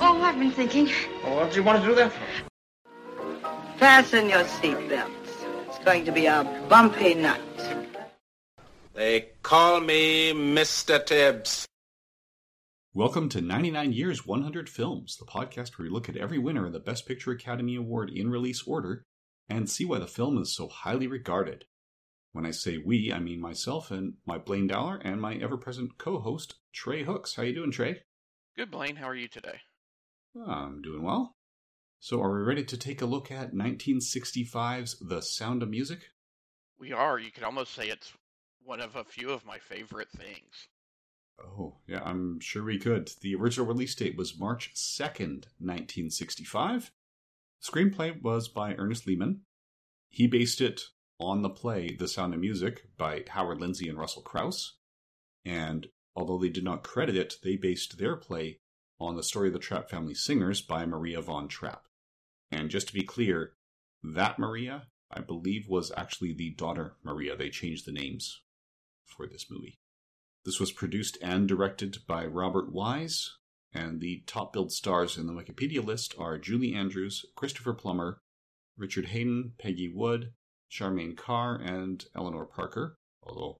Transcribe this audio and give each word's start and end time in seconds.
Oh, 0.00 0.22
I've 0.22 0.38
been 0.38 0.52
thinking. 0.52 0.88
Well, 1.24 1.36
what 1.36 1.50
do 1.50 1.56
you 1.56 1.64
want 1.64 1.82
to 1.82 1.88
do 1.88 1.94
that 1.96 2.12
for? 2.12 3.78
Fasten 3.78 4.28
your 4.28 4.44
seatbelts. 4.44 5.10
It's 5.66 5.78
going 5.80 6.04
to 6.04 6.12
be 6.12 6.26
a 6.26 6.44
bumpy 6.68 7.14
night. 7.14 7.40
They 8.94 9.30
call 9.42 9.80
me 9.80 10.32
Mr. 10.32 11.04
Tibbs. 11.04 11.66
Welcome 12.94 13.28
to 13.30 13.40
99 13.40 13.92
Years 13.92 14.24
100 14.24 14.68
Films, 14.68 15.16
the 15.16 15.26
podcast 15.26 15.76
where 15.76 15.86
we 15.86 15.90
look 15.90 16.08
at 16.08 16.16
every 16.16 16.38
winner 16.38 16.66
of 16.66 16.72
the 16.72 16.78
Best 16.78 17.04
Picture 17.06 17.32
Academy 17.32 17.74
Award 17.74 18.08
in 18.10 18.30
release 18.30 18.62
order 18.62 19.02
and 19.48 19.68
see 19.68 19.84
why 19.84 19.98
the 19.98 20.06
film 20.06 20.40
is 20.40 20.54
so 20.54 20.68
highly 20.68 21.08
regarded. 21.08 21.64
When 22.32 22.46
I 22.46 22.52
say 22.52 22.78
we, 22.78 23.12
I 23.12 23.18
mean 23.18 23.40
myself 23.40 23.90
and 23.90 24.14
my 24.24 24.38
Blaine 24.38 24.68
Dowler 24.68 25.00
and 25.02 25.20
my 25.20 25.34
ever-present 25.34 25.98
co-host 25.98 26.54
Trey 26.72 27.02
Hooks. 27.02 27.34
How 27.34 27.42
you 27.42 27.54
doing, 27.54 27.72
Trey? 27.72 28.02
Good, 28.56 28.70
Blaine. 28.70 28.94
How 28.96 29.08
are 29.08 29.14
you 29.16 29.26
today? 29.26 29.60
I'm 30.46 30.82
doing 30.82 31.02
well. 31.02 31.34
So, 32.00 32.22
are 32.22 32.32
we 32.32 32.44
ready 32.44 32.64
to 32.64 32.76
take 32.76 33.02
a 33.02 33.06
look 33.06 33.30
at 33.30 33.54
1965's 33.54 34.98
The 35.00 35.20
Sound 35.20 35.62
of 35.62 35.68
Music? 35.68 36.10
We 36.78 36.92
are. 36.92 37.18
You 37.18 37.32
could 37.32 37.42
almost 37.42 37.74
say 37.74 37.88
it's 37.88 38.12
one 38.62 38.80
of 38.80 38.94
a 38.94 39.04
few 39.04 39.30
of 39.30 39.44
my 39.44 39.58
favorite 39.58 40.10
things. 40.10 40.68
Oh, 41.42 41.76
yeah, 41.86 42.02
I'm 42.04 42.40
sure 42.40 42.62
we 42.62 42.78
could. 42.78 43.10
The 43.20 43.34
original 43.34 43.66
release 43.66 43.94
date 43.94 44.16
was 44.16 44.38
March 44.38 44.72
2nd, 44.74 45.46
1965. 45.58 46.92
The 47.60 47.70
screenplay 47.70 48.22
was 48.22 48.48
by 48.48 48.74
Ernest 48.74 49.06
Lehman. 49.06 49.42
He 50.08 50.26
based 50.26 50.60
it 50.60 50.82
on 51.18 51.42
the 51.42 51.50
play 51.50 51.96
The 51.96 52.08
Sound 52.08 52.34
of 52.34 52.40
Music 52.40 52.84
by 52.96 53.24
Howard 53.28 53.60
Lindsay 53.60 53.88
and 53.88 53.98
Russell 53.98 54.22
Crouse. 54.22 54.76
And 55.44 55.88
although 56.14 56.38
they 56.38 56.48
did 56.48 56.64
not 56.64 56.84
credit 56.84 57.16
it, 57.16 57.36
they 57.42 57.56
based 57.56 57.98
their 57.98 58.16
play 58.16 58.60
on 59.00 59.16
the 59.16 59.22
story 59.22 59.48
of 59.48 59.54
the 59.54 59.58
Trapp 59.58 59.88
family 59.90 60.14
singers 60.14 60.60
by 60.60 60.84
Maria 60.84 61.20
von 61.20 61.48
Trapp. 61.48 61.84
And 62.50 62.70
just 62.70 62.88
to 62.88 62.94
be 62.94 63.02
clear, 63.02 63.52
that 64.02 64.38
Maria, 64.38 64.86
I 65.10 65.20
believe, 65.20 65.68
was 65.68 65.92
actually 65.96 66.32
the 66.32 66.50
daughter 66.50 66.96
Maria. 67.02 67.36
They 67.36 67.50
changed 67.50 67.86
the 67.86 67.92
names 67.92 68.42
for 69.04 69.26
this 69.26 69.46
movie. 69.50 69.78
This 70.44 70.60
was 70.60 70.72
produced 70.72 71.18
and 71.20 71.48
directed 71.48 71.98
by 72.06 72.24
Robert 72.24 72.72
Wise, 72.72 73.30
and 73.72 74.00
the 74.00 74.22
top 74.26 74.52
billed 74.52 74.72
stars 74.72 75.18
in 75.18 75.26
the 75.26 75.32
Wikipedia 75.32 75.84
list 75.84 76.14
are 76.18 76.38
Julie 76.38 76.74
Andrews, 76.74 77.24
Christopher 77.36 77.74
Plummer, 77.74 78.18
Richard 78.76 79.06
Haydn, 79.06 79.52
Peggy 79.58 79.92
Wood, 79.92 80.32
Charmian 80.70 81.16
Carr, 81.16 81.56
and 81.56 82.04
Eleanor 82.14 82.46
Parker. 82.46 82.96
Although 83.22 83.58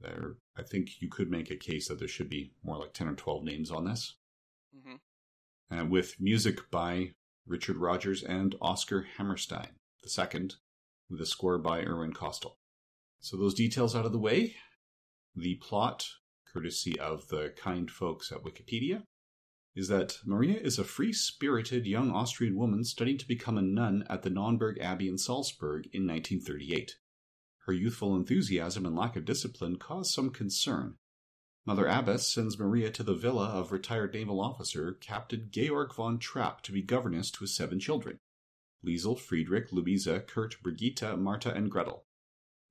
there, 0.00 0.36
I 0.56 0.62
think 0.62 1.00
you 1.00 1.08
could 1.08 1.30
make 1.30 1.50
a 1.50 1.56
case 1.56 1.88
that 1.88 1.98
there 1.98 2.08
should 2.08 2.28
be 2.28 2.52
more 2.62 2.78
like 2.78 2.92
10 2.92 3.08
or 3.08 3.14
12 3.14 3.44
names 3.44 3.70
on 3.70 3.84
this. 3.84 4.16
Mm-hmm. 5.72 5.90
With 5.90 6.20
music 6.20 6.70
by 6.70 7.12
Richard 7.46 7.76
Rodgers 7.76 8.22
and 8.22 8.54
Oscar 8.60 9.06
Hammerstein 9.16 9.68
II, 10.06 10.50
with 11.08 11.20
a 11.20 11.26
score 11.26 11.58
by 11.58 11.82
Irwin 11.82 12.12
Kostal. 12.12 12.56
So 13.20 13.36
those 13.36 13.54
details 13.54 13.96
out 13.96 14.04
of 14.04 14.12
the 14.12 14.18
way, 14.18 14.56
the 15.34 15.54
plot, 15.56 16.06
courtesy 16.52 16.98
of 16.98 17.28
the 17.28 17.54
kind 17.56 17.90
folks 17.90 18.30
at 18.30 18.42
Wikipedia, 18.42 19.04
is 19.74 19.88
that 19.88 20.18
Maria 20.26 20.58
is 20.60 20.78
a 20.78 20.84
free 20.84 21.12
spirited 21.12 21.86
young 21.86 22.10
Austrian 22.10 22.56
woman 22.56 22.84
studying 22.84 23.16
to 23.16 23.28
become 23.28 23.56
a 23.56 23.62
nun 23.62 24.04
at 24.10 24.22
the 24.22 24.30
Nonnberg 24.30 24.78
Abbey 24.78 25.08
in 25.08 25.16
Salzburg 25.16 25.86
in 25.92 26.06
1938. 26.06 26.96
Her 27.64 27.72
youthful 27.72 28.14
enthusiasm 28.14 28.84
and 28.84 28.94
lack 28.94 29.16
of 29.16 29.24
discipline 29.24 29.76
cause 29.76 30.12
some 30.12 30.30
concern. 30.30 30.96
Mother 31.64 31.86
Abbess 31.86 32.26
sends 32.26 32.58
Maria 32.58 32.90
to 32.90 33.04
the 33.04 33.14
villa 33.14 33.46
of 33.46 33.70
retired 33.70 34.14
naval 34.14 34.40
officer 34.40 34.94
Captain 34.94 35.48
Georg 35.48 35.94
von 35.94 36.18
Trapp 36.18 36.60
to 36.62 36.72
be 36.72 36.82
governess 36.82 37.30
to 37.30 37.40
his 37.44 37.54
seven 37.54 37.78
children 37.78 38.18
Liesel, 38.84 39.16
Friedrich, 39.16 39.70
Louisa, 39.70 40.18
Kurt, 40.18 40.60
Brigitte, 40.60 41.16
Marta, 41.16 41.54
and 41.54 41.70
Gretel. 41.70 42.04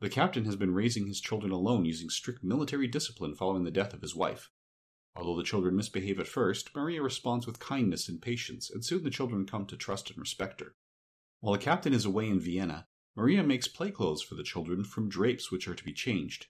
The 0.02 0.10
captain 0.10 0.44
has 0.44 0.58
been 0.58 0.74
raising 0.74 1.08
his 1.08 1.22
children 1.22 1.54
alone 1.54 1.86
using 1.86 2.10
strict 2.10 2.44
military 2.44 2.88
discipline 2.88 3.34
following 3.34 3.64
the 3.64 3.72
death 3.72 3.94
of 3.94 4.02
his 4.02 4.14
wife. 4.14 4.52
Although 5.16 5.38
the 5.38 5.44
children 5.44 5.78
misbehave 5.78 6.20
at 6.20 6.28
first, 6.28 6.76
Maria 6.76 7.02
responds 7.02 7.48
with 7.48 7.60
kindness 7.60 8.10
and 8.10 8.22
patience, 8.22 8.70
and 8.70 8.84
soon 8.84 9.04
the 9.04 9.10
children 9.10 9.46
come 9.46 9.66
to 9.68 9.78
trust 9.78 10.10
and 10.10 10.20
respect 10.20 10.60
her. 10.60 10.76
While 11.40 11.54
the 11.54 11.60
captain 11.60 11.94
is 11.94 12.04
away 12.04 12.28
in 12.28 12.42
Vienna, 12.42 12.88
Maria 13.16 13.42
makes 13.42 13.70
play 13.70 13.92
clothes 13.92 14.22
for 14.22 14.36
the 14.36 14.44
children 14.44 14.84
from 14.84 15.08
drapes 15.08 15.50
which 15.50 15.68
are 15.70 15.76
to 15.76 15.84
be 15.86 15.94
changed. 15.94 16.48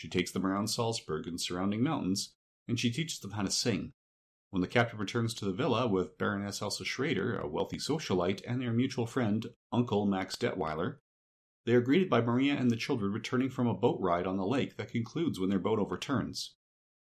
She 0.00 0.08
takes 0.08 0.30
them 0.30 0.46
around 0.46 0.68
Salzburg 0.68 1.26
and 1.26 1.38
surrounding 1.38 1.82
mountains, 1.82 2.34
and 2.66 2.80
she 2.80 2.90
teaches 2.90 3.18
them 3.18 3.32
how 3.32 3.42
to 3.42 3.50
sing. 3.50 3.92
When 4.48 4.62
the 4.62 4.66
captain 4.66 4.98
returns 4.98 5.34
to 5.34 5.44
the 5.44 5.52
villa 5.52 5.86
with 5.86 6.16
Baroness 6.16 6.62
Elsa 6.62 6.86
Schraeder, 6.86 7.38
a 7.38 7.46
wealthy 7.46 7.76
socialite, 7.76 8.40
and 8.46 8.62
their 8.62 8.72
mutual 8.72 9.04
friend, 9.04 9.48
Uncle 9.70 10.06
Max 10.06 10.36
Detweiler, 10.36 11.00
they 11.66 11.74
are 11.74 11.82
greeted 11.82 12.08
by 12.08 12.22
Maria 12.22 12.54
and 12.54 12.70
the 12.70 12.78
children 12.78 13.12
returning 13.12 13.50
from 13.50 13.66
a 13.66 13.74
boat 13.74 14.00
ride 14.00 14.26
on 14.26 14.38
the 14.38 14.46
lake 14.46 14.78
that 14.78 14.90
concludes 14.90 15.38
when 15.38 15.50
their 15.50 15.58
boat 15.58 15.78
overturns. 15.78 16.54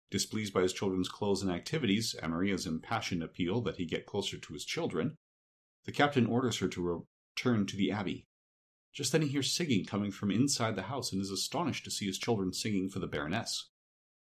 Displeased 0.09 0.51
by 0.51 0.63
his 0.63 0.73
children's 0.73 1.09
clothes 1.09 1.43
and 1.43 1.51
activities, 1.51 2.15
and 2.15 2.31
Maria's 2.31 2.65
impassioned 2.65 3.21
appeal 3.21 3.61
that 3.61 3.77
he 3.77 3.85
get 3.85 4.07
closer 4.07 4.39
to 4.39 4.53
his 4.53 4.65
children, 4.65 5.15
the 5.85 5.91
captain 5.91 6.25
orders 6.25 6.57
her 6.57 6.67
to 6.69 7.05
return 7.35 7.67
to 7.67 7.77
the 7.77 7.91
abbey. 7.91 8.25
Just 8.93 9.11
then 9.11 9.21
he 9.21 9.27
hears 9.27 9.53
singing 9.53 9.85
coming 9.85 10.11
from 10.11 10.31
inside 10.31 10.75
the 10.75 10.83
house 10.83 11.11
and 11.11 11.21
is 11.21 11.31
astonished 11.31 11.85
to 11.85 11.91
see 11.91 12.07
his 12.07 12.17
children 12.17 12.53
singing 12.53 12.89
for 12.89 12.99
the 12.99 13.07
Baroness. 13.07 13.69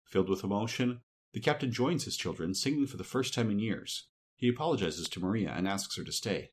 Filled 0.05 0.29
with 0.29 0.43
emotion, 0.43 1.01
the 1.33 1.39
captain 1.39 1.71
joins 1.71 2.05
his 2.05 2.17
children, 2.17 2.53
singing 2.53 2.87
for 2.87 2.97
the 2.97 3.03
first 3.03 3.33
time 3.33 3.49
in 3.49 3.59
years. 3.59 4.07
He 4.35 4.47
apologizes 4.47 5.09
to 5.09 5.19
Maria 5.19 5.51
and 5.55 5.67
asks 5.67 5.97
her 5.97 6.03
to 6.03 6.11
stay. 6.11 6.51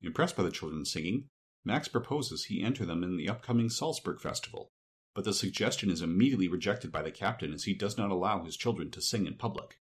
Impressed 0.00 0.36
by 0.36 0.42
the 0.42 0.50
children's 0.50 0.90
singing, 0.90 1.28
Max 1.64 1.88
proposes 1.88 2.44
he 2.44 2.62
enter 2.62 2.86
them 2.86 3.02
in 3.02 3.16
the 3.16 3.28
upcoming 3.28 3.68
Salzburg 3.68 4.20
Festival, 4.20 4.70
but 5.14 5.24
the 5.24 5.34
suggestion 5.34 5.90
is 5.90 6.00
immediately 6.00 6.46
rejected 6.46 6.92
by 6.92 7.02
the 7.02 7.10
captain 7.10 7.52
as 7.52 7.64
he 7.64 7.74
does 7.74 7.98
not 7.98 8.10
allow 8.10 8.44
his 8.44 8.56
children 8.56 8.90
to 8.92 9.00
sing 9.00 9.26
in 9.26 9.34
public. 9.34 9.80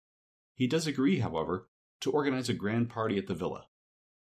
He 0.54 0.68
does 0.68 0.88
agree, 0.88 1.20
however, 1.20 1.70
to 2.02 2.12
organize 2.12 2.50
a 2.50 2.54
grand 2.54 2.90
party 2.90 3.18
at 3.18 3.28
the 3.28 3.34
villa. 3.34 3.68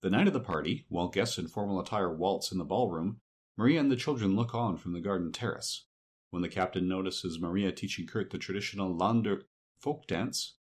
The 0.05 0.11
night 0.11 0.27
of 0.27 0.33
the 0.33 0.39
party, 0.39 0.85
while 0.88 1.07
guests 1.07 1.39
in 1.39 1.47
formal 1.47 1.79
attire 1.79 2.13
waltz 2.13 2.51
in 2.51 2.59
the 2.59 2.63
ballroom, 2.63 3.21
Maria 3.57 3.79
and 3.79 3.91
the 3.91 3.95
children 3.95 4.35
look 4.35 4.53
on 4.53 4.77
from 4.77 4.93
the 4.93 5.01
garden 5.01 5.31
terrace. 5.31 5.88
When 6.29 6.43
the 6.43 6.47
captain 6.47 6.88
notices 6.88 7.39
Maria 7.39 7.71
teaching 7.71 8.05
Kurt 8.05 8.29
the 8.29 8.38
traditional 8.38 8.95
Ländler 8.95 9.45
folk 9.79 10.05
dance, 10.05 10.57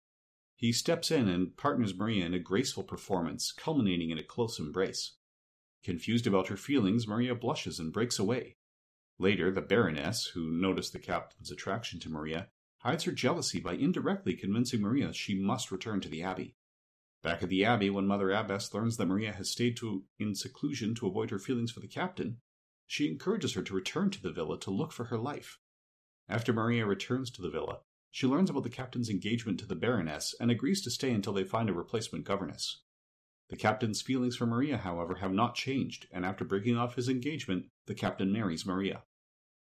he 0.55 0.71
steps 0.71 1.11
in 1.11 1.29
and 1.29 1.57
partners 1.57 1.93
Maria 1.93 2.25
in 2.25 2.35
a 2.35 2.39
graceful 2.39 2.85
performance, 2.85 3.51
culminating 3.51 4.11
in 4.11 4.19
a 4.19 4.23
close 4.23 4.61
embrace. 4.61 5.17
Confused 5.83 6.29
about 6.29 6.47
her 6.47 6.57
feelings, 6.57 7.09
Maria 7.09 7.35
blushes 7.35 7.81
and 7.81 7.93
breaks 7.93 8.21
away. 8.21 8.59
Later, 9.19 9.51
the 9.51 9.61
Baroness, 9.61 10.27
who 10.35 10.53
noticed 10.53 10.93
the 10.93 11.01
captain's 11.01 11.51
attraction 11.51 11.99
to 11.99 12.09
Maria, 12.09 12.47
hides 12.77 13.03
her 13.03 13.13
jealousy 13.13 13.59
by 13.59 13.73
indirectly 13.73 14.37
convincing 14.37 14.83
Maria 14.83 15.13
she 15.13 15.35
must 15.35 15.73
return 15.73 16.01
to 16.01 16.09
the 16.09 16.23
Abbey. 16.23 16.55
Back 17.23 17.43
at 17.43 17.49
the 17.49 17.65
Abbey, 17.65 17.89
when 17.89 18.07
Mother 18.07 18.33
Abbess 18.33 18.75
learns 18.75 18.97
that 18.97 19.07
Maria 19.07 19.33
has 19.33 19.49
stayed 19.49 19.77
to, 19.77 20.05
in 20.19 20.35
seclusion 20.35 20.95
to 20.97 21.07
avoid 21.07 21.31
her 21.31 21.39
feelings 21.39 21.71
for 21.71 21.79
the 21.79 21.87
captain, 21.87 22.39
she 22.87 23.09
encourages 23.09 23.55
her 23.55 23.63
to 23.63 23.75
return 23.75 24.11
to 24.11 24.21
the 24.21 24.33
villa 24.33 24.59
to 24.61 24.71
look 24.71 24.93
for 24.93 25.05
her 25.05 25.19
life. 25.19 25.59
After 26.29 26.53
Maria 26.53 26.85
returns 26.85 27.31
to 27.33 27.43
the 27.43 27.51
villa, 27.51 27.81
she 28.11 28.27
learns 28.27 28.51
about 28.51 28.65
the 28.65 28.71
captain's 28.71 29.09
engagement 29.09 29.61
to 29.61 29.67
the 29.67 29.77
Baroness 29.77 30.35
and 30.41 30.51
agrees 30.51 30.83
to 30.83 30.91
stay 30.91 31.13
until 31.13 31.33
they 31.33 31.45
find 31.45 31.71
a 31.71 31.73
replacement 31.73 32.25
governess. 32.25 32.83
The 33.51 33.57
captain's 33.57 34.03
feelings 34.03 34.37
for 34.37 34.47
Maria, 34.47 34.79
however, 34.79 35.17
have 35.17 35.33
not 35.33 35.55
changed, 35.55 36.07
and 36.11 36.25
after 36.25 36.45
breaking 36.45 36.77
off 36.77 36.97
his 36.97 37.09
engagement, 37.09 37.67
the 37.87 37.95
captain 37.95 38.33
marries 38.33 38.67
Maria. 38.67 39.05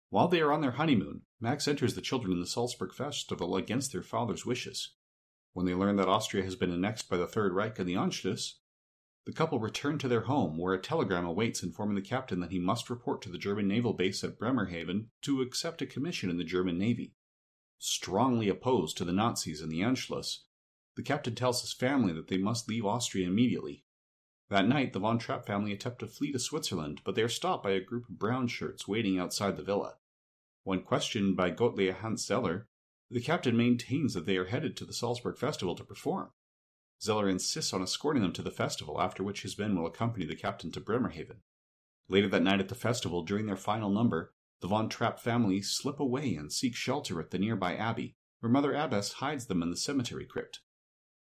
While 0.08 0.28
they 0.28 0.40
are 0.40 0.52
on 0.52 0.62
their 0.62 0.72
honeymoon, 0.72 1.22
Max 1.40 1.68
enters 1.68 1.94
the 1.94 2.00
children 2.00 2.32
in 2.32 2.40
the 2.40 2.46
Salzburg 2.46 2.94
Festival 2.94 3.54
against 3.56 3.92
their 3.92 4.02
father's 4.02 4.46
wishes. 4.46 4.94
When 5.52 5.66
they 5.66 5.74
learn 5.74 5.96
that 5.96 6.08
Austria 6.08 6.44
has 6.44 6.56
been 6.56 6.70
annexed 6.70 7.08
by 7.08 7.16
the 7.16 7.26
Third 7.26 7.52
Reich 7.52 7.78
and 7.78 7.88
the 7.88 7.96
Anschluss, 7.96 8.54
the 9.26 9.32
couple 9.32 9.58
return 9.58 9.98
to 9.98 10.08
their 10.08 10.22
home, 10.22 10.56
where 10.56 10.72
a 10.72 10.80
telegram 10.80 11.26
awaits 11.26 11.62
informing 11.62 11.96
the 11.96 12.02
captain 12.02 12.40
that 12.40 12.52
he 12.52 12.58
must 12.58 12.88
report 12.88 13.20
to 13.22 13.28
the 13.28 13.38
German 13.38 13.68
naval 13.68 13.92
base 13.92 14.24
at 14.24 14.38
Bremerhaven 14.38 15.10
to 15.22 15.42
accept 15.42 15.82
a 15.82 15.86
commission 15.86 16.30
in 16.30 16.38
the 16.38 16.44
German 16.44 16.78
Navy. 16.78 17.14
Strongly 17.78 18.48
opposed 18.48 18.96
to 18.96 19.04
the 19.04 19.12
Nazis 19.12 19.60
and 19.60 19.70
the 19.70 19.80
Anschluss, 19.80 20.44
the 20.96 21.02
captain 21.02 21.34
tells 21.34 21.60
his 21.60 21.72
family 21.72 22.12
that 22.12 22.28
they 22.28 22.38
must 22.38 22.68
leave 22.68 22.84
Austria 22.84 23.26
immediately. 23.26 23.84
That 24.48 24.68
night, 24.68 24.92
the 24.92 24.98
Von 24.98 25.18
Trapp 25.18 25.46
family 25.46 25.72
attempt 25.72 26.00
to 26.00 26.06
flee 26.06 26.32
to 26.32 26.38
Switzerland, 26.38 27.00
but 27.04 27.14
they 27.14 27.22
are 27.22 27.28
stopped 27.28 27.62
by 27.62 27.70
a 27.70 27.80
group 27.80 28.08
of 28.08 28.18
brown 28.18 28.48
shirts 28.48 28.88
waiting 28.88 29.18
outside 29.18 29.56
the 29.56 29.62
villa. 29.62 29.96
When 30.64 30.82
questioned 30.82 31.36
by 31.36 31.50
Gottlieb 31.50 31.94
Hans 31.96 32.24
Zeller, 32.24 32.68
the 33.10 33.20
captain 33.20 33.56
maintains 33.56 34.14
that 34.14 34.24
they 34.24 34.36
are 34.36 34.46
headed 34.46 34.76
to 34.76 34.84
the 34.84 34.92
Salzburg 34.92 35.36
Festival 35.36 35.74
to 35.74 35.84
perform. 35.84 36.30
Zeller 37.02 37.28
insists 37.28 37.72
on 37.72 37.82
escorting 37.82 38.22
them 38.22 38.32
to 38.34 38.42
the 38.42 38.50
festival, 38.50 39.00
after 39.00 39.24
which 39.24 39.42
his 39.42 39.58
men 39.58 39.74
will 39.74 39.86
accompany 39.86 40.26
the 40.26 40.36
captain 40.36 40.70
to 40.72 40.80
Bremerhaven. 40.80 41.38
Later 42.08 42.28
that 42.28 42.42
night 42.42 42.60
at 42.60 42.68
the 42.68 42.74
festival, 42.74 43.22
during 43.22 43.46
their 43.46 43.56
final 43.56 43.90
number, 43.90 44.34
the 44.60 44.68
Von 44.68 44.88
Trapp 44.88 45.18
family 45.18 45.62
slip 45.62 45.98
away 45.98 46.34
and 46.34 46.52
seek 46.52 46.76
shelter 46.76 47.18
at 47.20 47.30
the 47.30 47.38
nearby 47.38 47.74
abbey, 47.74 48.16
where 48.40 48.52
Mother 48.52 48.74
Abbess 48.74 49.14
hides 49.14 49.46
them 49.46 49.62
in 49.62 49.70
the 49.70 49.76
cemetery 49.76 50.26
crypt. 50.26 50.60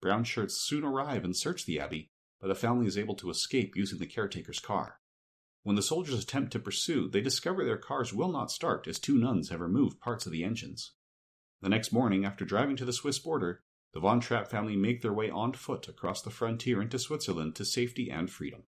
Brown 0.00 0.24
shirts 0.24 0.56
soon 0.56 0.84
arrive 0.84 1.24
and 1.24 1.36
search 1.36 1.66
the 1.66 1.78
abbey, 1.78 2.10
but 2.40 2.48
the 2.48 2.54
family 2.54 2.86
is 2.86 2.98
able 2.98 3.14
to 3.16 3.30
escape 3.30 3.76
using 3.76 3.98
the 3.98 4.06
caretaker's 4.06 4.60
car. 4.60 5.00
When 5.62 5.76
the 5.76 5.82
soldiers 5.82 6.22
attempt 6.22 6.52
to 6.52 6.58
pursue, 6.58 7.08
they 7.08 7.20
discover 7.20 7.64
their 7.64 7.76
cars 7.76 8.12
will 8.12 8.30
not 8.30 8.50
start 8.50 8.86
as 8.86 8.98
two 8.98 9.18
nuns 9.18 9.50
have 9.50 9.60
removed 9.60 10.00
parts 10.00 10.26
of 10.26 10.32
the 10.32 10.44
engines. 10.44 10.92
The 11.62 11.68
next 11.68 11.92
morning, 11.92 12.24
after 12.24 12.44
driving 12.44 12.76
to 12.76 12.84
the 12.84 12.92
Swiss 12.92 13.18
border, 13.18 13.62
the 13.94 14.00
Von 14.00 14.20
Trapp 14.20 14.48
family 14.48 14.76
make 14.76 15.00
their 15.00 15.12
way 15.12 15.30
on 15.30 15.54
foot 15.54 15.88
across 15.88 16.20
the 16.20 16.30
frontier 16.30 16.82
into 16.82 16.98
Switzerland 16.98 17.54
to 17.56 17.64
safety 17.64 18.10
and 18.10 18.30
freedom. 18.30 18.64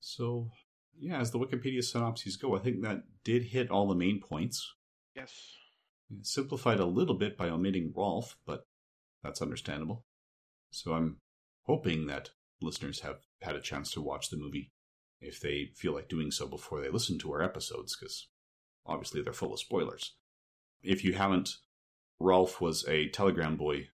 So, 0.00 0.50
yeah, 0.98 1.20
as 1.20 1.32
the 1.32 1.38
Wikipedia 1.38 1.82
synopses 1.82 2.36
go, 2.36 2.56
I 2.56 2.60
think 2.60 2.82
that 2.82 3.02
did 3.24 3.44
hit 3.44 3.70
all 3.70 3.88
the 3.88 3.94
main 3.94 4.20
points. 4.20 4.74
Yes. 5.14 5.32
Simplified 6.22 6.80
a 6.80 6.86
little 6.86 7.16
bit 7.16 7.36
by 7.36 7.48
omitting 7.48 7.92
Rolf, 7.94 8.36
but 8.46 8.66
that's 9.22 9.42
understandable. 9.42 10.04
So 10.70 10.94
I'm 10.94 11.18
hoping 11.64 12.06
that 12.06 12.30
listeners 12.60 13.00
have 13.00 13.20
had 13.42 13.56
a 13.56 13.60
chance 13.60 13.90
to 13.92 14.00
watch 14.02 14.30
the 14.30 14.36
movie 14.36 14.72
if 15.20 15.40
they 15.40 15.70
feel 15.74 15.94
like 15.94 16.08
doing 16.08 16.30
so 16.30 16.46
before 16.46 16.80
they 16.80 16.88
listen 16.88 17.18
to 17.18 17.32
our 17.32 17.42
episodes, 17.42 17.96
because 17.96 18.28
obviously 18.86 19.22
they're 19.22 19.32
full 19.32 19.52
of 19.52 19.60
spoilers. 19.60 20.14
If 20.82 21.04
you 21.04 21.14
haven't, 21.14 21.50
Rolf 22.20 22.60
was 22.60 22.86
a 22.88 23.08
telegram 23.08 23.56
boy 23.56 23.88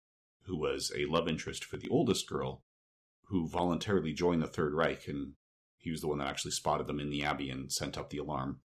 who 0.44 0.56
was 0.56 0.92
a 0.96 1.06
love 1.06 1.28
interest 1.28 1.64
for 1.64 1.76
the 1.76 1.88
oldest 1.88 2.28
girl 2.28 2.62
who 3.24 3.46
voluntarily 3.46 4.12
joined 4.12 4.42
the 4.42 4.46
Third 4.46 4.72
Reich, 4.72 5.06
and 5.06 5.34
he 5.76 5.90
was 5.90 6.00
the 6.00 6.08
one 6.08 6.18
that 6.18 6.28
actually 6.28 6.50
spotted 6.50 6.86
them 6.86 6.98
in 6.98 7.10
the 7.10 7.22
Abbey 7.22 7.50
and 7.50 7.70
sent 7.70 7.98
up 7.98 8.10
the 8.10 8.18
alarm. 8.18 8.60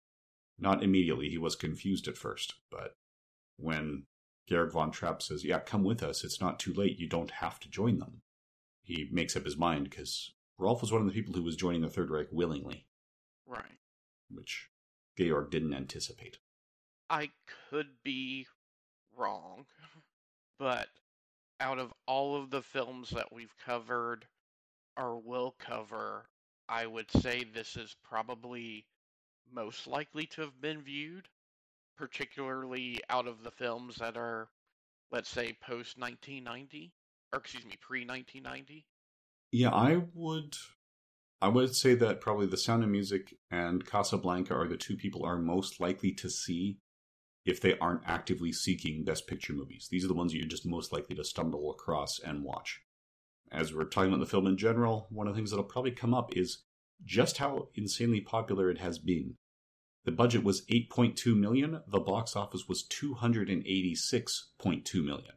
Not 0.59 0.83
immediately, 0.83 1.29
he 1.29 1.39
was 1.39 1.55
confused 1.55 2.09
at 2.09 2.19
first, 2.19 2.55
but 2.71 2.97
when 3.57 4.07
Georg 4.49 4.73
von 4.73 4.91
Trapp 4.91 5.23
says, 5.23 5.45
Yeah, 5.45 5.61
come 5.61 5.85
with 5.85 6.03
us, 6.03 6.25
it's 6.25 6.41
not 6.41 6.59
too 6.59 6.73
late, 6.73 6.99
you 6.99 7.09
don't 7.09 7.31
have 7.31 7.61
to 7.61 7.71
join 7.71 7.99
them, 7.99 8.23
he 8.83 9.09
makes 9.13 9.37
up 9.37 9.45
his 9.45 9.57
mind 9.57 9.89
because 9.89 10.33
Rolf 10.59 10.81
was 10.81 10.91
one 10.91 11.03
of 11.03 11.07
the 11.07 11.13
people 11.13 11.35
who 11.35 11.43
was 11.43 11.57
joining 11.57 11.83
the 11.83 11.91
Third 11.91 12.11
Reich 12.11 12.29
willingly. 12.33 12.87
Right. 13.47 13.79
Which 14.31 14.69
Georg 15.17 15.51
didn't 15.51 15.75
anticipate. 15.75 16.39
I 17.09 17.31
could 17.71 18.03
be 18.03 18.47
wrong, 19.19 19.67
but 20.59 20.89
out 21.61 21.79
of 21.79 21.93
all 22.07 22.37
of 22.37 22.51
the 22.51 22.63
films 22.63 23.11
that 23.11 23.33
we've 23.33 23.55
covered 23.65 24.27
or 24.97 25.19
will 25.19 25.55
cover, 25.59 26.27
I 26.69 26.87
would 26.87 27.11
say 27.11 27.45
this 27.45 27.77
is 27.77 27.97
probably 28.03 28.87
most 29.53 29.87
likely 29.87 30.27
to 30.27 30.43
have 30.43 30.61
been 30.61 30.83
viewed, 30.83 31.29
particularly 31.97 33.01
out 33.09 33.27
of 33.27 33.43
the 33.43 33.51
films 33.51 33.97
that 33.97 34.17
are, 34.17 34.49
let's 35.11 35.31
say, 35.31 35.57
post 35.61 35.99
1990, 35.99 36.93
or 37.33 37.39
excuse 37.39 37.65
me, 37.65 37.75
pre 37.81 38.05
1990. 38.05 38.85
Yeah, 39.51 39.71
I 39.71 40.03
would. 40.15 40.57
I 41.41 41.49
would 41.49 41.75
say 41.75 41.95
that 41.95 42.21
probably 42.21 42.47
The 42.47 42.57
Sound 42.57 42.83
of 42.83 42.91
Music 42.91 43.35
and 43.51 43.87
Casablanca 43.87 44.55
are 44.55 44.67
the 44.67 44.77
two 44.77 44.97
people 44.97 45.25
are 45.25 45.39
most 45.39 45.79
likely 45.79 46.13
to 46.15 46.29
see 46.29 46.79
if 47.49 47.61
they 47.61 47.77
aren't 47.79 48.03
actively 48.07 48.53
seeking 48.53 49.03
Best 49.05 49.27
Picture 49.27 49.55
movies. 49.55 49.89
These 49.91 50.05
are 50.05 50.09
the 50.09 50.15
ones 50.15 50.35
you're 50.35 50.47
just 50.47 50.67
most 50.67 50.93
likely 50.93 51.17
to 51.17 51.25
stumble 51.25 51.71
across 51.71 52.21
and 52.21 52.45
watch. 52.45 52.83
As 53.51 53.73
we're 53.73 53.85
talking 53.85 54.13
about 54.13 54.21
the 54.21 54.27
film 54.27 54.47
in 54.47 54.59
general, 54.59 55.07
one 55.11 55.27
of 55.27 55.35
the 55.35 55.39
things 55.39 55.51
that'll 55.51 55.65
probably 55.65 55.93
come 55.93 56.13
up 56.13 56.37
is 56.37 56.65
just 57.07 57.39
how 57.39 57.69
insanely 57.75 58.21
popular 58.21 58.71
it 58.71 58.77
has 58.79 58.99
been. 58.99 59.37
The 60.05 60.13
budget 60.13 60.45
was 60.45 60.67
8.2 60.67 61.35
million, 61.39 61.81
the 61.89 62.01
box 62.01 62.37
office 62.37 62.69
was 62.69 62.85
286.2 62.85 65.05
million. 65.05 65.33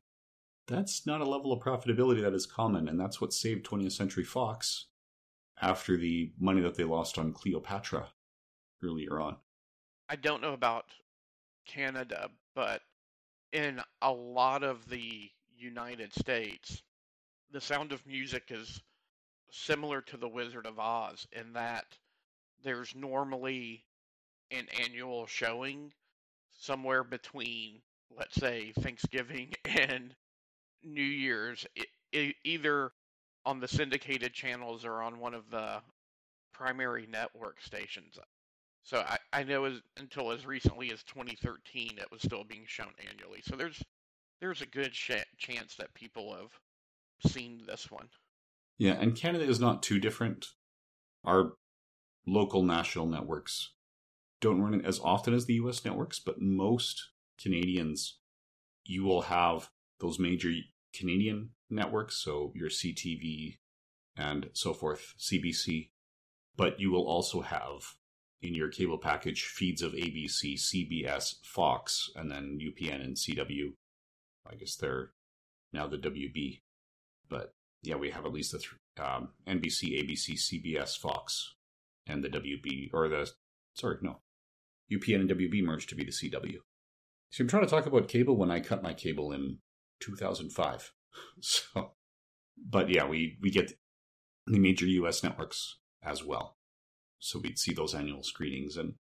That's 0.68 1.08
not 1.08 1.22
a 1.22 1.30
level 1.30 1.54
of 1.54 1.64
profitability 1.64 2.22
that 2.22 2.34
is 2.34 2.46
common, 2.46 2.90
and 2.90 3.00
that's 3.00 3.22
what 3.22 3.32
saved 3.34 3.66
20th 3.66 3.94
Century 3.94 4.26
Fox 4.26 4.88
after 5.62 5.96
the 5.96 6.34
money 6.38 6.60
that 6.62 6.76
they 6.76 6.84
lost 6.84 7.18
on 7.18 7.32
Cleopatra 7.32 8.10
earlier 8.84 9.22
on. 9.22 9.38
I 10.10 10.18
don't 10.18 10.42
know 10.42 10.54
about 10.54 10.88
Canada, 11.74 12.30
but 12.56 12.82
in 13.54 13.82
a 14.02 14.12
lot 14.12 14.64
of 14.64 14.88
the 14.90 15.30
United 15.58 16.14
States, 16.14 16.82
The 17.52 17.62
Sound 17.62 17.92
of 17.92 18.06
Music 18.06 18.44
is 18.50 18.82
similar 19.52 20.02
to 20.02 20.18
The 20.18 20.30
Wizard 20.30 20.66
of 20.66 20.80
Oz 20.80 21.28
in 21.32 21.54
that 21.54 21.86
there's 22.64 22.94
normally 22.96 23.84
an 24.52 24.68
annual 24.84 25.28
showing 25.28 25.92
somewhere 26.54 27.04
between, 27.04 27.82
let's 28.18 28.36
say, 28.36 28.74
Thanksgiving 28.80 29.54
and 29.66 30.14
New 30.84 31.02
Year's, 31.02 31.66
either 32.14 32.92
on 33.46 33.60
the 33.60 33.68
syndicated 33.68 34.34
channels 34.34 34.86
or 34.86 35.02
on 35.02 35.20
one 35.20 35.34
of 35.34 35.50
the 35.50 35.82
primary 36.54 37.08
network 37.08 37.62
stations. 37.62 38.20
So 38.84 39.00
I, 39.00 39.18
I 39.32 39.44
know 39.44 39.66
as, 39.66 39.80
until 39.98 40.32
as 40.32 40.46
recently 40.46 40.92
as 40.92 41.04
2013, 41.04 41.98
it 41.98 42.12
was 42.12 42.22
still 42.22 42.44
being 42.44 42.66
shown 42.66 42.92
annually. 43.10 43.42
So 43.44 43.56
there's 43.56 43.82
there's 44.40 44.62
a 44.62 44.66
good 44.66 44.96
sh- 44.96 45.12
chance 45.38 45.76
that 45.76 45.94
people 45.94 46.36
have 46.36 47.32
seen 47.32 47.62
this 47.68 47.92
one. 47.92 48.10
Yeah, 48.78 48.94
and 48.94 49.16
Canada 49.16 49.46
is 49.46 49.60
not 49.60 49.84
too 49.84 50.00
different. 50.00 50.48
Our 51.24 51.54
local 52.26 52.64
national 52.64 53.06
networks 53.06 53.74
don't 54.40 54.62
run 54.62 54.74
it 54.74 54.86
as 54.86 55.00
often 55.00 55.34
as 55.34 55.46
the 55.46 55.54
US 55.56 55.86
networks, 55.86 56.20
but 56.20 56.42
most 56.42 57.10
Canadians, 57.40 58.18
you 58.84 59.04
will 59.04 59.24
have 59.24 59.70
those 60.00 60.20
major 60.20 60.52
Canadian 60.94 61.52
networks, 61.70 62.16
so 62.18 62.52
your 62.56 62.70
CTV 62.70 63.60
and 64.18 64.50
so 64.54 64.74
forth, 64.74 65.14
CBC, 65.20 65.92
but 66.58 66.80
you 66.80 66.92
will 66.92 67.08
also 67.08 67.42
have 67.42 67.96
in 68.42 68.56
your 68.56 68.70
cable 68.70 68.98
package 68.98 69.44
feeds 69.44 69.82
of 69.82 69.94
ABC, 69.94 70.56
CBS, 70.56 71.36
Fox, 71.44 72.10
and 72.16 72.32
then 72.32 72.60
UPN 72.60 73.04
and 73.04 73.16
CW. 73.16 73.74
I 74.50 74.56
guess 74.56 74.76
they're 74.76 75.12
now 75.72 75.88
the 75.88 75.98
WB. 75.98 76.62
But 77.30 77.54
yeah, 77.84 77.96
we 77.96 78.10
have 78.10 78.26
at 78.26 78.34
least 78.34 78.52
the 78.52 78.58
th- 78.58 78.72
um, 79.00 79.30
NBC, 79.48 80.02
ABC, 80.02 80.34
CBS, 80.34 80.98
Fox, 80.98 81.56
and 82.08 82.24
the 82.24 82.30
WB, 82.30 82.90
or 82.94 83.08
the, 83.08 83.30
sorry, 83.76 83.98
no. 84.02 84.20
UPN 84.92 85.22
and 85.22 85.30
WB 85.30 85.64
merged 85.64 85.90
to 85.90 85.96
be 85.96 86.04
the 86.04 86.12
CW. 86.12 86.58
So 87.30 87.44
I'm 87.44 87.48
trying 87.48 87.64
to 87.64 87.70
talk 87.70 87.86
about 87.86 88.08
cable 88.08 88.36
when 88.36 88.52
I 88.52 88.60
cut 88.60 88.84
my 88.84 88.94
cable 88.94 89.32
in 89.32 89.60
2005. 90.00 90.92
So, 91.42 91.92
but 92.58 92.88
yeah, 92.88 93.06
we, 93.06 93.38
we 93.42 93.52
get 93.52 93.74
the 94.48 94.60
major 94.60 94.86
US 94.86 95.24
networks 95.24 95.78
as 96.02 96.24
well 96.24 96.56
so 97.22 97.40
we'd 97.40 97.60
see 97.60 97.74
those 97.74 97.96
annual 97.96 98.24
screenings. 98.24 98.76
And 98.76 98.96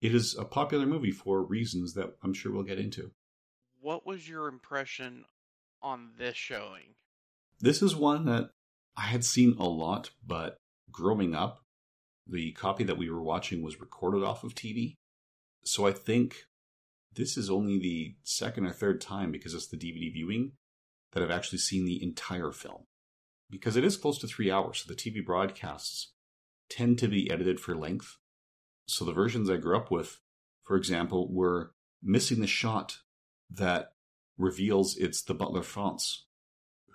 it 0.00 0.14
is 0.14 0.36
a 0.38 0.44
popular 0.44 0.86
movie 0.86 1.10
for 1.10 1.42
reasons 1.42 1.94
that 1.94 2.14
I'm 2.22 2.34
sure 2.34 2.52
we'll 2.52 2.62
get 2.62 2.78
into. 2.78 3.10
What 3.80 4.06
was 4.06 4.28
your 4.28 4.46
impression 4.46 5.24
on 5.82 6.10
this 6.18 6.36
showing? 6.36 6.94
This 7.58 7.82
is 7.82 7.96
one 7.96 8.26
that 8.26 8.50
I 8.96 9.02
had 9.06 9.24
seen 9.24 9.56
a 9.58 9.64
lot, 9.64 10.10
but 10.24 10.56
growing 10.90 11.34
up, 11.34 11.60
the 12.26 12.52
copy 12.52 12.84
that 12.84 12.98
we 12.98 13.10
were 13.10 13.22
watching 13.22 13.62
was 13.62 13.80
recorded 13.80 14.22
off 14.22 14.44
of 14.44 14.54
TV. 14.54 14.94
So 15.64 15.86
I 15.86 15.92
think 15.92 16.44
this 17.14 17.36
is 17.36 17.50
only 17.50 17.78
the 17.78 18.16
second 18.24 18.66
or 18.66 18.72
third 18.72 19.00
time, 19.00 19.32
because 19.32 19.54
it's 19.54 19.68
the 19.68 19.76
DVD 19.76 20.12
viewing, 20.12 20.52
that 21.12 21.22
I've 21.22 21.30
actually 21.30 21.58
seen 21.58 21.86
the 21.86 22.02
entire 22.02 22.52
film. 22.52 22.84
Because 23.48 23.76
it 23.76 23.84
is 23.84 23.96
close 23.96 24.18
to 24.18 24.26
three 24.26 24.50
hours, 24.50 24.84
so 24.84 24.92
the 24.92 24.98
TV 24.98 25.24
broadcasts 25.24 26.12
tend 26.68 26.98
to 26.98 27.08
be 27.08 27.30
edited 27.30 27.60
for 27.60 27.76
length. 27.76 28.18
So 28.86 29.04
the 29.04 29.12
versions 29.12 29.50
I 29.50 29.56
grew 29.56 29.76
up 29.76 29.90
with, 29.90 30.20
for 30.62 30.76
example, 30.76 31.32
were 31.32 31.72
missing 32.02 32.40
the 32.40 32.46
shot 32.46 32.98
that 33.50 33.92
reveals 34.38 34.96
it's 34.96 35.22
the 35.22 35.34
butler 35.34 35.62
Franz 35.62 36.26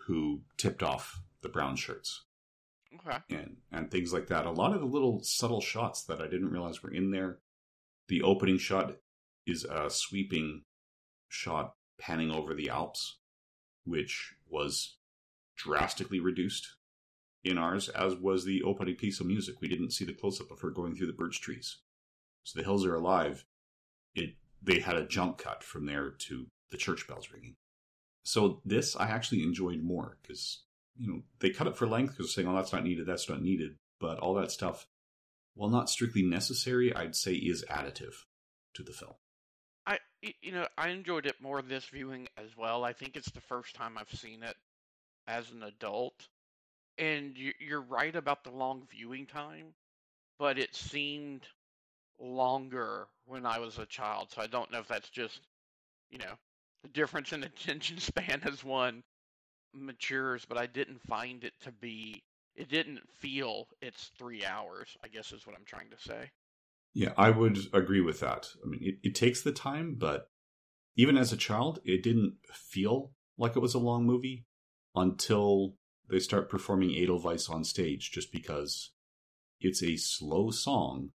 who 0.07 0.41
tipped 0.57 0.83
off 0.83 1.21
the 1.41 1.49
brown 1.49 1.75
shirts. 1.75 2.25
Okay. 2.93 3.17
And 3.29 3.57
and 3.71 3.89
things 3.89 4.11
like 4.11 4.27
that. 4.27 4.45
A 4.45 4.51
lot 4.51 4.73
of 4.73 4.81
the 4.81 4.85
little 4.85 5.23
subtle 5.23 5.61
shots 5.61 6.03
that 6.03 6.21
I 6.21 6.25
didn't 6.27 6.51
realize 6.51 6.83
were 6.83 6.93
in 6.93 7.11
there. 7.11 7.39
The 8.07 8.21
opening 8.21 8.57
shot 8.57 8.97
is 9.47 9.63
a 9.63 9.89
sweeping 9.89 10.63
shot 11.29 11.75
panning 11.97 12.31
over 12.31 12.53
the 12.53 12.69
Alps, 12.69 13.19
which 13.85 14.35
was 14.49 14.97
drastically 15.55 16.19
reduced 16.19 16.67
in 17.43 17.57
ours, 17.57 17.89
as 17.89 18.15
was 18.15 18.45
the 18.45 18.61
opening 18.63 18.95
piece 18.95 19.19
of 19.19 19.25
music. 19.25 19.61
We 19.61 19.67
didn't 19.67 19.91
see 19.91 20.05
the 20.05 20.13
close 20.13 20.39
up 20.39 20.51
of 20.51 20.61
her 20.61 20.69
going 20.69 20.95
through 20.95 21.07
the 21.07 21.13
birch 21.13 21.41
trees. 21.41 21.77
So 22.43 22.59
the 22.59 22.65
hills 22.65 22.85
are 22.85 22.95
alive. 22.95 23.45
It 24.15 24.35
they 24.61 24.79
had 24.79 24.95
a 24.95 25.07
jump 25.07 25.37
cut 25.37 25.63
from 25.63 25.85
there 25.85 26.11
to 26.11 26.47
the 26.69 26.77
church 26.77 27.07
bells 27.07 27.31
ringing. 27.31 27.55
So 28.23 28.61
this 28.65 28.95
I 28.95 29.07
actually 29.07 29.43
enjoyed 29.43 29.81
more 29.81 30.17
because 30.21 30.63
you 30.97 31.07
know 31.07 31.21
they 31.39 31.49
cut 31.49 31.67
it 31.67 31.77
for 31.77 31.87
length 31.87 32.17
because 32.17 32.33
saying, 32.33 32.47
"Oh, 32.47 32.55
that's 32.55 32.73
not 32.73 32.83
needed. 32.83 33.05
That's 33.05 33.29
not 33.29 33.41
needed." 33.41 33.77
But 33.99 34.19
all 34.19 34.33
that 34.35 34.51
stuff, 34.51 34.87
while 35.55 35.69
not 35.69 35.89
strictly 35.89 36.23
necessary, 36.23 36.93
I'd 36.95 37.15
say 37.15 37.33
is 37.33 37.65
additive 37.69 38.13
to 38.73 38.83
the 38.83 38.93
film. 38.93 39.15
I 39.85 39.99
you 40.21 40.51
know 40.51 40.67
I 40.77 40.89
enjoyed 40.89 41.25
it 41.25 41.41
more 41.41 41.61
this 41.61 41.85
viewing 41.85 42.27
as 42.37 42.55
well. 42.55 42.83
I 42.83 42.93
think 42.93 43.15
it's 43.15 43.31
the 43.31 43.41
first 43.41 43.75
time 43.75 43.97
I've 43.97 44.11
seen 44.11 44.43
it 44.43 44.55
as 45.27 45.51
an 45.51 45.63
adult, 45.63 46.27
and 47.01 47.35
you're 47.59 47.81
right 47.81 48.15
about 48.15 48.43
the 48.43 48.51
long 48.51 48.83
viewing 48.89 49.25
time, 49.25 49.73
but 50.37 50.59
it 50.59 50.75
seemed 50.75 51.41
longer 52.19 53.07
when 53.25 53.45
I 53.45 53.57
was 53.57 53.79
a 53.79 53.87
child. 53.87 54.29
So 54.31 54.41
I 54.41 54.47
don't 54.47 54.71
know 54.71 54.79
if 54.79 54.87
that's 54.87 55.09
just 55.09 55.41
you 56.11 56.19
know 56.19 56.37
the 56.83 56.89
difference 56.89 57.33
in 57.33 57.43
attention 57.43 57.97
span 57.97 58.41
as 58.45 58.63
one 58.63 59.03
matures, 59.73 60.45
but 60.45 60.57
I 60.57 60.67
didn't 60.67 61.01
find 61.01 61.43
it 61.43 61.53
to 61.63 61.71
be. 61.71 62.23
It 62.55 62.69
didn't 62.69 63.01
feel 63.09 63.67
it's 63.81 64.11
three 64.17 64.45
hours. 64.45 64.95
I 65.03 65.07
guess 65.07 65.31
is 65.31 65.47
what 65.47 65.55
I'm 65.57 65.65
trying 65.65 65.89
to 65.89 65.99
say. 65.99 66.29
Yeah, 66.93 67.13
I 67.17 67.31
would 67.31 67.57
agree 67.73 68.01
with 68.01 68.19
that. 68.19 68.47
I 68.63 68.67
mean, 68.67 68.81
it, 68.83 68.95
it 69.01 69.15
takes 69.15 69.41
the 69.41 69.53
time, 69.53 69.95
but 69.97 70.29
even 70.97 71.17
as 71.17 71.31
a 71.31 71.37
child, 71.37 71.79
it 71.85 72.03
didn't 72.03 72.33
feel 72.53 73.13
like 73.37 73.55
it 73.55 73.61
was 73.61 73.73
a 73.73 73.79
long 73.79 74.05
movie 74.05 74.45
until 74.93 75.75
they 76.11 76.19
start 76.19 76.49
performing 76.49 76.91
Edelweiss 76.95 77.49
on 77.49 77.63
stage, 77.63 78.11
just 78.11 78.31
because 78.31 78.91
it's 79.59 79.81
a 79.81 79.95
slow 79.95 80.51
song 80.51 81.11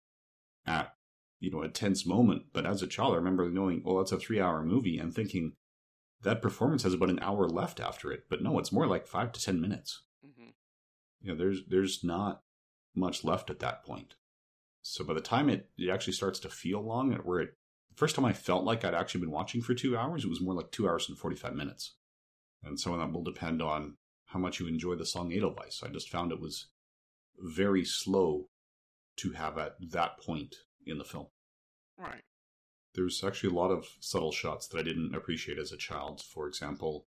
at 0.66 0.94
you 1.40 1.52
know 1.52 1.62
a 1.62 1.70
tense 1.70 2.06
moment. 2.06 2.44
But 2.54 2.66
as 2.66 2.82
a 2.82 2.88
child, 2.88 3.14
I 3.14 3.18
remember 3.18 3.50
knowing, 3.50 3.84
oh, 3.86 4.00
that's 4.00 4.14
a 4.14 4.18
three-hour 4.18 4.64
movie, 4.64 4.98
and 4.98 5.14
thinking 5.14 5.54
that 6.24 6.42
performance 6.42 6.84
has 6.84 6.94
about 6.94 7.10
an 7.10 7.20
hour 7.22 7.48
left 7.48 7.80
after 7.80 8.12
it. 8.12 8.24
But 8.30 8.42
no, 8.42 8.58
it's 8.58 8.72
more 8.72 8.88
like 8.88 9.06
five 9.06 9.32
to 9.34 9.42
ten 9.42 9.62
minutes. 9.62 10.04
Mm-hmm. 10.25 10.50
You 11.22 11.32
know, 11.32 11.38
there's 11.38 11.62
there's 11.68 12.04
not 12.04 12.42
much 12.96 13.24
left 13.24 13.50
at 13.50 13.60
that 13.60 13.84
point. 13.84 14.16
So 14.82 15.04
by 15.04 15.14
the 15.14 15.22
time 15.22 15.50
it, 15.50 15.70
it 15.78 15.90
actually 15.90 16.14
starts 16.14 16.40
to 16.40 16.50
feel 16.50 16.82
long, 16.82 17.12
where 17.24 17.40
it 17.40 17.58
first 17.96 18.16
time 18.16 18.25
I 18.25 18.34
felt 18.34 18.64
like 18.64 18.86
I'd 18.86 18.94
actually 18.94 19.22
been 19.22 19.32
watching 19.32 19.62
for 19.62 19.74
two 19.74 19.98
hours, 19.98 20.24
it 20.24 20.30
was 20.30 20.42
more 20.42 20.54
like 20.54 20.72
two 20.72 20.88
hours 20.88 21.10
and 21.10 21.18
45 21.18 21.54
minutes. 21.54 21.96
And 22.64 22.80
some 22.80 22.94
of 22.94 23.00
that 23.00 23.12
will 23.12 23.24
depend 23.24 23.62
on 23.62 23.98
how 24.36 24.42
much 24.42 24.60
you 24.60 24.68
enjoy 24.68 24.96
the 24.96 25.06
song 25.06 25.32
Edelweiss. 25.32 25.82
I 25.82 25.88
just 25.88 26.10
found 26.10 26.34
it 26.34 26.42
was 26.42 26.68
very 27.39 27.86
slow 27.86 28.50
to 29.15 29.32
have 29.32 29.58
at 29.58 29.75
that 29.92 30.20
point 30.20 30.56
in 30.86 30.98
the 30.98 31.06
film. 31.06 31.27
Right. 31.98 32.22
There's 32.96 33.24
actually 33.24 33.51
a 33.56 33.58
lot 33.58 33.72
of 33.72 33.88
subtle 34.01 34.34
shots 34.34 34.68
that 34.68 34.77
I 34.77 34.84
didn't 34.84 35.15
appreciate 35.15 35.58
as 35.58 35.72
a 35.72 35.77
child. 35.77 36.22
For 36.22 36.50
example, 36.50 37.06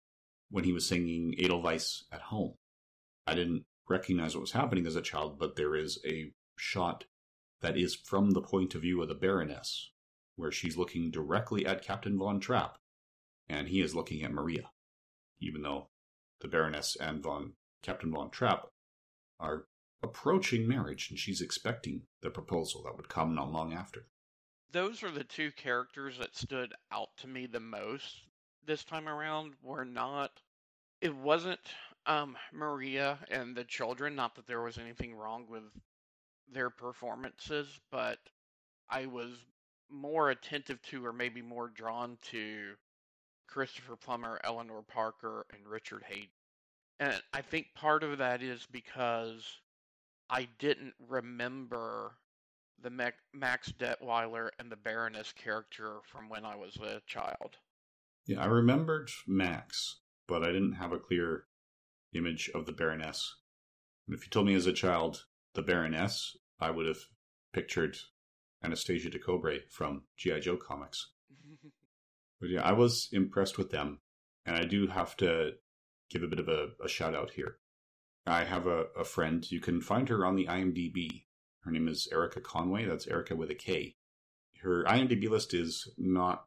when 0.50 0.64
he 0.64 0.72
was 0.72 0.88
singing 0.88 1.36
Edelweiss 1.38 2.06
at 2.14 2.22
home, 2.22 2.54
I 3.28 3.36
didn't 3.36 3.66
recognize 3.90 4.34
what 4.34 4.42
was 4.42 4.54
happening 4.54 4.88
as 4.88 4.96
a 4.96 5.02
child, 5.02 5.38
but 5.38 5.58
there 5.58 5.76
is 5.76 6.00
a 6.08 6.32
shot 6.56 7.04
that 7.60 7.76
is 7.76 7.94
from 7.94 8.32
the 8.32 8.42
point 8.42 8.74
of 8.74 8.84
view 8.84 9.02
of 9.02 9.10
the 9.10 9.16
Baroness, 9.16 9.92
where 10.38 10.54
she's 10.54 10.78
looking 10.78 11.12
directly 11.12 11.66
at 11.66 11.84
Captain 11.84 12.18
Von 12.18 12.40
Trapp, 12.40 12.78
and 13.50 13.68
he 13.68 13.82
is 13.82 13.94
looking 13.94 14.24
at 14.24 14.32
Maria, 14.32 14.70
even 15.42 15.62
though 15.62 15.90
the 16.42 16.48
Baroness 16.48 16.96
and 17.00 17.22
Von 17.22 17.54
Captain 17.82 18.12
Von 18.12 18.30
Trapp 18.30 18.68
are 19.40 19.66
approaching 20.04 20.68
marriage, 20.68 21.10
and 21.10 21.18
she's 21.18 21.42
expecting 21.42 22.04
the 22.22 22.30
proposal 22.30 22.84
that 22.84 22.96
would 22.96 23.10
come 23.10 23.34
not 23.34 23.52
long 23.52 23.74
after. 23.74 24.06
Those 24.72 25.04
are 25.04 25.12
the 25.12 25.24
two 25.24 25.52
characters 25.52 26.18
that 26.20 26.36
stood 26.36 26.74
out 26.92 27.10
to 27.18 27.28
me 27.28 27.46
the 27.46 27.60
most 27.60 28.22
this 28.66 28.84
time 28.84 29.08
around. 29.08 29.54
Were 29.64 29.86
not. 29.86 30.32
It 31.02 31.16
wasn't 31.16 31.60
um, 32.06 32.38
Maria 32.52 33.20
and 33.32 33.56
the 33.56 33.64
children. 33.64 34.16
Not 34.16 34.36
that 34.36 34.48
there 34.48 34.62
was 34.62 34.78
anything 34.78 35.16
wrong 35.16 35.46
with 35.50 35.64
their 36.52 36.70
performances, 36.70 37.80
but 37.92 38.20
I 38.90 39.06
was 39.06 39.32
more 39.90 40.30
attentive 40.30 40.82
to, 40.84 41.06
or 41.06 41.14
maybe 41.14 41.42
more 41.42 41.70
drawn 41.70 42.18
to, 42.32 42.74
Christopher 43.48 43.96
Plummer, 43.96 44.40
Eleanor 44.44 44.84
Parker, 44.84 45.46
and 45.52 45.68
Richard 45.68 46.04
Haydn. 46.08 46.28
And 47.00 47.22
I 47.34 47.42
think 47.42 47.68
part 47.76 48.04
of 48.04 48.18
that 48.18 48.42
is 48.42 48.68
because 48.72 49.44
I 50.30 50.48
didn't 50.60 50.94
remember 51.08 52.14
the 52.82 52.90
Max 53.34 53.72
Detweiler 53.80 54.50
and 54.60 54.72
the 54.72 54.76
Baroness 54.76 55.34
character 55.34 55.98
from 56.04 56.30
when 56.30 56.46
I 56.46 56.56
was 56.56 56.76
a 56.78 57.02
child. 57.08 57.58
Yeah, 58.26 58.42
I 58.42 58.46
remembered 58.46 59.10
Max, 59.26 60.02
but 60.28 60.44
I 60.44 60.48
didn't 60.48 60.74
have 60.74 60.92
a 60.92 61.00
clear 61.00 61.46
image 62.14 62.52
of 62.54 62.66
the 62.66 62.74
Baroness. 62.74 63.36
And 64.08 64.16
if 64.16 64.24
you 64.24 64.30
told 64.30 64.46
me 64.46 64.54
as 64.54 64.68
a 64.68 64.74
child 64.74 65.26
the 65.54 65.62
Baroness, 65.62 66.36
I 66.60 66.72
would 66.72 66.86
have 66.86 67.06
pictured 67.54 67.98
Anastasia 68.64 69.10
de 69.10 69.20
DeCobray 69.20 69.70
from 69.70 70.04
G.I. 70.18 70.40
Joe 70.40 70.58
comics. 70.58 71.12
But 72.40 72.50
yeah, 72.50 72.62
I 72.62 72.74
was 72.74 73.10
impressed 73.12 73.58
with 73.58 73.72
them. 73.72 74.00
And 74.46 74.56
I 74.56 74.66
do 74.66 74.88
have 74.88 75.18
to 75.18 75.54
give 76.10 76.24
a 76.24 76.28
bit 76.28 76.40
of 76.40 76.48
a, 76.48 76.70
a 76.84 76.88
shout 76.88 77.16
out 77.16 77.32
here. 77.32 77.58
I 78.26 78.44
have 78.44 78.68
a, 78.68 78.86
a 78.98 79.04
friend, 79.04 79.50
you 79.50 79.60
can 79.60 79.82
find 79.82 80.08
her 80.10 80.26
on 80.26 80.36
the 80.36 80.46
IMDb. 80.46 81.26
Her 81.62 81.72
name 81.72 81.88
is 81.88 82.08
Erika 82.12 82.42
Conway. 82.42 82.86
That's 82.86 83.08
Erika 83.08 83.36
with 83.36 83.50
a 83.50 83.56
K. 83.56 83.96
Her 84.62 84.84
IMDb 84.86 85.30
list 85.30 85.54
is 85.54 85.90
not 85.98 86.46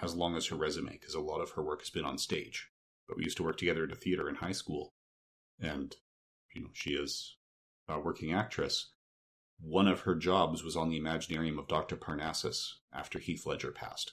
as 0.00 0.14
long 0.14 0.36
as 0.36 0.46
her 0.46 0.56
resume 0.56 0.92
because 0.92 1.14
a 1.14 1.20
lot 1.20 1.40
of 1.40 1.50
her 1.52 1.62
work 1.62 1.80
has 1.80 1.90
been 1.90 2.04
on 2.04 2.18
stage. 2.18 2.68
But 3.06 3.16
we 3.16 3.24
used 3.24 3.36
to 3.38 3.42
work 3.42 3.56
together 3.56 3.84
at 3.84 3.92
a 3.92 3.96
theater 3.96 4.28
in 4.28 4.36
high 4.36 4.52
school. 4.52 4.94
And, 5.60 5.94
you 6.54 6.62
know, 6.62 6.68
she 6.72 6.90
is 6.90 7.36
a 7.88 7.98
working 7.98 8.32
actress, 8.32 8.90
one 9.60 9.88
of 9.88 10.02
her 10.02 10.14
jobs 10.14 10.62
was 10.62 10.76
on 10.76 10.88
the 10.88 11.00
Imaginarium 11.00 11.58
of 11.58 11.66
Dr. 11.66 11.96
Parnassus 11.96 12.78
after 12.92 13.18
Heath 13.18 13.44
Ledger 13.44 13.72
passed. 13.72 14.12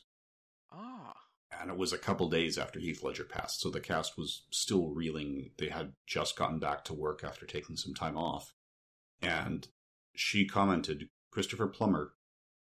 And 1.62 1.70
it 1.70 1.78
was 1.78 1.94
a 1.94 1.98
couple 1.98 2.30
days 2.30 2.58
after 2.58 2.80
Heath 2.80 3.04
Ledger 3.04 3.24
passed, 3.24 3.62
so 3.62 3.70
the 3.70 3.80
cast 3.80 4.18
was 4.18 4.44
still 4.52 4.90
reeling. 4.90 5.52
They 5.58 5.70
had 5.70 5.94
just 6.06 6.38
gotten 6.38 6.60
back 6.60 6.84
to 6.86 6.94
work 6.94 7.24
after 7.24 7.46
taking 7.46 7.76
some 7.76 7.94
time 7.94 8.18
off. 8.18 8.54
And 9.22 9.68
she 10.14 10.46
commented, 10.46 11.10
Christopher 11.32 11.68
Plummer, 11.68 12.14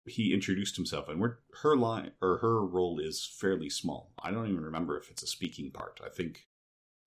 he 0.06 0.34
introduced 0.34 0.76
himself, 0.76 1.08
and 1.08 1.22
her 1.62 1.76
line 1.76 2.12
or 2.20 2.38
her 2.38 2.64
role 2.64 2.99
is 2.99 3.25
fairly 3.25 3.70
small. 3.70 4.12
I 4.22 4.30
don't 4.30 4.49
even 4.49 4.64
remember 4.64 4.99
if 4.99 5.10
it's 5.10 5.22
a 5.22 5.26
speaking 5.26 5.70
part. 5.70 6.00
I 6.04 6.08
think 6.08 6.46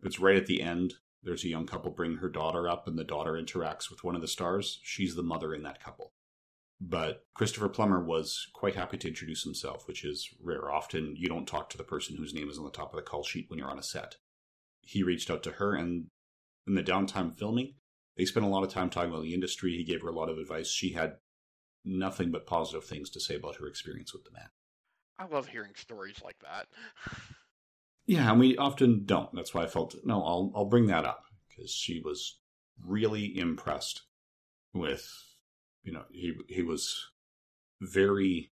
it's 0.02 0.20
right 0.20 0.38
at 0.38 0.46
the 0.46 0.62
end 0.62 0.96
there's 1.24 1.44
a 1.46 1.50
young 1.50 1.66
couple 1.66 1.92
bring 1.92 2.18
her 2.18 2.30
daughter 2.30 2.68
up, 2.68 2.88
and 2.88 2.98
the 2.98 3.04
daughter 3.04 3.34
interacts 3.34 3.90
with 3.90 4.04
one 4.04 4.16
of 4.16 4.22
the 4.22 4.28
stars. 4.28 4.80
She's 4.84 5.16
the 5.16 5.24
mother 5.24 5.54
in 5.54 5.64
that 5.64 5.82
couple. 5.82 6.12
But 6.86 7.24
Christopher 7.34 7.70
Plummer 7.70 8.04
was 8.04 8.48
quite 8.54 8.76
happy 8.76 8.98
to 8.98 9.08
introduce 9.08 9.44
himself, 9.44 9.88
which 9.88 10.04
is 10.04 10.28
rare. 10.42 10.70
Often 10.70 11.16
you 11.16 11.30
don't 11.30 11.48
talk 11.48 11.70
to 11.70 11.78
the 11.78 11.84
person 11.84 12.18
whose 12.18 12.34
name 12.34 12.50
is 12.50 12.58
on 12.58 12.66
the 12.66 12.72
top 12.72 12.94
of 12.94 12.98
the 12.98 13.04
call 13.04 13.24
sheet 13.24 13.46
when 13.48 13.58
you're 13.58 13.72
on 13.72 13.80
a 13.80 13.84
set. 13.84 14.18
He 14.82 15.02
reached 15.02 15.32
out 15.32 15.44
to 15.44 15.52
her, 15.52 15.76
and 15.76 16.08
in 16.68 16.76
the 16.76 16.84
downtime 16.84 17.34
filming, 17.34 17.76
they 18.18 18.26
spent 18.26 18.46
a 18.46 18.50
lot 18.50 18.64
of 18.64 18.70
time 18.70 18.90
talking 18.90 19.12
about 19.12 19.24
the 19.24 19.34
industry. 19.34 19.78
He 19.78 19.86
gave 19.86 20.02
her 20.02 20.10
a 20.10 20.16
lot 20.16 20.28
of 20.28 20.38
advice. 20.38 20.68
She 20.68 20.92
had 20.92 21.14
nothing 21.86 22.32
but 22.32 22.46
positive 22.46 22.84
things 22.84 23.10
to 23.12 23.22
say 23.22 23.36
about 23.36 23.56
her 23.58 23.68
experience 23.68 24.14
with 24.14 24.26
the 24.26 24.32
man. 24.34 24.50
I 25.18 25.34
love 25.34 25.48
hearing 25.48 25.76
stories 25.76 26.22
like 26.22 26.40
that. 26.40 26.68
Yeah, 28.06 28.30
and 28.30 28.42
we 28.42 28.58
often 28.58 29.06
don't. 29.06 29.34
That's 29.34 29.54
why 29.54 29.64
I 29.64 29.68
felt 29.68 29.96
no, 30.04 30.22
I'll 30.22 30.52
I'll 30.54 30.66
bring 30.66 30.88
that 30.88 31.06
up 31.06 31.24
because 31.48 31.72
she 31.72 32.02
was 32.04 32.40
really 32.86 33.38
impressed 33.38 34.02
with 34.74 35.10
you 35.84 35.92
know 35.92 36.04
he 36.12 36.34
he 36.48 36.62
was 36.62 37.10
very 37.82 38.52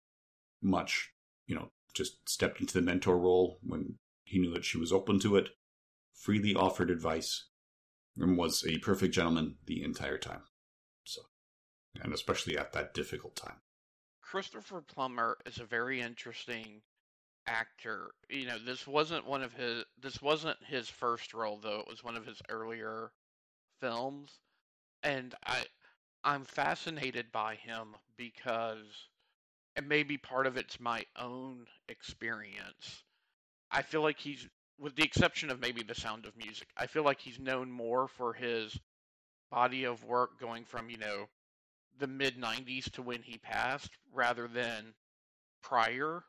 much 0.62 1.11
you 1.47 1.54
know 1.54 1.71
just 1.95 2.28
stepped 2.28 2.61
into 2.61 2.75
the 2.75 2.83
mentor 2.83 3.18
role 3.18 3.59
when 3.62 3.95
he 4.25 4.38
knew 4.38 4.52
that 4.52 4.64
she 4.64 4.78
was 4.78 4.92
open 4.92 5.18
to 5.18 5.37
it 5.37 5.49
freely 6.14 6.54
offered 6.54 6.90
advice 6.90 7.47
and 8.18 8.37
was 8.37 8.64
a 8.66 8.78
perfect 8.78 9.14
gentleman 9.14 9.56
the 9.66 9.83
entire 9.83 10.18
time 10.18 10.42
so 11.04 11.23
and 12.02 12.12
especially 12.12 12.56
at 12.56 12.73
that 12.73 12.95
difficult 12.95 13.37
time 13.37 13.56
christopher 14.21 14.80
plummer 14.80 15.37
is 15.47 15.59
a 15.59 15.64
very 15.64 16.00
interesting 16.00 16.83
actor. 17.47 18.11
You 18.28 18.47
know, 18.47 18.59
this 18.59 18.87
wasn't 18.87 19.26
one 19.26 19.42
of 19.42 19.52
his 19.52 19.85
this 20.00 20.21
wasn't 20.21 20.59
his 20.64 20.88
first 20.88 21.35
role 21.35 21.59
though. 21.59 21.80
It 21.80 21.88
was 21.88 22.04
one 22.04 22.16
of 22.16 22.26
his 22.26 22.40
earlier 22.49 23.12
films. 23.80 24.33
And 25.02 25.35
I 25.45 25.64
I'm 26.26 26.45
fascinated 26.45 27.33
by 27.33 27.54
him 27.54 27.97
because 28.18 29.09
and 29.76 29.88
maybe 29.88 30.18
part 30.18 30.47
of 30.47 30.56
it's 30.56 30.80
my 30.80 31.04
own 31.16 31.66
experience. 31.88 33.04
I 33.71 33.83
feel 33.83 34.02
like 34.02 34.18
he's 34.21 34.49
with 34.78 34.97
the 34.97 35.04
exception 35.04 35.50
of 35.50 35.61
maybe 35.61 35.83
the 35.83 35.95
sound 35.95 36.26
of 36.26 36.37
music. 36.37 36.68
I 36.76 36.87
feel 36.87 37.04
like 37.04 37.21
he's 37.21 37.38
known 37.40 37.71
more 37.71 38.09
for 38.09 38.33
his 38.35 38.78
body 39.50 39.85
of 39.85 40.04
work 40.04 40.40
going 40.40 40.64
from, 40.66 40.90
you 40.90 40.99
know, 40.99 41.28
the 41.99 42.06
mid 42.09 42.38
90s 42.38 42.90
to 42.92 43.02
when 43.02 43.23
he 43.23 43.38
passed 43.38 43.90
rather 44.12 44.49
than 44.49 44.95
prior, 45.62 46.25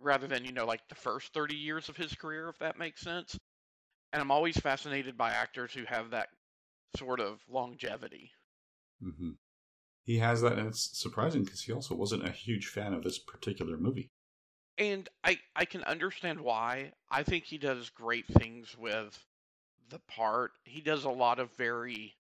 rather 0.00 0.26
than, 0.28 0.44
you 0.44 0.52
know, 0.52 0.66
like 0.66 0.88
the 0.88 0.96
first 0.96 1.34
30 1.34 1.56
years 1.56 1.88
of 1.88 1.96
his 1.96 2.14
career, 2.14 2.48
if 2.48 2.58
that 2.60 2.78
makes 2.78 3.02
sense. 3.02 3.38
And 4.12 4.22
I'm 4.22 4.30
always 4.32 4.56
fascinated 4.58 5.18
by 5.18 5.32
actors 5.32 5.72
who 5.74 5.84
have 5.86 6.10
that 6.10 6.28
sort 6.96 7.20
of 7.20 7.40
longevity. 7.48 8.32
Mm-hmm. 9.02 9.30
He 10.04 10.18
has 10.18 10.42
that, 10.42 10.58
and 10.58 10.68
it's 10.68 10.90
surprising 10.98 11.44
because 11.44 11.62
he 11.62 11.72
also 11.72 11.94
wasn't 11.94 12.26
a 12.26 12.30
huge 12.30 12.66
fan 12.66 12.92
of 12.92 13.02
this 13.02 13.18
particular 13.18 13.76
movie. 13.76 14.10
And 14.76 15.08
I, 15.22 15.38
I 15.54 15.64
can 15.64 15.84
understand 15.84 16.40
why. 16.40 16.92
I 17.10 17.22
think 17.22 17.44
he 17.44 17.58
does 17.58 17.90
great 17.90 18.26
things 18.26 18.76
with 18.76 19.18
the 19.88 20.00
part. 20.00 20.52
He 20.64 20.80
does 20.80 21.04
a 21.04 21.10
lot 21.10 21.38
of 21.38 21.50
very 21.56 22.14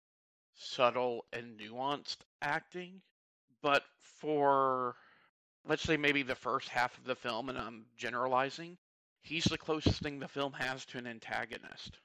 subtle 0.55 1.25
and 1.33 1.59
nuanced 1.59 2.19
acting. 2.43 3.01
But 3.63 3.85
for, 4.21 4.97
let's 5.67 5.83
say, 5.83 5.97
maybe 5.97 6.23
the 6.23 6.35
first 6.35 6.69
half 6.69 6.97
of 6.99 7.05
the 7.05 7.15
film, 7.15 7.49
and 7.49 7.59
I'm 7.59 7.87
generalizing, 7.97 8.77
he's 9.23 9.45
the 9.45 9.59
closest 9.59 10.03
thing 10.03 10.19
the 10.19 10.29
film 10.29 10.53
has 10.55 10.85
to 10.87 10.99
an 10.99 11.07
antagonist. 11.07 11.99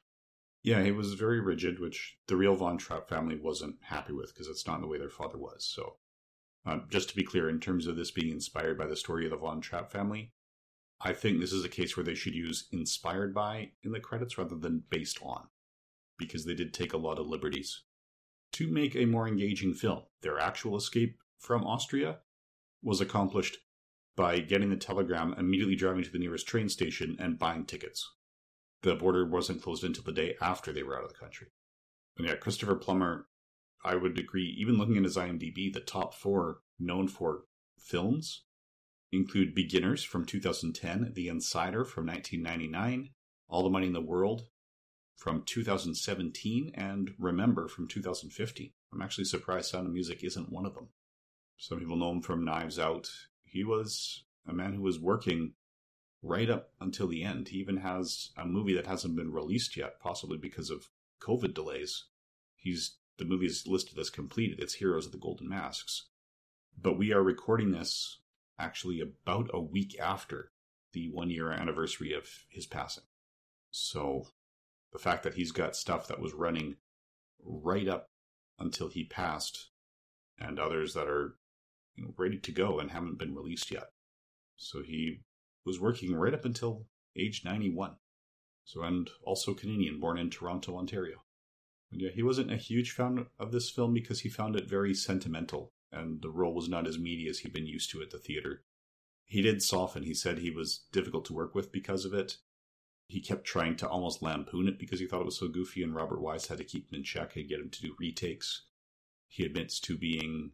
Yeah, 0.66 0.82
he 0.82 0.92
was 0.92 1.14
very 1.14 1.40
rigid, 1.40 1.80
which 1.80 2.18
the 2.26 2.36
real 2.36 2.56
Von 2.56 2.80
Trapp 2.80 3.08
family 3.08 3.38
wasn't 3.40 3.76
happy 3.84 4.14
with 4.14 4.34
because 4.34 4.48
it's 4.48 4.66
not 4.66 4.82
the 4.82 4.88
way 4.88 4.98
their 4.98 5.12
father 5.12 5.38
was. 5.38 5.64
So, 5.64 5.98
uh, 6.66 6.80
just 6.90 7.08
to 7.10 7.16
be 7.16 7.22
clear, 7.24 7.48
in 7.48 7.60
terms 7.60 7.86
of 7.86 7.96
this 7.96 8.10
being 8.10 8.32
inspired 8.34 8.76
by 8.76 8.88
the 8.88 8.96
story 8.96 9.26
of 9.26 9.30
the 9.30 9.38
Von 9.38 9.62
Trapp 9.62 9.92
family, 9.92 10.32
I 11.00 11.14
think 11.14 11.40
this 11.40 11.54
is 11.54 11.64
a 11.64 11.70
case 11.70 11.96
where 11.96 12.04
they 12.04 12.16
should 12.16 12.34
use 12.34 12.68
inspired 12.72 13.32
by 13.32 13.74
in 13.84 13.92
the 13.92 14.00
credits 14.00 14.40
rather 14.40 14.56
than 14.56 14.86
based 14.90 15.20
on, 15.22 15.50
because 16.18 16.46
they 16.46 16.56
did 16.56 16.74
take 16.74 16.94
a 16.94 16.98
lot 16.98 17.20
of 17.20 17.28
liberties 17.28 17.84
to 18.54 18.68
make 18.68 18.96
a 18.96 19.06
more 19.06 19.28
engaging 19.28 19.76
film. 19.76 20.02
Their 20.24 20.40
actual 20.40 20.76
escape 20.76 21.20
from 21.38 21.64
Austria 21.64 22.22
was 22.82 23.02
accomplished 23.02 23.58
by 24.16 24.40
getting 24.40 24.72
the 24.72 24.78
telegram, 24.78 25.36
immediately 25.38 25.76
driving 25.76 26.06
to 26.06 26.12
the 26.12 26.18
nearest 26.18 26.48
train 26.48 26.70
station, 26.70 27.18
and 27.20 27.38
buying 27.38 27.66
tickets 27.66 28.15
the 28.90 28.96
border 28.96 29.26
wasn't 29.26 29.62
closed 29.62 29.84
until 29.84 30.04
the 30.04 30.12
day 30.12 30.36
after 30.42 30.72
they 30.72 30.84
were 30.84 30.98
out 30.98 31.04
of 31.04 31.10
the 31.10 31.20
country. 31.20 31.48
And 32.18 32.28
yeah, 32.28 32.36
Christopher 32.36 32.76
Plummer, 32.76 33.28
I 33.84 33.96
would 33.96 34.18
agree, 34.18 34.56
even 34.58 34.78
looking 34.78 34.98
at 34.98 35.04
his 35.04 35.18
IMDb, 35.18 35.72
the 35.72 35.80
top 35.80 36.14
four 36.14 36.60
known 36.80 37.08
for 37.08 37.44
films 37.78 38.44
include 39.12 39.56
Beginners 39.56 40.04
from 40.04 40.26
2010, 40.26 41.14
The 41.14 41.28
Insider 41.28 41.86
from 41.86 42.06
1999, 42.08 43.10
All 43.48 43.64
the 43.64 43.70
Money 43.70 43.88
in 43.88 43.94
the 43.94 44.02
World 44.02 44.48
from 45.16 45.44
2017, 45.44 46.72
and 46.76 47.12
Remember 47.18 47.68
from 47.68 47.88
2015. 47.88 48.72
I'm 48.94 49.02
actually 49.02 49.26
surprised 49.26 49.70
Sound 49.70 49.88
of 49.88 49.94
Music 49.94 50.24
isn't 50.24 50.52
one 50.52 50.66
of 50.66 50.74
them. 50.74 50.90
Some 51.58 51.80
people 51.80 51.96
know 51.98 52.12
him 52.12 52.22
from 52.22 52.44
Knives 52.44 52.80
Out. 52.80 53.10
He 53.44 53.64
was 53.64 54.26
a 54.48 54.54
man 54.54 54.74
who 54.74 54.82
was 54.82 55.00
working 55.00 55.54
right 56.22 56.50
up 56.50 56.72
until 56.80 57.08
the 57.08 57.24
end. 57.24 57.50
He 57.50 57.58
even 57.58 57.78
has 57.78 58.32
a 58.38 58.46
movie 58.46 58.74
that 58.74 58.88
hasn't 58.88 59.16
been 59.16 59.32
released 59.32 59.78
yet, 59.78 60.00
possibly 60.00 60.38
because 60.38 60.70
of 60.70 60.90
COVID 61.22 61.54
delays. 61.54 62.06
He's 62.56 62.98
the 63.18 63.26
movie 63.26 63.46
is 63.46 63.66
listed 63.66 63.98
as 63.98 64.10
completed. 64.10 64.60
It's 64.60 64.76
Heroes 64.76 65.06
of 65.06 65.12
the 65.12 65.18
Golden 65.18 65.48
Masks. 65.48 66.08
But 66.78 66.98
we 66.98 67.14
are 67.14 67.24
recording 67.24 67.72
this 67.72 68.20
actually 68.60 69.00
about 69.00 69.50
a 69.54 69.62
week 69.62 69.98
after 70.00 70.52
the 70.94 71.10
one 71.12 71.30
year 71.30 71.52
anniversary 71.52 72.14
of 72.14 72.28
his 72.50 72.66
passing. 72.66 73.04
So 73.72 74.28
the 74.92 75.00
fact 75.00 75.24
that 75.24 75.36
he's 75.36 75.52
got 75.52 75.76
stuff 75.76 76.08
that 76.08 76.20
was 76.20 76.34
running 76.34 76.76
right 77.44 77.88
up 77.88 78.10
until 78.60 78.88
he 78.88 79.04
passed 79.04 79.70
and 80.40 80.60
others 80.60 80.94
that 80.94 81.08
are 81.08 81.38
you 81.96 82.04
know, 82.04 82.14
ready 82.18 82.38
to 82.40 82.52
go 82.52 82.80
and 82.80 82.92
haven't 82.92 83.18
been 83.18 83.36
released 83.36 83.72
yet. 83.72 83.90
So 84.58 84.82
he 84.82 85.22
was 85.66 85.80
working 85.80 86.16
right 86.16 86.34
up 86.34 86.46
until 86.46 86.86
age 87.18 87.44
91. 87.44 87.96
So, 88.64 88.84
and 88.84 89.10
also 89.24 89.54
Canadian, 89.54 90.00
born 90.00 90.18
in 90.18 90.30
Toronto, 90.30 90.78
Ontario. 90.78 91.24
And 91.92 92.02
yeah, 92.02 92.10
he 92.14 92.24
wasn't 92.24 92.52
a 92.52 92.58
huge 92.58 92.92
fan 92.92 93.28
of 93.40 93.52
this 93.52 93.70
film 93.70 93.94
because 93.94 94.22
he 94.22 94.30
found 94.30 94.56
it 94.56 94.70
very 94.70 94.94
sentimental, 94.94 95.72
and 95.92 96.22
the 96.22 96.30
role 96.30 96.54
was 96.54 96.68
not 96.68 96.88
as 96.88 96.98
meaty 96.98 97.28
as 97.30 97.40
he'd 97.40 97.54
been 97.54 97.68
used 97.68 97.92
to 97.92 98.02
at 98.02 98.10
the 98.10 98.18
theater. 98.18 98.64
He 99.26 99.42
did 99.42 99.62
soften. 99.62 100.04
He 100.04 100.14
said 100.14 100.40
he 100.40 100.52
was 100.52 100.86
difficult 100.92 101.26
to 101.26 101.34
work 101.34 101.56
with 101.56 101.72
because 101.72 102.06
of 102.06 102.14
it. 102.14 102.38
He 103.08 103.22
kept 103.22 103.46
trying 103.46 103.76
to 103.78 103.88
almost 103.88 104.24
lampoon 104.24 104.68
it 104.68 104.80
because 104.80 105.00
he 105.00 105.06
thought 105.06 105.22
it 105.22 105.26
was 105.26 105.38
so 105.38 105.48
goofy, 105.48 105.84
and 105.84 105.94
Robert 105.94 106.22
Wise 106.22 106.48
had 106.48 106.58
to 106.58 106.64
keep 106.64 106.92
him 106.92 106.98
in 106.98 107.04
check 107.04 107.36
and 107.36 107.48
get 107.48 107.60
him 107.60 107.70
to 107.70 107.82
do 107.82 107.96
retakes. 108.00 108.64
He 109.28 109.46
admits 109.46 109.80
to 109.82 109.98
being 109.98 110.52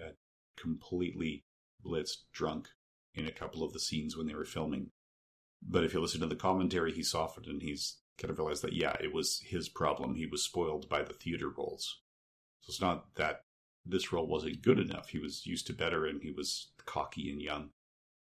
uh, 0.00 0.12
completely 0.56 1.44
blitzed 1.84 2.24
drunk 2.32 2.68
in 3.14 3.26
a 3.26 3.32
couple 3.32 3.62
of 3.62 3.72
the 3.72 3.80
scenes 3.80 4.16
when 4.16 4.26
they 4.26 4.34
were 4.34 4.44
filming. 4.44 4.90
But 5.62 5.84
if 5.84 5.92
you 5.92 6.00
listen 6.00 6.20
to 6.20 6.26
the 6.26 6.36
commentary, 6.36 6.92
he 6.92 7.02
softened 7.02 7.46
and 7.46 7.62
he's 7.62 7.98
kind 8.18 8.30
of 8.30 8.38
realized 8.38 8.62
that, 8.62 8.72
yeah, 8.72 8.96
it 9.00 9.12
was 9.12 9.40
his 9.44 9.68
problem. 9.68 10.14
He 10.14 10.26
was 10.26 10.44
spoiled 10.44 10.88
by 10.88 11.02
the 11.02 11.12
theater 11.12 11.48
roles. 11.48 12.00
So 12.60 12.70
it's 12.70 12.80
not 12.80 13.14
that 13.16 13.44
this 13.84 14.12
role 14.12 14.26
wasn't 14.26 14.62
good 14.62 14.78
enough. 14.78 15.08
He 15.08 15.18
was 15.18 15.46
used 15.46 15.66
to 15.68 15.72
better 15.72 16.06
and 16.06 16.22
he 16.22 16.30
was 16.30 16.68
cocky 16.84 17.30
and 17.30 17.40
young. 17.40 17.70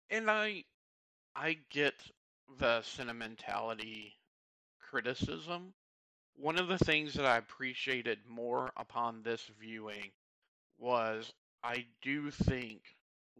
And 0.09 0.29
I 0.29 0.63
I 1.35 1.57
get 1.69 1.93
the 2.57 2.81
sentimentality 2.81 4.17
criticism. 4.79 5.73
One 6.35 6.57
of 6.57 6.67
the 6.67 6.77
things 6.77 7.13
that 7.13 7.25
I 7.25 7.37
appreciated 7.37 8.19
more 8.27 8.71
upon 8.77 9.21
this 9.21 9.49
viewing 9.59 10.11
was 10.77 11.31
I 11.63 11.85
do 12.01 12.31
think 12.31 12.81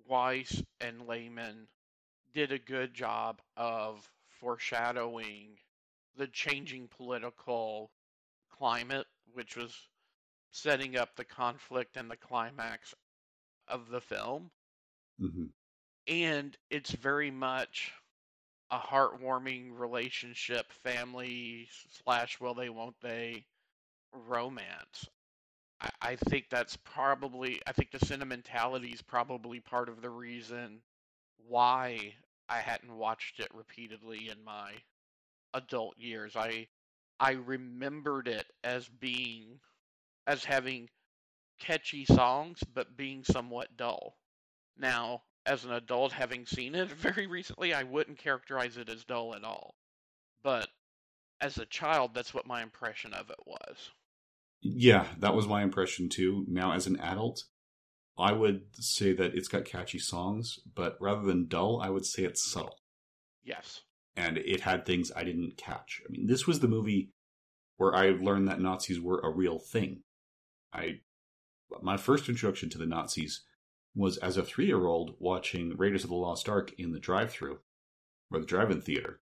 Wise 0.10 0.64
and 0.82 1.08
Lehman 1.08 1.68
did 2.34 2.52
a 2.52 2.60
good 2.60 2.94
job 2.94 3.40
of 3.56 4.06
foreshadowing 4.42 5.58
the 6.18 6.28
changing 6.28 6.90
political 6.98 7.92
climate, 8.58 9.06
which 9.34 9.56
was 9.56 9.74
setting 10.52 10.98
up 10.98 11.16
the 11.16 11.24
conflict 11.24 11.96
and 11.96 12.10
the 12.10 12.18
climax 12.18 12.94
of 13.68 13.90
the 13.90 14.02
film. 14.02 14.50
Mm-hmm. 15.22 15.46
And 16.08 16.58
it's 16.72 16.92
very 16.92 17.30
much 17.30 17.94
a 18.72 18.80
heartwarming 18.80 19.78
relationship, 19.78 20.72
family 20.84 21.68
slash 22.04 22.40
will 22.40 22.56
they, 22.56 22.70
won't 22.70 23.00
they 23.02 23.46
romance. 24.28 25.08
I, 26.02 26.16
think 26.16 26.50
that's 26.50 26.76
probably 26.78 27.62
I 27.66 27.72
think 27.72 27.92
the 27.92 28.06
sentimentality 28.06 28.90
is 28.90 29.02
probably 29.02 29.60
part 29.60 29.90
of 29.90 30.02
the 30.02 30.10
reason 30.10 30.82
why 31.48 32.16
I 32.50 32.58
hadn't 32.60 32.98
watched 32.98 33.40
it 33.40 33.54
repeatedly 33.54 34.30
in 34.30 34.44
my 34.44 34.74
adult 35.54 35.98
years. 35.98 36.36
I 36.36 36.68
I 37.20 37.32
remembered 37.32 38.28
it 38.28 38.46
as 38.64 38.88
being 38.88 39.60
as 40.28 40.44
having 40.44 40.90
catchy 41.60 42.06
songs 42.06 42.60
but 42.74 42.98
being 42.98 43.24
somewhat 43.24 43.78
dull. 43.78 44.18
Now, 44.78 45.24
as 45.46 45.66
an 45.66 45.72
adult 45.72 46.12
having 46.14 46.46
seen 46.46 46.76
it 46.76 46.90
very 46.92 47.28
recently, 47.28 47.74
I 47.74 47.84
wouldn't 47.84 48.18
characterize 48.18 48.78
it 48.78 48.90
as 48.90 49.06
dull 49.06 49.36
at 49.36 49.44
all. 49.44 49.76
But 50.44 50.70
as 51.42 51.58
a 51.58 51.66
child, 51.66 52.14
that's 52.14 52.34
what 52.34 52.48
my 52.48 52.62
impression 52.64 53.14
of 53.14 53.30
it 53.30 53.40
was. 53.46 53.92
Yeah, 54.62 55.06
that 55.20 55.36
was 55.36 55.48
my 55.48 55.64
impression 55.64 56.10
too. 56.10 56.46
Now, 56.48 56.74
as 56.74 56.88
an 56.88 57.00
adult, 57.00 57.44
I 58.18 58.34
would 58.34 58.64
say 58.74 59.14
that 59.14 59.34
it's 59.36 59.48
got 59.48 59.66
catchy 59.66 60.00
songs, 60.00 60.60
but 60.76 60.98
rather 61.00 61.22
than 61.22 61.48
dull, 61.48 61.82
I 61.82 61.90
would 61.90 62.06
say 62.06 62.24
it's 62.24 62.44
subtle. 62.44 62.76
Yes. 63.44 63.82
And 64.16 64.38
it 64.38 64.62
had 64.62 64.86
things 64.86 65.12
I 65.16 65.24
didn't 65.24 65.56
catch. 65.58 66.02
I 66.08 66.12
mean, 66.12 66.28
this 66.28 66.46
was 66.46 66.60
the 66.60 66.68
movie 66.68 67.12
where 67.78 67.96
I 67.96 68.10
learned 68.10 68.50
that 68.50 68.60
Nazis 68.60 69.00
were 69.00 69.22
a 69.24 69.30
real 69.30 69.60
thing. 69.60 70.04
I 70.74 71.00
my 71.82 71.98
first 71.98 72.28
introduction 72.28 72.70
to 72.72 72.78
the 72.78 72.86
Nazis 72.86 73.42
was 73.96 74.18
as 74.18 74.38
a 74.38 74.44
three 74.44 74.66
year 74.66 74.86
old 74.86 75.16
watching 75.20 75.78
Raiders 75.78 76.04
of 76.04 76.10
the 76.10 76.16
Lost 76.16 76.50
Ark 76.50 76.74
in 76.78 76.92
the 76.92 77.00
drive 77.00 77.32
through 77.32 77.60
or 78.32 78.40
the 78.40 78.46
drive 78.46 78.72
in 78.72 78.82
theater. 78.82 79.22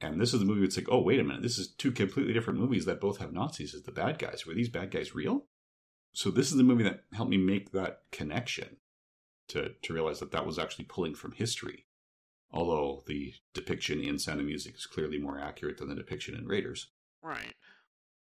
And 0.00 0.20
this 0.20 0.32
is 0.32 0.40
the 0.40 0.46
movie. 0.46 0.64
It's 0.64 0.76
like, 0.76 0.88
oh, 0.90 1.02
wait 1.02 1.20
a 1.20 1.24
minute. 1.24 1.42
This 1.42 1.58
is 1.58 1.68
two 1.68 1.92
completely 1.92 2.32
different 2.32 2.58
movies 2.58 2.86
that 2.86 3.00
both 3.00 3.18
have 3.18 3.32
Nazis 3.32 3.74
as 3.74 3.82
the 3.82 3.92
bad 3.92 4.18
guys. 4.18 4.46
Were 4.46 4.54
these 4.54 4.70
bad 4.70 4.90
guys 4.90 5.14
real? 5.14 5.46
So 6.12 6.30
this 6.30 6.50
is 6.50 6.56
the 6.56 6.64
movie 6.64 6.84
that 6.84 7.04
helped 7.12 7.30
me 7.30 7.36
make 7.36 7.72
that 7.72 8.02
connection 8.10 8.78
to 9.48 9.74
to 9.82 9.92
realize 9.92 10.20
that 10.20 10.32
that 10.32 10.46
was 10.46 10.58
actually 10.58 10.86
pulling 10.86 11.14
from 11.14 11.32
history. 11.32 11.86
Although 12.52 13.04
the 13.06 13.34
depiction 13.54 14.00
in 14.00 14.18
Sound 14.18 14.40
of 14.40 14.46
Music 14.46 14.74
is 14.74 14.86
clearly 14.86 15.18
more 15.18 15.38
accurate 15.38 15.78
than 15.78 15.88
the 15.88 15.94
depiction 15.94 16.34
in 16.34 16.46
Raiders. 16.46 16.88
Right. 17.22 17.54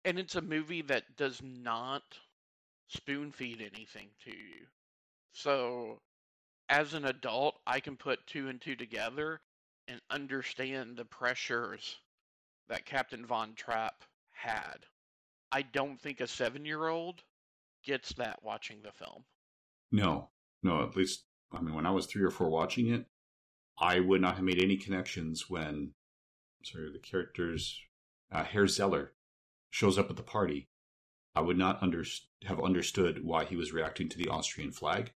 And 0.05 0.19
it's 0.19 0.35
a 0.35 0.43
movie 0.43 0.83
that 0.83 1.17
does 1.17 1.41
not 1.43 2.03
spoon 2.88 3.33
feed 3.33 3.61
anything 3.61 4.09
to 4.25 4.31
you. 4.31 4.67
So 5.33 6.01
as 6.69 6.93
an 6.93 7.05
adult, 7.05 7.57
I 7.67 7.81
can 7.81 7.97
put 7.97 8.27
two 8.27 8.49
and 8.49 8.61
two 8.61 8.77
together 8.77 9.41
and 9.88 10.01
understand 10.11 10.96
the 10.96 11.05
pressures 11.05 11.96
that 12.68 12.85
Captain 12.85 13.24
Von 13.27 13.55
Trapp 13.55 14.05
had. 14.31 14.87
I 15.51 15.62
don't 15.62 16.01
think 16.01 16.20
a 16.20 16.27
seven 16.27 16.64
year 16.64 16.88
old 16.88 17.22
gets 17.85 18.12
that 18.14 18.38
watching 18.42 18.83
the 18.83 18.92
film. 18.92 19.24
No, 19.90 20.29
no, 20.62 20.83
at 20.83 20.94
least, 20.94 21.24
I 21.53 21.61
mean, 21.62 21.74
when 21.74 21.87
I 21.87 21.90
was 21.90 22.07
three 22.07 22.22
or 22.22 22.31
four 22.31 22.51
watching 22.51 22.88
it, 22.88 23.07
I 23.79 24.01
would 24.01 24.20
not 24.20 24.35
have 24.35 24.44
made 24.44 24.62
any 24.62 24.77
connections 24.77 25.48
when, 25.48 25.92
sorry, 26.62 26.92
the 26.92 26.98
characters, 26.98 27.81
uh, 28.31 28.44
Herr 28.44 28.66
Zeller 28.66 29.12
shows 29.70 29.98
up 29.98 30.11
at 30.11 30.16
the 30.16 30.22
party. 30.22 30.68
I 31.35 31.40
would 31.40 31.57
not 31.57 31.83
under, 31.83 32.05
have 32.44 32.61
understood 32.61 33.24
why 33.24 33.44
he 33.44 33.57
was 33.57 33.72
reacting 33.72 34.09
to 34.11 34.18
the 34.18 34.29
Austrian 34.29 34.72
flag. 34.72 35.12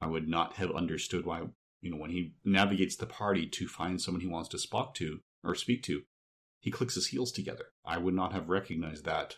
I 0.00 0.06
would 0.06 0.28
not 0.28 0.54
have 0.54 0.70
understood 0.70 1.24
why, 1.24 1.42
you 1.80 1.90
know, 1.90 1.96
when 1.96 2.10
he 2.10 2.34
navigates 2.44 2.96
the 2.96 3.06
party 3.06 3.46
to 3.46 3.68
find 3.68 4.00
someone 4.00 4.20
he 4.20 4.26
wants 4.26 4.48
to 4.50 4.58
speak 4.58 4.94
to 4.94 5.20
or 5.44 5.54
speak 5.54 5.82
to, 5.84 6.02
he 6.60 6.70
clicks 6.70 6.94
his 6.94 7.08
heels 7.08 7.32
together. 7.32 7.66
I 7.84 7.98
would 7.98 8.14
not 8.14 8.32
have 8.32 8.48
recognized 8.48 9.04
that 9.04 9.36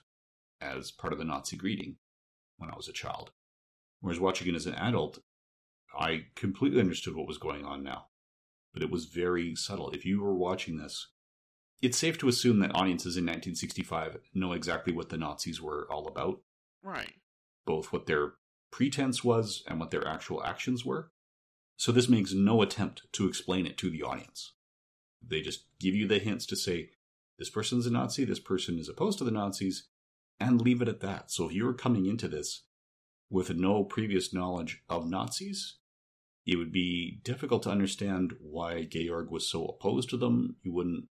as 0.61 0.90
part 0.90 1.12
of 1.12 1.18
the 1.18 1.24
Nazi 1.24 1.57
greeting 1.57 1.96
when 2.57 2.70
I 2.70 2.77
was 2.77 2.88
a 2.88 2.92
child. 2.92 3.33
Whereas 4.01 4.20
watching 4.20 4.48
it 4.48 4.55
as 4.55 4.66
an 4.66 4.74
adult, 4.74 5.18
I 5.98 6.27
completely 6.35 6.81
understood 6.81 7.16
what 7.16 7.29
was 7.29 7.38
going 7.38 7.64
on 7.64 7.83
now. 7.83 8.07
But 8.72 8.83
it 8.83 8.90
was 8.90 9.07
very 9.07 9.55
subtle. 9.55 9.90
If 9.90 10.05
you 10.05 10.22
were 10.22 10.35
watching 10.35 10.79
this, 10.79 11.09
it's 11.81 11.98
safe 11.98 12.18
to 12.18 12.29
assume 12.29 12.61
that 12.61 12.74
audiences 12.74 13.16
in 13.16 13.24
1965 13.24 14.18
know 14.35 14.53
exactly 14.53 14.92
what 14.92 15.09
the 15.09 15.16
Nazis 15.16 15.61
were 15.61 15.87
all 15.90 16.07
about. 16.07 16.40
Right. 16.83 17.14
Both 17.66 17.92
what 17.92 18.07
their 18.07 18.35
pretense 18.70 19.24
was 19.24 19.62
and 19.66 19.81
what 19.81 19.90
their 19.90 20.07
actual 20.07 20.44
actions 20.44 20.85
were. 20.85 21.11
So 21.79 21.93
this 21.93 22.09
makes 22.09 22.35
no 22.35 22.61
attempt 22.61 23.03
to 23.12 23.29
explain 23.29 23.64
it 23.64 23.79
to 23.79 23.88
the 23.88 24.03
audience. 24.03 24.53
They 25.25 25.41
just 25.41 25.64
give 25.79 25.95
you 25.95 26.09
the 26.09 26.19
hints 26.19 26.45
to 26.47 26.57
say, 26.57 26.91
this 27.38 27.51
person's 27.51 27.87
a 27.87 27.91
Nazi, 27.91 28.25
this 28.25 28.41
person 28.41 28.81
is 28.81 28.88
opposed 28.88 29.19
to 29.19 29.25
the 29.25 29.31
Nazis, 29.31 29.87
and 30.41 30.61
leave 30.61 30.83
it 30.83 30.88
at 30.88 30.99
that. 31.01 31.31
So 31.31 31.47
if 31.47 31.55
you 31.55 31.64
were 31.64 31.73
coming 31.73 32.07
into 32.07 32.27
this 32.27 32.64
with 33.31 33.55
no 33.55 33.85
previous 33.85 34.35
knowledge 34.35 34.83
of 34.88 35.09
Nazis, 35.09 35.77
it 36.45 36.57
would 36.57 36.73
be 36.73 37.21
difficult 37.23 37.62
to 37.62 37.71
understand 37.71 38.35
why 38.41 38.85
Georg 38.85 39.31
was 39.31 39.49
so 39.49 39.64
opposed 39.67 40.11
to 40.11 40.17
them. 40.17 40.57
You 40.62 40.73
wouldn't, 40.73 41.05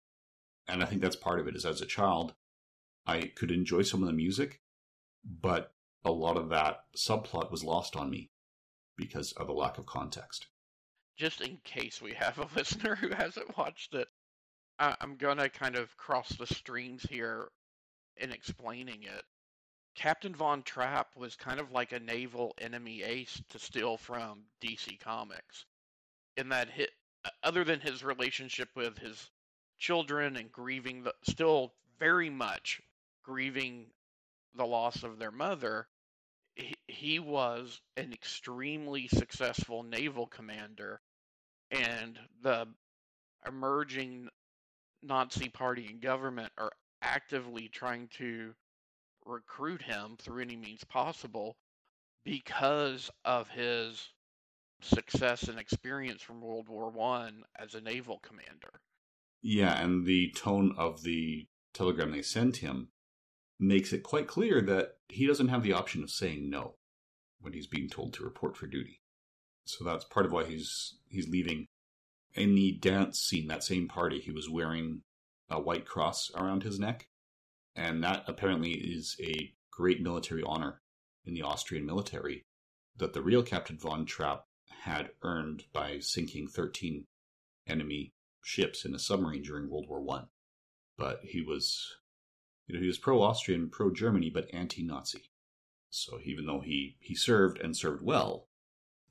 and 0.67 0.83
I 0.83 0.87
think 0.87 1.01
that's 1.01 1.15
part 1.15 1.39
of 1.39 1.47
it. 1.47 1.55
Is 1.55 1.65
as 1.65 1.81
a 1.81 1.87
child, 1.87 2.35
I 3.07 3.31
could 3.37 3.53
enjoy 3.53 3.83
some 3.83 4.03
of 4.03 4.09
the 4.09 4.13
music, 4.13 4.63
but 5.25 5.75
a 6.05 6.11
lot 6.11 6.37
of 6.37 6.49
that 6.49 6.81
subplot 6.97 7.53
was 7.53 7.63
lost 7.63 7.95
on 7.95 8.11
me 8.11 8.31
because 8.97 9.31
of 9.33 9.49
a 9.49 9.53
lack 9.53 9.79
of 9.79 9.87
context. 9.87 10.47
Just 11.17 11.41
in 11.41 11.59
case 11.65 12.01
we 12.03 12.13
have 12.15 12.39
a 12.39 12.49
listener 12.57 12.95
who 12.95 13.09
hasn't 13.09 13.57
watched 13.57 13.95
it, 13.95 14.09
I'm 14.79 15.17
gonna 15.17 15.49
kind 15.49 15.77
of 15.77 15.97
cross 15.97 16.29
the 16.29 16.47
streams 16.47 17.03
here 17.03 17.49
in 18.19 18.33
explaining 18.33 19.05
it. 19.05 19.25
Captain 19.95 20.35
Von 20.35 20.63
Trapp 20.63 21.17
was 21.17 21.37
kind 21.37 21.59
of 21.59 21.73
like 21.73 21.93
a 21.93 22.01
naval 22.01 22.55
enemy 22.59 23.03
ace 23.03 23.43
to 23.51 23.59
steal 23.59 23.97
from 23.97 24.45
DC 24.61 25.01
Comics, 25.01 25.65
in 26.37 26.51
that 26.51 26.69
hit, 26.69 26.91
other 27.43 27.65
than 27.65 27.81
his 27.81 28.05
relationship 28.05 28.69
with 28.77 28.99
his 28.99 29.31
children 29.79 30.37
and 30.37 30.53
grieving 30.53 31.03
the 31.03 31.15
still 31.23 31.73
very 31.99 32.29
much 32.29 32.83
grieving 33.23 33.87
the 34.55 34.67
loss 34.67 35.03
of 35.03 35.19
their 35.19 35.31
mother, 35.31 35.89
he, 36.55 36.75
he 36.87 37.19
was 37.19 37.81
an 37.97 38.13
extremely 38.13 39.09
successful 39.09 39.83
naval 39.83 40.27
commander, 40.27 41.01
and 41.71 42.19
the 42.43 42.67
emerging 43.47 44.29
Nazi 45.03 45.49
party 45.49 45.87
and 45.87 46.01
government 46.01 46.53
are 46.59 46.73
actively 47.03 47.69
trying 47.69 48.09
to 48.19 48.55
recruit 49.25 49.83
him 49.83 50.17
through 50.19 50.43
any 50.43 50.57
means 50.57 50.85
possible 50.85 51.57
because 52.25 53.11
of 53.25 53.49
his 53.49 54.09
success 54.81 55.45
and 55.45 55.59
experience 55.59 56.23
from 56.23 56.41
World 56.41 56.69
War 56.69 56.91
One 56.91 57.45
as 57.59 57.75
a 57.75 57.81
naval 57.81 58.19
commander. 58.19 58.81
Yeah, 59.43 59.81
and 59.81 60.07
the 60.07 60.33
tone 60.33 60.75
of 60.77 61.03
the 61.03 61.47
telegram 61.73 62.11
they 62.11 62.23
sent 62.23 62.59
him 62.59 62.89
makes 63.59 63.93
it 63.93 64.03
quite 64.03 64.27
clear 64.27 64.61
that 64.63 64.97
he 65.09 65.27
doesn't 65.27 65.49
have 65.49 65.63
the 65.63 65.73
option 65.73 66.03
of 66.03 66.11
saying 66.11 66.51
no 66.51 66.75
when 67.41 67.53
he's 67.53 67.67
being 67.67 67.89
told 67.89 68.13
to 68.15 68.25
report 68.25 68.57
for 68.57 68.67
duty. 68.67 69.01
So 69.67 69.85
that's 69.85 70.05
part 70.05 70.27
of 70.27 70.33
why 70.33 70.45
he's 70.45 70.95
he's 71.09 71.29
leaving. 71.29 71.67
In 72.35 72.55
the 72.55 72.73
dance 72.73 73.19
scene, 73.19 73.49
that 73.49 73.65
same 73.65 73.89
party, 73.89 74.21
he 74.21 74.31
was 74.31 74.49
wearing 74.49 75.03
a 75.49 75.61
white 75.61 75.87
cross 75.87 76.31
around 76.35 76.63
his 76.63 76.79
neck, 76.79 77.09
and 77.75 78.03
that 78.03 78.25
apparently 78.27 78.73
is 78.73 79.17
a 79.21 79.53
great 79.71 80.03
military 80.03 80.43
honor 80.45 80.81
in 81.25 81.35
the 81.35 81.43
Austrian 81.43 81.87
military 81.87 82.45
that 82.97 83.13
the 83.13 83.23
real 83.23 83.43
Captain 83.43 83.79
von 83.79 84.07
Trapp 84.07 84.45
had 84.83 85.11
earned 85.23 85.65
by 85.73 85.99
sinking 85.99 86.49
13 86.49 87.05
enemy 87.67 88.13
ships 88.43 88.85
in 88.85 88.95
a 88.95 88.99
submarine 88.99 89.43
during 89.43 89.69
World 89.69 89.87
War 89.89 90.01
One. 90.01 90.29
But 90.97 91.21
he 91.23 91.43
was 91.43 91.97
you 92.67 92.75
know, 92.75 92.81
he 92.81 92.87
was 92.87 92.99
pro-Austrian, 92.99 93.69
pro-Germany, 93.69 94.31
but 94.31 94.53
anti-Nazi. 94.53 95.31
So 95.91 96.19
even 96.25 96.47
though 96.47 96.61
he, 96.61 96.97
he 97.01 97.15
served 97.15 97.61
and 97.61 97.77
served 97.77 98.03
well, 98.03 98.46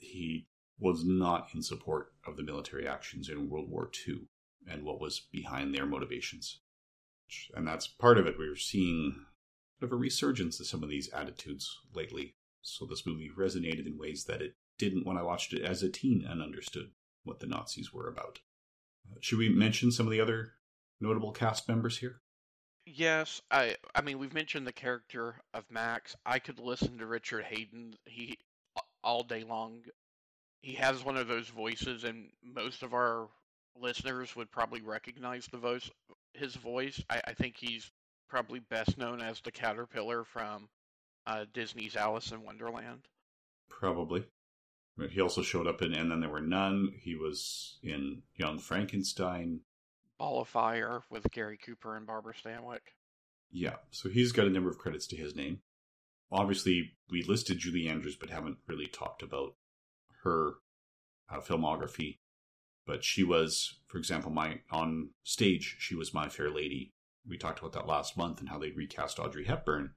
he 0.06 0.48
was 0.80 1.06
not 1.06 1.50
in 1.54 1.62
support 1.62 2.14
of 2.26 2.38
the 2.38 2.44
military 2.44 2.88
actions 2.88 3.30
in 3.30 3.50
World 3.50 3.70
War 3.70 3.90
II 4.08 4.28
and 4.68 4.84
what 4.84 5.00
was 5.00 5.28
behind 5.32 5.74
their 5.74 5.86
motivations. 5.86 6.60
And 7.56 7.68
that's 7.68 7.88
part 7.88 8.18
of 8.18 8.28
it. 8.28 8.38
We 8.38 8.48
are 8.48 8.56
seeing 8.56 9.26
of 9.82 9.92
a 9.92 9.96
resurgence 9.96 10.60
of 10.60 10.68
some 10.68 10.84
of 10.84 10.90
these 10.90 11.12
attitudes 11.14 11.80
lately. 11.94 12.36
So 12.62 12.86
this 12.86 13.06
movie 13.06 13.30
resonated 13.38 13.86
in 13.86 13.98
ways 13.98 14.26
that 14.26 14.42
it 14.42 14.56
didn't 14.78 15.06
when 15.06 15.18
I 15.18 15.24
watched 15.24 15.54
it 15.54 15.62
as 15.64 15.84
a 15.84 15.90
teen 15.90 16.26
and 16.28 16.42
understood 16.42 16.92
what 17.24 17.40
the 17.40 17.48
Nazis 17.48 17.94
were 17.94 18.08
about. 18.08 18.40
Uh, 19.10 19.18
should 19.22 19.38
we 19.40 19.50
mention 19.50 19.92
some 19.92 20.08
of 20.08 20.12
the 20.12 20.22
other 20.22 20.54
notable 21.00 21.32
cast 21.32 21.68
members 21.68 21.98
here? 22.00 22.22
Yes, 22.86 23.42
I 23.50 23.78
I 23.96 24.02
mean 24.02 24.20
we've 24.20 24.34
mentioned 24.34 24.68
the 24.68 24.72
character 24.72 25.42
of 25.54 25.64
Max. 25.72 26.16
I 26.26 26.38
could 26.38 26.60
listen 26.60 27.00
to 27.00 27.08
Richard 27.08 27.46
Haydn. 27.46 27.96
he 28.06 28.38
all 29.06 29.24
day 29.24 29.44
long. 29.44 29.84
He 30.62 30.74
has 30.74 31.06
one 31.06 31.16
of 31.16 31.28
those 31.28 31.48
voices 31.48 32.04
and 32.04 32.30
most 32.44 32.84
of 32.84 32.94
our 32.94 33.30
listeners 33.80 34.36
would 34.36 34.52
probably 34.52 34.82
recognize 34.82 35.48
the 35.48 35.58
voice 35.58 35.90
his 36.34 36.56
voice. 36.56 37.02
I, 37.10 37.22
I 37.28 37.34
think 37.34 37.56
he's 37.58 37.90
probably 38.30 38.60
best 38.60 38.98
known 38.98 39.22
as 39.22 39.40
the 39.40 39.52
caterpillar 39.52 40.24
from 40.24 40.68
uh, 41.26 41.46
Disney's 41.54 41.96
Alice 41.96 42.32
in 42.32 42.44
Wonderland. 42.44 43.08
Probably. 43.70 44.26
He 45.10 45.22
also 45.22 45.42
showed 45.42 45.68
up 45.68 45.82
in 45.82 45.94
And 45.94 46.12
Then 46.12 46.22
There 46.22 46.30
Were 46.30 46.42
None. 46.42 46.94
He 47.02 47.16
was 47.16 47.78
in 47.84 48.22
Young 48.36 48.60
Frankenstein. 48.60 49.62
Ball 50.18 50.42
of 50.42 50.48
Fire 50.48 51.02
with 51.10 51.30
Gary 51.32 51.58
Cooper 51.58 51.98
and 51.98 52.08
Barbara 52.08 52.34
Stanwyck. 52.34 52.94
Yeah, 53.52 53.76
so 53.92 54.10
he's 54.10 54.32
got 54.32 54.48
a 54.48 54.50
number 54.50 54.70
of 54.70 54.78
credits 54.78 55.08
to 55.08 55.18
his 55.18 55.36
name. 55.36 55.60
Obviously, 56.32 56.94
we 57.10 57.24
listed 57.24 57.60
Julie 57.60 57.88
Andrews, 57.88 58.16
but 58.16 58.30
haven't 58.30 58.58
really 58.68 58.88
talked 58.88 59.22
about 59.22 59.56
her 60.24 60.56
uh, 61.30 61.40
filmography. 61.40 62.20
But 62.86 63.04
she 63.04 63.24
was, 63.24 63.80
for 63.88 63.98
example, 63.98 64.32
my 64.32 64.62
on 64.72 65.10
stage, 65.24 65.78
she 65.80 65.96
was 65.96 66.14
My 66.14 66.30
Fair 66.30 66.52
Lady. 66.52 66.94
We 67.28 67.38
talked 67.38 67.60
about 67.60 67.74
that 67.74 67.88
last 67.88 68.18
month 68.18 68.40
and 68.40 68.50
how 68.50 68.60
they 68.60 68.72
recast 68.72 69.20
Audrey 69.20 69.46
Hepburn, 69.46 69.96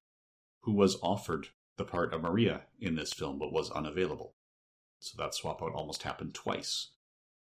who 0.63 0.73
was 0.73 0.97
offered 1.03 1.49
the 1.77 1.85
part 1.85 2.13
of 2.13 2.23
Maria 2.23 2.63
in 2.81 2.95
this 2.95 3.13
film 3.13 3.39
but 3.39 3.53
was 3.53 3.71
unavailable. 3.71 4.35
So 4.99 5.23
that 5.23 5.35
swap 5.35 5.63
out 5.63 5.73
almost 5.75 6.03
happened 6.03 6.35
twice. 6.35 6.91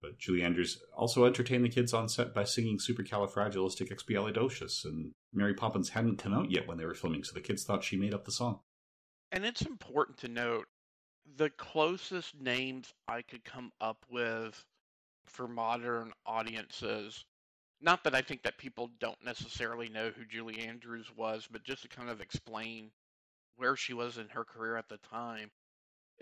But 0.02 0.18
Julie 0.18 0.42
Andrews 0.42 0.82
also 0.96 1.26
entertained 1.26 1.64
the 1.64 1.70
kids 1.70 1.94
on 1.94 2.10
set 2.10 2.34
by 2.34 2.44
singing 2.44 2.80
Supercalifragilisticexpialidocious, 2.80 4.84
and 4.84 5.12
Mary 5.32 5.54
Poppins 5.54 5.90
hadn't 5.90 6.18
come 6.18 6.34
out 6.34 6.50
yet 6.50 6.68
when 6.68 6.78
they 6.78 6.86
were 6.86 6.96
filming, 6.96 7.24
so 7.24 7.34
the 7.34 7.42
kids 7.42 7.64
thought 7.64 7.84
she 7.84 7.98
made 7.98 8.14
up 8.14 8.26
the 8.26 8.32
song. 8.32 8.60
And 9.32 9.46
it's 9.46 9.62
important 9.62 10.18
to 10.20 10.28
note 10.28 10.66
the 11.38 11.52
closest 11.52 12.40
names 12.40 12.94
I 13.08 13.22
could 13.22 13.44
come 13.44 13.72
up 13.80 14.06
with 14.10 14.66
for 15.26 15.48
modern 15.48 16.12
audiences. 16.26 17.24
Not 17.80 18.04
that 18.04 18.16
I 18.16 18.22
think 18.22 18.44
that 18.44 18.58
people 18.58 18.90
don't 19.00 19.24
necessarily 19.24 19.88
know 19.88 20.10
who 20.10 20.26
Julie 20.26 20.60
Andrews 20.60 21.08
was, 21.16 21.48
but 21.50 21.64
just 21.64 21.84
to 21.84 21.88
kind 21.88 22.10
of 22.10 22.22
explain 22.22 22.92
where 23.56 23.76
she 23.76 23.94
was 23.94 24.18
in 24.18 24.30
her 24.30 24.44
career 24.44 24.78
at 24.78 24.90
the 24.90 24.98
time. 24.98 25.52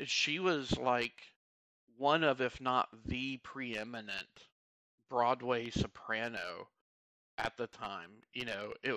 She 0.04 0.40
was 0.40 0.78
like 0.78 1.14
one 2.00 2.24
of, 2.24 2.42
if 2.42 2.62
not 2.62 2.90
the 3.06 3.38
preeminent 3.38 4.48
Broadway 5.10 5.70
soprano 5.70 6.70
at 7.38 7.58
the 7.58 7.68
time. 7.68 8.12
You 8.34 8.46
know, 8.46 8.74
it 8.84 8.96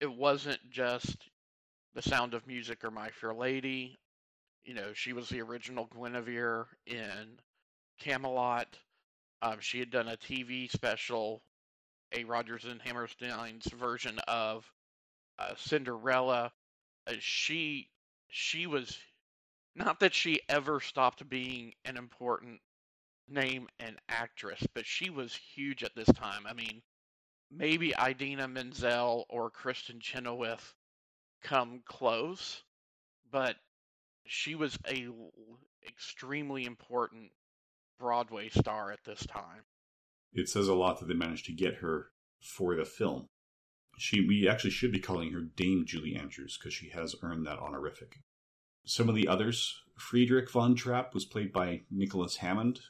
it 0.00 0.12
wasn't 0.12 0.60
just 0.70 1.16
The 1.94 2.02
Sound 2.02 2.34
of 2.34 2.46
Music 2.46 2.84
or 2.84 2.90
My 2.92 3.10
Fair 3.10 3.34
Lady. 3.34 3.98
You 4.64 4.74
know, 4.74 4.92
she 4.94 5.12
was 5.12 5.28
the 5.28 5.42
original 5.42 5.86
Guinevere 5.94 6.66
in 6.86 7.40
Camelot. 8.00 8.78
Um, 9.42 9.60
she 9.60 9.78
had 9.80 9.90
done 9.90 10.08
a 10.08 10.16
TV 10.16 10.70
special, 10.70 11.42
A. 12.12 12.24
Rodgers 12.24 12.64
and 12.64 12.80
Hammerstein's 12.82 13.66
version 13.72 14.18
of 14.28 14.70
uh, 15.38 15.54
Cinderella. 15.56 16.52
uh, 17.06 17.14
she 17.20 17.90
she 18.28 18.66
was 18.66 18.98
not 19.74 20.00
that 20.00 20.14
she 20.14 20.40
ever 20.48 20.80
stopped 20.80 21.28
being 21.28 21.74
an 21.84 21.96
important 21.96 22.60
name 23.28 23.68
and 23.78 23.96
actress, 24.08 24.66
but 24.74 24.86
she 24.86 25.10
was 25.10 25.34
huge 25.34 25.82
at 25.82 25.94
this 25.94 26.08
time. 26.08 26.46
I 26.46 26.52
mean, 26.52 26.82
maybe 27.50 27.94
Idina 28.00 28.48
Menzel 28.48 29.26
or 29.28 29.50
Kristin 29.50 30.00
Chenoweth 30.00 30.74
come 31.42 31.82
close, 31.84 32.62
but 33.30 33.56
she 34.26 34.54
was 34.54 34.78
a 34.88 35.08
extremely 35.86 36.64
important 36.64 37.30
Broadway 37.98 38.48
star 38.48 38.92
at 38.92 39.04
this 39.04 39.26
time. 39.26 39.62
It 40.32 40.48
says 40.48 40.68
a 40.68 40.74
lot 40.74 40.98
that 40.98 41.06
they 41.06 41.14
managed 41.14 41.46
to 41.46 41.52
get 41.52 41.76
her 41.76 42.08
for 42.40 42.74
the 42.74 42.84
film. 42.84 43.28
She, 43.96 44.26
we 44.26 44.48
actually 44.48 44.70
should 44.70 44.90
be 44.90 44.98
calling 44.98 45.32
her 45.32 45.40
Dame 45.40 45.84
Julie 45.86 46.16
Andrews 46.16 46.58
because 46.58 46.74
she 46.74 46.88
has 46.88 47.14
earned 47.22 47.46
that 47.46 47.60
honorific. 47.60 48.16
Some 48.84 49.08
of 49.08 49.14
the 49.14 49.28
others, 49.28 49.82
Friedrich 49.96 50.50
von 50.50 50.74
Trapp 50.74 51.14
was 51.14 51.24
played 51.24 51.52
by 51.52 51.82
Nicholas 51.90 52.36
Hammond. 52.36 52.80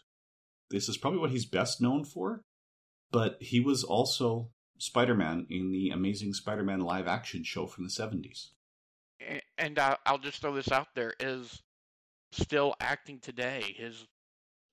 This 0.71 0.89
is 0.89 0.97
probably 0.97 1.21
what 1.21 1.31
he's 1.31 1.47
best 1.47 1.81
known 1.81 2.05
for, 2.05 2.43
but 3.13 3.37
he 3.41 3.61
was 3.61 3.85
also 3.85 4.51
Spider 4.79 5.15
Man 5.15 5.47
in 5.51 5.71
the 5.71 5.91
Amazing 5.91 6.35
Spider 6.35 6.65
Man 6.65 6.81
live 6.81 7.07
action 7.07 7.45
show 7.45 7.67
from 7.67 7.85
the 7.85 7.91
70s. 7.91 8.49
And 9.57 9.79
I'll 9.79 10.19
just 10.19 10.41
throw 10.41 10.55
this 10.55 10.73
out 10.73 10.89
there 10.95 11.15
is 11.21 11.63
still 12.33 12.75
acting 12.81 13.21
today. 13.21 13.75
His 13.77 14.07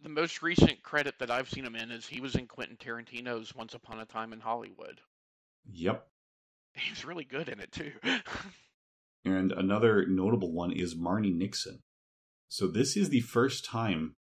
the 0.01 0.09
most 0.09 0.41
recent 0.41 0.81
credit 0.81 1.15
that 1.19 1.29
I've 1.29 1.49
seen 1.49 1.63
him 1.63 1.75
in 1.75 1.91
is 1.91 2.07
he 2.07 2.21
was 2.21 2.35
in 2.35 2.47
Quentin 2.47 2.77
Tarantino's 2.77 3.53
Once 3.55 3.75
Upon 3.75 3.99
a 3.99 4.05
Time 4.05 4.33
in 4.33 4.39
Hollywood. 4.39 4.99
Yep. 5.71 6.07
He's 6.73 7.05
really 7.05 7.23
good 7.23 7.49
in 7.49 7.59
it 7.59 7.71
too. 7.71 7.91
and 9.23 9.51
another 9.51 10.05
notable 10.07 10.51
one 10.51 10.71
is 10.71 10.95
Marni 10.95 11.33
Nixon. 11.33 11.79
So 12.47 12.67
this 12.67 12.97
is 12.97 13.09
the 13.09 13.21
first 13.21 13.65
time 13.65 14.15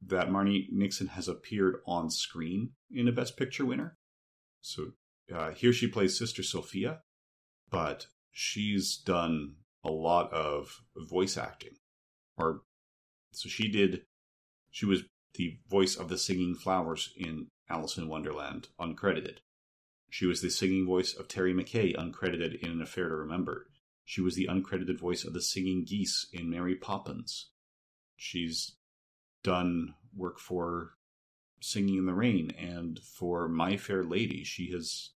that 0.00 0.28
Marni 0.30 0.68
Nixon 0.70 1.08
has 1.08 1.28
appeared 1.28 1.76
on 1.86 2.10
screen 2.10 2.70
in 2.90 3.08
a 3.08 3.12
Best 3.12 3.36
Picture 3.36 3.64
winner. 3.64 3.96
So 4.60 4.92
uh, 5.34 5.50
here 5.50 5.72
she 5.72 5.88
plays 5.88 6.18
Sister 6.18 6.42
Sophia, 6.42 7.00
but 7.70 8.06
she's 8.30 8.96
done 8.96 9.56
a 9.84 9.90
lot 9.90 10.32
of 10.32 10.82
voice 10.96 11.36
acting. 11.36 11.74
Or 12.36 12.62
so 13.32 13.48
she 13.48 13.68
did. 13.68 14.02
She 14.70 14.86
was 14.86 15.02
the 15.34 15.58
voice 15.68 15.96
of 15.96 16.08
the 16.08 16.18
singing 16.18 16.54
flowers 16.54 17.12
in 17.16 17.48
Alice 17.68 17.98
in 17.98 18.08
Wonderland, 18.08 18.68
uncredited. 18.80 19.38
She 20.10 20.26
was 20.26 20.40
the 20.40 20.50
singing 20.50 20.86
voice 20.86 21.12
of 21.14 21.28
Terry 21.28 21.52
McKay, 21.52 21.94
uncredited 21.94 22.60
in 22.60 22.70
An 22.70 22.82
Affair 22.82 23.08
to 23.08 23.14
Remember. 23.14 23.67
She 24.08 24.22
was 24.22 24.36
the 24.36 24.46
uncredited 24.46 24.98
voice 24.98 25.22
of 25.22 25.34
the 25.34 25.42
singing 25.42 25.84
geese 25.84 26.26
in 26.32 26.48
Mary 26.48 26.74
Poppins. 26.74 27.50
She's 28.16 28.76
done 29.42 29.96
work 30.16 30.38
for 30.38 30.94
Singing 31.60 31.98
in 31.98 32.06
the 32.06 32.14
Rain 32.14 32.50
and 32.52 32.98
for 33.00 33.50
My 33.50 33.76
Fair 33.76 34.02
Lady. 34.02 34.44
She 34.44 34.70
has 34.70 35.10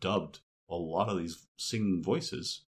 dubbed 0.00 0.40
a 0.68 0.74
lot 0.74 1.08
of 1.08 1.18
these 1.18 1.46
singing 1.56 2.02
voices 2.02 2.64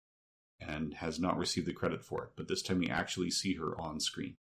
and 0.60 0.94
has 0.94 1.20
not 1.20 1.38
received 1.38 1.68
the 1.68 1.72
credit 1.72 2.04
for 2.04 2.24
it. 2.24 2.30
But 2.34 2.48
this 2.48 2.62
time 2.62 2.80
we 2.80 2.90
actually 2.90 3.30
see 3.30 3.54
her 3.54 3.80
on 3.80 4.00
screen. 4.00 4.38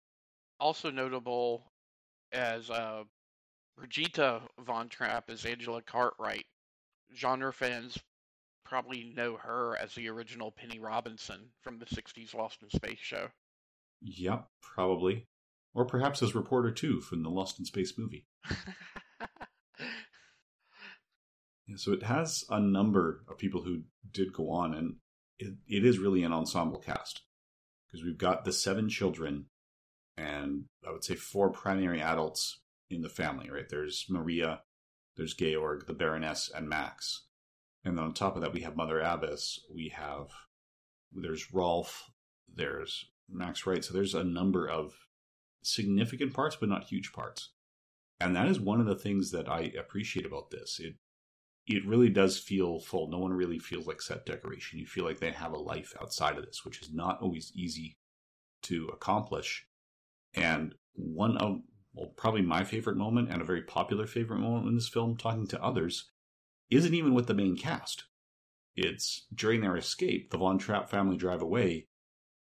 Also 0.61 0.91
notable 0.91 1.73
as 2.33 2.69
uh, 2.69 3.05
Brigitte 3.79 4.43
von 4.61 4.91
Trapp 4.91 5.31
as 5.31 5.47
Angela 5.47 5.81
Cartwright. 5.81 6.45
Genre 7.15 7.51
fans 7.51 7.99
probably 8.75 9.13
know 9.17 9.37
her 9.37 9.77
as 9.81 9.95
the 9.95 10.09
original 10.09 10.51
Penny 10.51 10.81
Robinson 10.81 11.39
from 11.63 11.79
the 11.79 11.85
60s 11.85 12.35
Lost 12.35 12.61
in 12.61 12.69
Space 12.71 12.99
show. 12.99 13.29
Yep, 14.03 14.49
probably. 14.61 15.29
Or 15.75 15.85
perhaps 15.85 16.25
as 16.25 16.35
Reporter 16.35 16.73
2 16.73 17.01
from 17.01 17.23
the 17.23 17.31
Lost 17.31 17.61
in 17.61 17.67
Space 17.67 17.93
movie. 17.97 18.27
yeah, 21.69 21.77
so 21.77 21.93
it 21.93 22.03
has 22.03 22.43
a 22.51 22.59
number 22.59 23.23
of 23.29 23.39
people 23.39 23.63
who 23.63 23.83
did 24.11 24.33
go 24.33 24.51
on, 24.51 24.75
and 24.75 24.97
it, 25.39 25.55
it 25.69 25.85
is 25.85 26.01
really 26.01 26.25
an 26.25 26.33
ensemble 26.33 26.81
cast. 26.81 27.23
Because 27.87 28.05
we've 28.05 28.19
got 28.19 28.45
the 28.45 28.53
seven 28.53 28.89
children, 28.89 29.47
and 30.17 30.65
I 30.85 30.91
would 30.91 31.05
say 31.05 31.15
four 31.15 31.51
primary 31.51 32.03
adults 32.03 32.61
in 32.91 33.03
the 33.03 33.09
family, 33.09 33.51
right? 33.51 33.69
There's 33.69 34.07
Maria, 34.09 34.63
there's 35.17 35.35
Georg, 35.35 35.87
the 35.87 35.95
Baroness, 35.95 36.51
and 36.53 36.69
Max. 36.69 37.23
And 37.85 37.99
then 37.99 38.05
on 38.05 38.15
top 38.15 38.37
of 38.37 38.43
that, 38.43 38.53
we 38.53 38.63
have 38.63 38.77
Mother 38.77 39.01
Abbess, 39.01 39.61
we 39.73 39.89
have, 39.91 40.29
there's 41.13 41.53
Rolf, 41.53 42.11
there's 42.53 43.07
Max 43.29 43.67
Wright. 43.67 43.85
So 43.85 43.93
there's 43.93 44.15
a 44.15 44.25
number 44.25 44.67
of 44.67 44.95
significant 45.63 46.33
parts, 46.33 46.57
but 46.57 46.69
not 46.69 46.85
huge 46.85 47.13
parts. 47.13 47.51
And 48.21 48.35
that 48.37 48.49
is 48.49 48.61
one 48.61 48.81
of 48.81 48.87
the 48.87 48.95
things 48.95 49.31
that 49.33 49.49
I 49.49 49.73
appreciate 49.79 50.27
about 50.27 50.51
this. 50.51 50.81
It 50.81 50.95
it 51.67 51.87
really 51.87 52.11
does 52.11 52.39
feel 52.39 52.79
full. 52.79 53.09
No 53.09 53.19
one 53.19 53.33
really 53.33 53.59
feels 53.59 53.87
like 53.87 54.03
set 54.03 54.27
decoration. 54.27 54.79
You 54.79 54.87
feel 54.87 55.05
like 55.05 55.19
they 55.19 55.31
have 55.31 55.53
a 55.53 55.59
life 55.59 55.95
outside 55.99 56.37
of 56.37 56.45
this, 56.45 56.63
which 56.63 56.83
is 56.83 56.93
not 56.93 57.23
always 57.23 57.53
easy 57.55 57.97
to 58.65 58.91
accomplish. 58.93 59.67
And 60.35 60.75
one 60.95 61.39
of 61.39 61.61
well, 61.95 62.13
probably 62.17 62.43
my 62.43 62.65
favorite 62.65 62.97
moment 62.97 63.31
and 63.31 63.41
a 63.41 63.47
very 63.47 63.63
popular 63.63 64.07
favorite 64.07 64.41
moment 64.41 64.67
in 64.67 64.75
this 64.75 64.89
film, 64.89 65.17
talking 65.17 65.47
to 65.47 65.63
others, 65.63 66.11
isn't 66.71 66.95
even 66.95 67.15
with 67.15 67.27
the 67.27 67.35
main 67.35 67.57
cast. 67.57 68.05
It's 68.77 69.27
during 69.35 69.61
their 69.61 69.77
escape, 69.77 70.31
the 70.31 70.39
Von 70.39 70.59
Trapp 70.59 70.91
family 70.91 71.17
drive 71.17 71.43
away. 71.43 71.87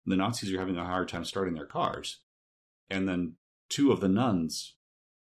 The 0.05 0.15
Nazis 0.15 0.53
are 0.53 0.59
having 0.59 0.77
a 0.77 0.85
hard 0.85 1.07
time 1.07 1.25
starting 1.25 1.53
their 1.53 1.65
cars 1.65 2.19
and 2.89 3.07
then 3.07 3.33
two 3.69 3.91
of 3.91 3.99
the 3.99 4.09
nuns 4.09 4.75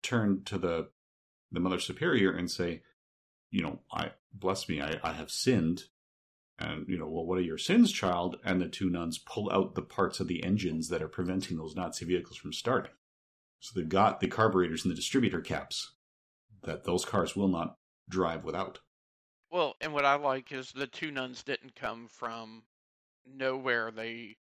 turn 0.03 0.43
to 0.45 0.59
the 0.59 0.89
the 1.53 1.61
mother 1.61 1.79
superior 1.79 2.33
and 2.33 2.51
say 2.51 2.83
you 3.51 3.63
know 3.63 3.81
i 3.93 4.11
bless 4.33 4.69
me 4.69 4.81
i, 4.81 4.99
I 5.03 5.13
have 5.13 5.31
sinned 5.31 5.85
and 6.59 6.87
you 6.89 6.99
know 6.99 7.09
well 7.09 7.25
what 7.25 7.39
are 7.39 7.43
your 7.43 7.59
sins 7.59 7.93
child 7.93 8.37
and 8.45 8.61
the 8.61 8.69
two 8.69 8.91
nuns 8.91 9.19
pull 9.19 9.51
out 9.53 9.75
the 9.75 9.83
parts 9.83 10.21
of 10.21 10.29
the 10.29 10.43
engines 10.43 10.89
that 10.89 11.03
are 11.03 11.09
preventing 11.09 11.57
those 11.57 11.77
nazi 11.77 12.05
vehicles 12.05 12.37
from 12.37 12.53
starting 12.53 12.93
so 13.61 13.73
they've 13.75 13.89
got 13.89 14.21
the 14.21 14.29
carburetors 14.29 14.85
and 14.85 14.91
the 14.91 14.97
distributor 14.97 15.41
caps 15.41 15.93
that 16.65 16.85
those 16.85 17.05
cars 17.05 17.37
will 17.37 17.49
not 17.49 17.77
drive 18.09 18.45
without 18.45 18.79
well 19.51 19.75
and 19.81 19.93
what 19.93 20.05
i 20.05 20.15
like 20.15 20.53
is 20.53 20.73
the 20.73 20.87
two 20.87 21.11
nuns 21.11 21.43
didn't 21.43 21.75
come 21.75 22.07
from 22.09 22.63
nowhere 23.27 23.91
they 23.91 24.37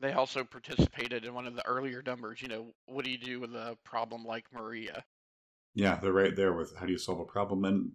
they 0.00 0.12
also 0.12 0.44
participated 0.44 1.24
in 1.24 1.34
one 1.34 1.46
of 1.46 1.54
the 1.54 1.66
earlier 1.66 2.02
numbers. 2.04 2.42
You 2.42 2.48
know, 2.48 2.66
what 2.86 3.04
do 3.04 3.10
you 3.10 3.18
do 3.18 3.40
with 3.40 3.54
a 3.54 3.76
problem 3.84 4.24
like 4.24 4.46
Maria? 4.52 5.04
Yeah, 5.74 5.98
they're 6.00 6.12
right 6.12 6.34
there 6.34 6.52
with 6.52 6.76
how 6.76 6.86
do 6.86 6.92
you 6.92 6.98
solve 6.98 7.20
a 7.20 7.24
problem, 7.24 7.64
and 7.64 7.92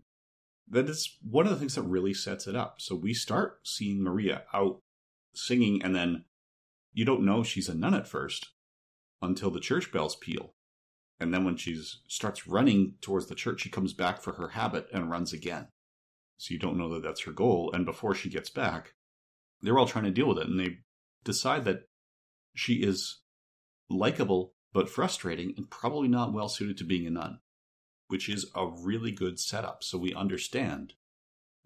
that 0.70 0.90
is 0.90 1.18
one 1.22 1.46
of 1.46 1.52
the 1.52 1.58
things 1.58 1.76
that 1.76 1.84
really 1.84 2.14
sets 2.14 2.48
it 2.48 2.56
up. 2.56 2.76
So 2.80 2.96
we 2.96 3.14
start 3.14 3.60
seeing 3.64 4.04
Maria 4.04 4.44
out 4.54 4.82
singing, 5.34 5.82
and 5.82 5.96
then 5.96 6.26
you 6.94 7.06
don't 7.06 7.26
know 7.26 7.44
she's 7.44 7.70
a 7.70 7.76
nun 7.76 7.94
at 7.94 8.08
first 8.08 8.48
until 9.22 9.52
the 9.52 9.60
church 9.60 9.92
bells 9.92 10.16
peal. 10.16 10.54
And 11.20 11.34
then 11.34 11.44
when 11.44 11.58
she 11.58 11.82
starts 12.08 12.48
running 12.48 12.96
towards 13.02 13.28
the 13.28 13.36
church, 13.36 13.62
she 13.62 13.70
comes 13.70 13.94
back 13.94 14.22
for 14.22 14.34
her 14.34 14.50
habit 14.50 14.88
and 14.94 15.10
runs 15.10 15.34
again. 15.34 15.68
So 16.38 16.54
you 16.54 16.60
don't 16.60 16.78
know 16.78 16.90
that 16.94 17.04
that's 17.04 17.24
her 17.24 17.34
goal. 17.34 17.72
And 17.74 17.86
before 17.86 18.16
she 18.16 18.30
gets 18.30 18.50
back, 18.50 18.94
they're 19.62 19.78
all 19.78 19.86
trying 19.86 20.06
to 20.06 20.12
deal 20.12 20.28
with 20.28 20.38
it. 20.38 20.48
And 20.48 20.60
they 20.60 20.78
decide 21.26 21.66
that 21.66 21.90
she 22.56 22.76
is 22.76 23.20
likable 23.90 24.54
but 24.72 24.90
frustrating 24.90 25.54
and 25.58 25.70
probably 25.70 26.08
not 26.08 26.32
well 26.32 26.48
suited 26.48 26.78
to 26.78 26.84
being 26.84 27.08
a 27.08 27.10
nun, 27.10 27.40
which 28.08 28.30
is 28.30 28.50
a 28.56 28.68
really 28.68 29.12
good 29.12 29.40
setup. 29.40 29.84
So 29.84 29.98
we 29.98 30.14
understand, 30.14 30.94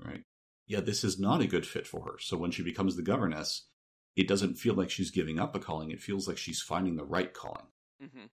right? 0.04 0.24
Yeah, 0.66 0.80
this 0.80 1.04
is 1.04 1.20
not 1.20 1.42
a 1.42 1.48
good 1.48 1.68
fit 1.68 1.86
for 1.86 2.06
her. 2.06 2.18
So 2.20 2.38
when 2.38 2.52
she 2.52 2.64
becomes 2.64 2.96
the 2.96 3.02
governess, 3.04 3.68
it 4.16 4.28
doesn't 4.28 4.56
feel 4.56 4.74
like 4.74 4.90
she's 4.90 5.12
giving 5.12 5.38
up 5.38 5.56
a 5.56 5.60
calling. 5.60 5.92
It 5.92 6.02
feels 6.02 6.28
like 6.28 6.38
she's 6.38 6.62
finding 6.62 6.96
the 6.96 7.04
right 7.04 7.34
calling. 7.34 7.68
Mm-hmm. 8.02 8.26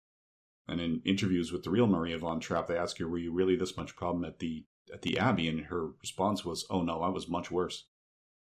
And 0.69 0.81
in 0.81 1.03
interviews 1.05 1.53
with 1.53 1.65
the 1.65 1.71
real 1.71 1.87
Maria 1.87 2.19
von 2.19 2.41
Trapp, 2.41 2.69
they 2.69 2.77
ask 2.77 2.99
her, 2.99 3.09
"Were 3.09 3.19
you 3.19 3.33
really 3.33 3.57
this 3.57 3.77
much 3.77 3.97
problem 3.97 4.25
at 4.25 4.39
the 4.39 4.65
at 4.93 5.03
the 5.03 5.19
Abbey?" 5.19 5.49
And 5.49 5.67
her 5.67 5.89
response 6.01 6.45
was, 6.45 6.65
"Oh 6.71 6.83
no, 6.83 7.03
I 7.03 7.09
was 7.09 7.29
much 7.29 7.51
worse." 7.51 7.87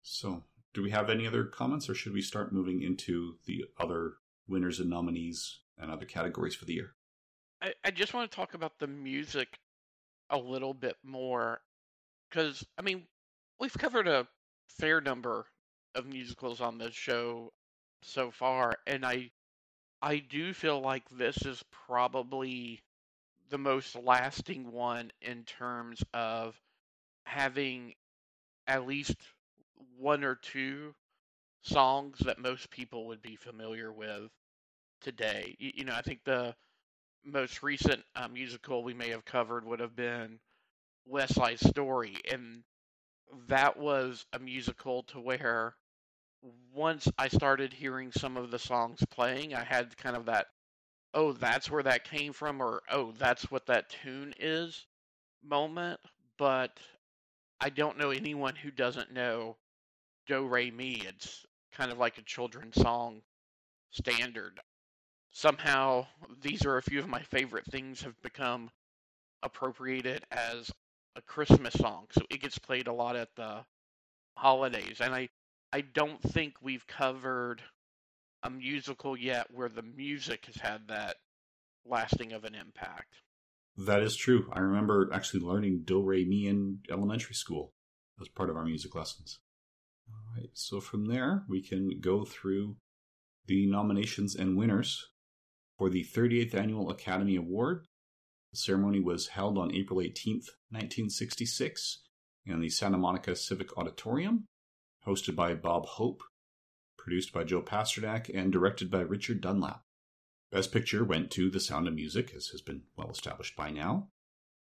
So 0.02 0.44
do 0.72 0.82
we 0.82 0.90
have 0.90 1.10
any 1.10 1.26
other 1.26 1.44
comments, 1.44 1.88
or 1.88 1.94
should 1.94 2.12
we 2.12 2.22
start 2.22 2.52
moving 2.52 2.82
into 2.82 3.38
the 3.46 3.64
other 3.78 4.14
winners 4.46 4.80
and 4.80 4.90
nominees 4.90 5.60
and 5.78 5.90
other 5.90 6.06
categories 6.06 6.54
for 6.54 6.64
the 6.64 6.74
year? 6.74 6.94
I, 7.62 7.74
I 7.84 7.90
just 7.90 8.14
want 8.14 8.30
to 8.30 8.34
talk 8.34 8.54
about 8.54 8.78
the 8.78 8.86
music 8.86 9.58
a 10.30 10.38
little 10.38 10.74
bit 10.74 10.96
more 11.02 11.60
because, 12.28 12.64
I 12.78 12.82
mean, 12.82 13.06
we've 13.58 13.76
covered 13.76 14.08
a 14.08 14.28
fair 14.68 15.00
number 15.00 15.46
of 15.94 16.06
musicals 16.06 16.60
on 16.60 16.78
this 16.78 16.94
show 16.94 17.52
so 18.02 18.30
far, 18.30 18.78
and 18.86 19.04
I 19.04 19.30
I 20.02 20.18
do 20.18 20.52
feel 20.52 20.80
like 20.80 21.08
this 21.08 21.38
is 21.46 21.62
probably 21.70 22.82
the 23.50 23.58
most 23.58 23.96
lasting 23.96 24.72
one 24.72 25.12
in 25.22 25.44
terms 25.44 26.02
of 26.14 26.60
having 27.26 27.94
at 28.66 28.86
least 28.86 29.16
one 29.98 30.24
or 30.24 30.36
two 30.36 30.94
songs 31.62 32.18
that 32.20 32.38
most 32.38 32.70
people 32.70 33.06
would 33.08 33.22
be 33.22 33.36
familiar 33.36 33.92
with 33.92 34.30
today. 35.00 35.56
You, 35.58 35.72
you 35.76 35.84
know, 35.84 35.94
I 35.94 36.02
think 36.02 36.24
the 36.24 36.56
most 37.24 37.62
recent 37.62 38.04
uh, 38.16 38.28
musical 38.28 38.84
we 38.84 38.94
may 38.94 39.10
have 39.10 39.24
covered 39.24 39.64
would 39.64 39.80
have 39.80 39.96
been 39.96 40.40
West 41.06 41.34
Side 41.36 41.60
Story, 41.60 42.16
and 42.30 42.64
that 43.48 43.76
was 43.78 44.26
a 44.32 44.38
musical 44.38 45.02
to 45.04 45.20
where 45.20 45.76
once 46.74 47.08
I 47.18 47.28
started 47.28 47.72
hearing 47.72 48.12
some 48.12 48.36
of 48.36 48.50
the 48.50 48.58
songs 48.58 49.00
playing, 49.10 49.54
I 49.54 49.64
had 49.64 49.96
kind 49.96 50.16
of 50.16 50.26
that, 50.26 50.46
oh, 51.14 51.32
that's 51.32 51.70
where 51.70 51.82
that 51.84 52.04
came 52.04 52.32
from, 52.32 52.62
or 52.62 52.82
oh, 52.90 53.12
that's 53.18 53.50
what 53.50 53.66
that 53.66 53.90
tune 53.90 54.34
is 54.38 54.86
moment. 55.44 56.00
But 56.38 56.78
I 57.60 57.70
don't 57.70 57.98
know 57.98 58.10
anyone 58.10 58.56
who 58.56 58.70
doesn't 58.70 59.12
know 59.12 59.56
Do 60.26 60.46
Re 60.46 60.70
Mi. 60.70 61.02
It's 61.06 61.46
kind 61.72 61.92
of 61.92 61.98
like 61.98 62.18
a 62.18 62.22
children's 62.22 62.76
song 62.76 63.22
standard. 63.90 64.60
Somehow, 65.32 66.06
these 66.42 66.64
are 66.66 66.76
a 66.78 66.82
few 66.82 67.00
of 67.00 67.08
my 67.08 67.22
favorite 67.22 67.66
things 67.66 68.02
have 68.02 68.20
become 68.22 68.70
appropriated 69.42 70.24
as 70.30 70.70
a 71.16 71.22
Christmas 71.22 71.74
song, 71.74 72.06
so 72.12 72.22
it 72.30 72.40
gets 72.40 72.58
played 72.58 72.88
a 72.88 72.92
lot 72.92 73.16
at 73.16 73.34
the 73.36 73.64
holidays. 74.36 75.00
And 75.00 75.14
I, 75.14 75.28
I 75.72 75.82
don't 75.82 76.20
think 76.20 76.54
we've 76.60 76.86
covered 76.86 77.62
a 78.42 78.50
musical 78.50 79.16
yet 79.16 79.46
where 79.50 79.68
the 79.68 79.82
music 79.82 80.46
has 80.46 80.56
had 80.56 80.88
that 80.88 81.16
lasting 81.86 82.32
of 82.32 82.44
an 82.44 82.54
impact. 82.54 83.14
That 83.76 84.02
is 84.02 84.16
true. 84.16 84.50
I 84.52 84.60
remember 84.60 85.10
actually 85.12 85.40
learning 85.40 85.82
Do 85.84 86.02
Re 86.02 86.24
Mi 86.24 86.46
in 86.46 86.80
elementary 86.90 87.34
school 87.34 87.72
as 88.20 88.28
part 88.28 88.50
of 88.50 88.56
our 88.56 88.64
music 88.64 88.94
lessons. 88.94 89.38
All 90.10 90.36
right, 90.36 90.50
so 90.54 90.80
from 90.80 91.06
there 91.06 91.44
we 91.48 91.62
can 91.62 92.00
go 92.00 92.24
through 92.24 92.76
the 93.46 93.66
nominations 93.66 94.34
and 94.34 94.56
winners 94.56 95.06
for 95.78 95.88
the 95.88 96.04
38th 96.04 96.54
Annual 96.54 96.90
Academy 96.90 97.36
Award. 97.36 97.86
The 98.52 98.58
ceremony 98.58 99.00
was 99.00 99.28
held 99.28 99.56
on 99.56 99.74
April 99.74 100.00
18th, 100.00 100.50
1966, 100.70 102.02
in 102.44 102.60
the 102.60 102.68
Santa 102.68 102.98
Monica 102.98 103.36
Civic 103.36 103.76
Auditorium, 103.78 104.46
hosted 105.06 105.34
by 105.34 105.54
Bob 105.54 105.86
Hope, 105.86 106.22
produced 106.96 107.32
by 107.32 107.44
Joe 107.44 107.62
Pasternak, 107.62 108.30
and 108.34 108.52
directed 108.52 108.90
by 108.90 109.00
Richard 109.00 109.40
Dunlap. 109.40 109.82
Best 110.52 110.72
Picture 110.72 111.04
went 111.04 111.30
to 111.30 111.48
The 111.48 111.60
Sound 111.60 111.86
of 111.88 111.94
Music, 111.94 112.32
as 112.34 112.48
has 112.48 112.60
been 112.60 112.82
well 112.96 113.10
established 113.10 113.56
by 113.56 113.70
now, 113.70 114.08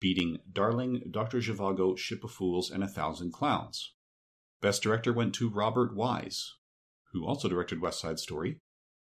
beating 0.01 0.39
Darling, 0.51 1.03
Dr. 1.11 1.39
Zhivago, 1.39 1.97
Ship 1.97 2.25
of 2.25 2.31
Fools, 2.31 2.71
and 2.71 2.83
A 2.83 2.89
Thousand 2.89 3.33
Clowns. 3.33 3.93
Best 4.61 4.83
Director 4.83 5.13
went 5.13 5.35
to 5.35 5.51
Robert 5.51 5.95
Wise, 5.95 6.55
who 7.13 7.27
also 7.27 7.49
directed 7.49 7.81
West 7.81 8.01
Side 8.01 8.19
Story. 8.19 8.59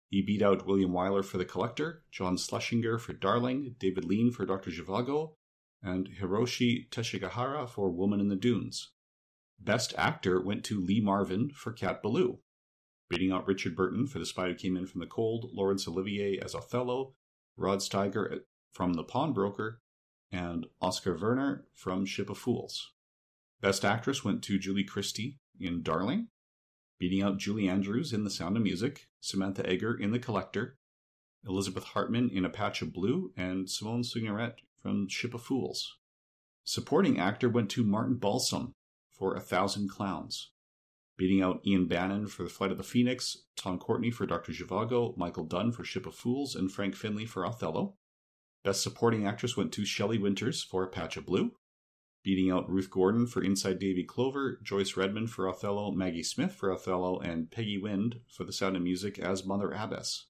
He 0.10 0.22
beat 0.22 0.42
out 0.42 0.68
William 0.68 0.92
Wyler 0.92 1.24
for 1.24 1.38
The 1.38 1.46
Collector, 1.46 2.04
John 2.12 2.38
Schlesinger 2.38 2.98
for 2.98 3.14
Darling, 3.14 3.76
David 3.80 4.06
Lean 4.06 4.32
for 4.32 4.46
Dr. 4.46 4.72
Zhivago, 4.72 5.34
and 5.82 6.10
Hiroshi 6.22 6.90
Teshigahara 6.90 7.70
for 7.70 7.90
Woman 7.90 8.20
in 8.20 8.30
the 8.30 8.36
Dunes. 8.36 8.92
Best 9.60 9.94
Actor 9.98 10.42
went 10.42 10.64
to 10.66 10.80
Lee 10.80 11.02
Marvin 11.02 11.50
for 11.50 11.74
Cat 11.74 12.02
Ballou 12.02 12.40
beating 13.10 13.32
out 13.32 13.48
Richard 13.48 13.76
Burton 13.76 14.08
for 14.08 14.20
The 14.20 14.26
Spy 14.26 14.50
Who 14.50 14.56
Came 14.56 14.76
In 14.76 14.86
From 14.86 15.02
the 15.02 15.08
Cold, 15.08 15.52
Laurence 15.54 15.88
Olivier 15.88 16.40
as 16.40 16.54
Othello, 16.54 17.14
Rod 17.56 17.80
Steiger 17.80 18.42
from 18.72 18.94
The 18.94 19.04
Pawnbroker, 19.04 19.82
and 20.32 20.66
Oskar 20.82 21.18
Werner 21.18 21.66
from 21.74 22.06
Ship 22.06 22.30
of 22.30 22.38
Fools. 22.38 22.94
Best 23.62 23.86
Actress 23.86 24.24
went 24.24 24.44
to 24.44 24.60
Julie 24.60 24.84
Christie 24.84 25.40
in 25.60 25.82
Darling, 25.82 26.28
beating 27.00 27.24
out 27.24 27.38
Julie 27.38 27.70
Andrews 27.70 28.14
in 28.14 28.24
The 28.24 28.30
Sound 28.30 28.58
of 28.58 28.64
Music, 28.64 29.08
Samantha 29.22 29.64
Eggar 29.64 30.00
in 30.00 30.12
The 30.12 30.20
Collector, 30.20 30.78
Elizabeth 31.48 31.86
Hartman 31.86 32.30
in 32.30 32.44
A 32.44 32.50
Patch 32.50 32.82
of 32.82 32.92
Blue, 32.92 33.32
and 33.38 33.70
Simone 33.70 34.04
Signoret 34.04 34.56
from 34.82 35.08
Ship 35.08 35.34
of 35.34 35.42
Fools. 35.42 35.98
Supporting 36.66 37.18
actor 37.18 37.48
went 37.48 37.70
to 37.72 37.86
Martin 37.86 38.16
Balsam 38.16 38.74
for 39.18 39.36
A 39.36 39.40
Thousand 39.40 39.90
Clowns 39.90 40.52
beating 41.18 41.42
out 41.42 41.62
Ian 41.66 41.88
Bannen 41.88 42.30
for 42.30 42.44
The 42.44 42.50
Flight 42.50 42.72
of 42.72 42.78
the 42.78 42.84
Phoenix, 42.84 43.46
Tom 43.56 43.80
Courtenay 43.80 44.12
for 44.12 44.26
Dr. 44.26 44.52
Zhivago, 44.52 45.18
Michael 45.18 45.46
Dunn 45.46 45.72
for 45.72 45.84
Ship 45.84 46.06
of 46.06 46.16
Fools, 46.16 46.56
and 46.56 46.72
Frank 46.72 46.96
Finlay 46.96 47.26
for 47.26 47.46
Othello. 47.46 47.96
Best 48.64 48.84
Supporting 48.84 49.26
Actress 49.26 49.58
went 49.58 49.72
to 49.74 49.86
Shelley 49.86 50.20
Winters 50.20 50.64
for 50.64 50.84
A 50.84 50.88
Patch 50.88 51.18
of 51.18 51.26
Blue, 51.26 51.52
beating 52.24 52.52
out 52.52 52.70
Ruth 52.70 52.92
Gordon 52.92 53.26
for 53.26 53.44
Inside 53.44 53.80
Daisy 53.80 54.04
Clover, 54.04 54.60
Joyce 54.64 54.96
Redman 54.96 55.28
for 55.28 55.50
Othello, 55.50 55.92
Maggie 55.92 56.24
Smith 56.24 56.54
for 56.54 56.72
Othello, 56.72 57.20
and 57.20 57.50
Peggy 57.50 57.78
Wood 57.78 58.22
for 58.30 58.44
The 58.44 58.54
Sound 58.54 58.76
of 58.76 58.84
Music 58.84 59.18
as 59.18 59.46
Mother 59.46 59.72
Abbess. 59.72 60.28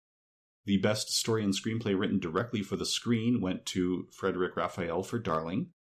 The 0.65 0.77
best 0.77 1.09
story 1.09 1.43
and 1.43 1.53
screenplay 1.53 1.97
written 1.97 2.19
directly 2.19 2.61
for 2.61 2.75
the 2.75 2.85
screen 2.85 3.41
went 3.41 3.65
to 3.67 4.07
Frederic 4.11 4.55
Raphael 4.55 5.01
for 5.01 5.17
Darling, 5.17 5.71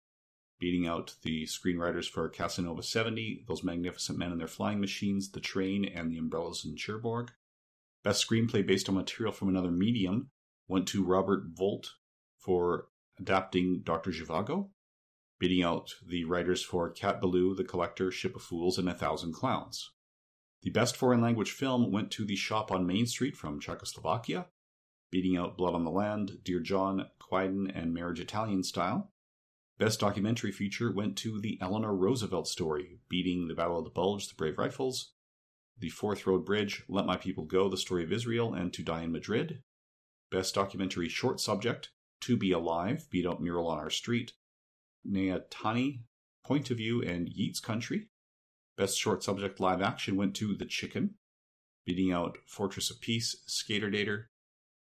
beating 0.58 0.86
out 0.86 1.14
the 1.22 1.44
screenwriters 1.44 2.08
for 2.08 2.28
Casanova 2.28 2.82
70, 2.82 3.44
Those 3.46 3.62
Magnificent 3.62 4.18
Men 4.18 4.32
and 4.32 4.40
Their 4.40 4.48
Flying 4.48 4.80
Machines, 4.80 5.30
The 5.30 5.40
Train, 5.40 5.84
and 5.84 6.10
The 6.10 6.18
Umbrellas 6.18 6.64
in 6.64 6.76
Cherbourg. 6.76 7.32
Best 8.02 8.26
screenplay 8.26 8.66
based 8.66 8.88
on 8.88 8.94
material 8.94 9.32
from 9.32 9.48
another 9.48 9.70
medium 9.70 10.30
went 10.68 10.86
to 10.88 11.04
Robert 11.04 11.54
Bolt 11.54 11.92
for 12.38 12.88
adapting 13.18 13.82
Dr. 13.82 14.10
Zhivago, 14.10 14.70
beating 15.38 15.62
out 15.62 15.94
the 16.06 16.24
writers 16.24 16.62
for 16.62 16.90
Cat 16.90 17.20
Ballou, 17.20 17.54
The 17.54 17.64
Collector, 17.64 18.10
Ship 18.10 18.34
of 18.34 18.42
Fools, 18.42 18.78
and 18.78 18.88
A 18.88 18.94
Thousand 18.94 19.32
Clowns. 19.32 19.90
The 20.62 20.70
best 20.70 20.96
foreign 20.96 21.20
language 21.20 21.50
film 21.50 21.92
went 21.92 22.10
to 22.12 22.24
The 22.24 22.36
Shop 22.36 22.72
on 22.72 22.86
Main 22.86 23.06
Street 23.06 23.36
from 23.36 23.60
Czechoslovakia, 23.60 24.46
beating 25.10 25.36
out 25.36 25.56
Blood 25.56 25.74
on 25.74 25.84
the 25.84 25.90
Land, 25.90 26.38
Dear 26.42 26.60
John, 26.60 27.06
Kwaidan, 27.20 27.70
and 27.74 27.92
Marriage 27.92 28.20
Italian 28.20 28.62
Style. 28.62 29.12
Best 29.78 30.00
documentary 30.00 30.52
feature 30.52 30.90
went 30.90 31.18
to 31.18 31.38
the 31.38 31.58
Eleanor 31.60 31.94
Roosevelt 31.94 32.48
story, 32.48 32.98
beating 33.10 33.46
the 33.46 33.54
Battle 33.54 33.78
of 33.78 33.84
the 33.84 33.90
Bulge, 33.90 34.26
The 34.26 34.34
Brave 34.34 34.56
Rifles, 34.56 35.12
The 35.78 35.90
Forth 35.90 36.26
Road 36.26 36.46
Bridge, 36.46 36.82
Let 36.88 37.04
My 37.04 37.18
People 37.18 37.44
Go, 37.44 37.68
The 37.68 37.76
Story 37.76 38.02
of 38.02 38.10
Israel, 38.10 38.54
and 38.54 38.72
To 38.72 38.82
Die 38.82 39.02
in 39.02 39.12
Madrid. 39.12 39.62
Best 40.30 40.54
documentary 40.54 41.10
short 41.10 41.40
subject, 41.40 41.90
To 42.22 42.38
Be 42.38 42.52
Alive, 42.52 43.06
beat 43.10 43.26
out 43.26 43.42
Mural 43.42 43.68
on 43.68 43.78
Our 43.78 43.90
Street, 43.90 44.32
Nea 45.04 45.40
Tani, 45.50 46.04
Point 46.42 46.70
of 46.70 46.78
View, 46.78 47.02
and 47.02 47.28
Yeats 47.28 47.60
Country. 47.60 48.08
Best 48.78 48.98
short 48.98 49.22
subject 49.22 49.60
live 49.60 49.82
action 49.82 50.16
went 50.16 50.34
to 50.36 50.54
The 50.54 50.64
Chicken, 50.64 51.16
beating 51.84 52.12
out 52.12 52.38
Fortress 52.46 52.90
of 52.90 53.02
Peace, 53.02 53.36
Skater 53.46 53.90
Dater, 53.90 54.24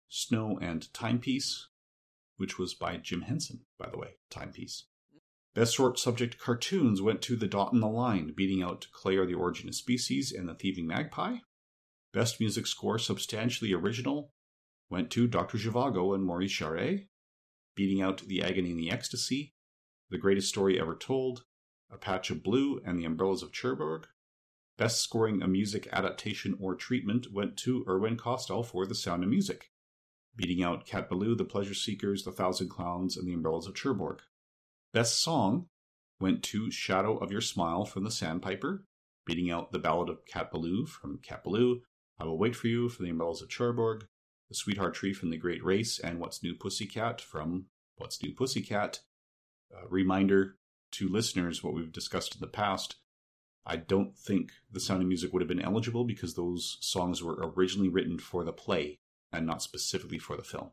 Snow 0.09 0.59
and 0.61 0.93
Timepiece, 0.93 1.69
which 2.41 2.59
was 2.59 2.73
by 2.73 2.97
Jim 2.97 3.21
Henson, 3.21 3.67
by 3.79 3.91
the 3.91 3.99
way, 3.99 4.17
timepiece. 4.31 4.87
Best 5.55 5.75
short 5.75 5.99
subject 5.99 6.39
cartoons 6.39 7.03
went 7.03 7.21
to 7.21 7.37
The 7.37 7.47
Dot 7.47 7.75
and 7.75 7.83
the 7.83 7.87
Line, 7.87 8.33
beating 8.35 8.63
out 8.63 8.87
Claire 8.93 9.27
the 9.27 9.35
Origin 9.35 9.69
of 9.69 9.75
Species 9.75 10.33
and 10.33 10.49
The 10.49 10.55
Thieving 10.55 10.87
Magpie. 10.87 11.41
Best 12.15 12.41
music 12.41 12.67
score 12.67 12.99
substantially 12.99 13.75
original 13.75 14.33
went 14.89 15.11
to 15.11 15.27
Dr. 15.27 15.59
Zhivago 15.59 16.15
and 16.15 16.25
Maurice 16.25 16.59
Jarre, 16.59 17.09
beating 17.77 18.01
out 18.01 18.23
The 18.23 18.43
Agony 18.43 18.71
and 18.71 18.81
the 18.81 18.91
Ecstasy, 18.91 19.53
The 20.09 20.17
Greatest 20.17 20.49
Story 20.49 20.81
Ever 20.81 20.97
Told, 20.97 21.45
A 21.91 21.99
Patch 21.99 22.31
of 22.31 22.43
Blue, 22.43 22.81
and 22.87 22.99
The 22.99 23.05
Umbrellas 23.05 23.43
of 23.43 23.53
Cherbourg. 23.53 24.07
Best 24.79 25.03
scoring 25.03 25.43
a 25.43 25.47
music 25.47 25.89
adaptation 25.93 26.57
or 26.59 26.75
treatment 26.75 27.31
went 27.31 27.59
to 27.59 27.85
Irwin 27.87 28.17
Kostal 28.17 28.65
for 28.65 28.87
The 28.87 28.95
Sound 28.95 29.25
of 29.25 29.29
Music 29.29 29.70
beating 30.41 30.65
out 30.65 30.87
Cat 30.87 31.11
Ballou, 31.11 31.35
The 31.35 31.45
Pleasure 31.45 31.75
Seekers, 31.75 32.25
The 32.25 32.33
Thousand 32.33 32.71
Clowns, 32.71 33.19
and 33.19 33.29
The 33.29 33.35
Umbrellas 33.35 33.67
of 33.67 33.75
Cherbourg. 33.75 34.21
Best 34.95 35.21
Song 35.21 35.67
went 36.19 36.43
to 36.45 36.71
Shadow 36.71 37.19
of 37.19 37.31
Your 37.31 37.43
Smile 37.43 37.85
from 37.85 38.05
The 38.05 38.11
Sandpiper, 38.11 38.85
beating 39.27 39.51
out 39.51 39.71
The 39.71 39.79
Ballad 39.79 40.09
of 40.09 40.25
Cat 40.25 40.51
Ballou 40.51 40.87
from 40.87 41.19
Cat 41.19 41.45
Ballou, 41.45 41.83
I 42.19 42.25
Will 42.25 42.39
Wait 42.39 42.57
for 42.57 42.69
You 42.69 42.89
from 42.89 43.05
The 43.05 43.11
Umbrellas 43.11 43.43
of 43.43 43.51
Cherbourg, 43.51 44.07
The 44.49 44.55
Sweetheart 44.55 44.95
Tree 44.95 45.13
from 45.13 45.29
The 45.29 45.37
Great 45.37 45.63
Race, 45.63 45.99
and 45.99 46.19
What's 46.19 46.43
New 46.43 46.55
Pussycat 46.55 47.21
from 47.21 47.67
What's 47.97 48.23
New 48.23 48.33
Pussycat. 48.33 49.01
A 49.71 49.89
reminder 49.89 50.57
to 50.93 51.09
listeners 51.11 51.63
what 51.63 51.75
we've 51.75 51.93
discussed 51.93 52.35
in 52.35 52.41
the 52.41 52.47
past. 52.47 52.97
I 53.67 53.77
don't 53.77 54.17
think 54.17 54.53
The 54.73 54.81
Sound 54.81 55.03
of 55.03 55.09
Music 55.09 55.35
would 55.35 55.43
have 55.43 55.49
been 55.49 55.61
eligible 55.61 56.05
because 56.05 56.35
those 56.35 56.79
songs 56.81 57.23
were 57.23 57.53
originally 57.55 57.91
written 57.91 58.19
for 58.19 58.43
the 58.43 58.55
play 58.55 59.01
and 59.33 59.47
not 59.47 59.63
specifically 59.63 60.19
for 60.19 60.37
the 60.37 60.43
film. 60.43 60.71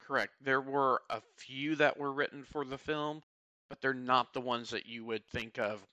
Correct. 0.00 0.34
There 0.40 0.60
were 0.60 1.02
a 1.08 1.22
few 1.36 1.76
that 1.76 1.98
were 1.98 2.12
written 2.12 2.44
for 2.44 2.64
the 2.64 2.78
film, 2.78 3.22
but 3.68 3.80
they're 3.80 3.94
not 3.94 4.34
the 4.34 4.40
ones 4.40 4.70
that 4.70 4.86
you 4.86 5.04
would 5.04 5.26
think 5.26 5.58
of 5.58 5.86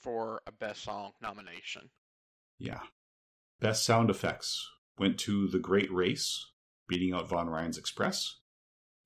for 0.00 0.42
a 0.46 0.52
best 0.52 0.82
song 0.82 1.12
nomination. 1.20 1.90
Yeah. 2.58 2.80
Best 3.60 3.84
sound 3.84 4.10
effects 4.10 4.68
went 4.98 5.18
to 5.20 5.46
The 5.48 5.58
Great 5.58 5.92
Race, 5.92 6.50
beating 6.88 7.14
out 7.14 7.28
Von 7.28 7.48
Ryan's 7.48 7.78
Express. 7.78 8.38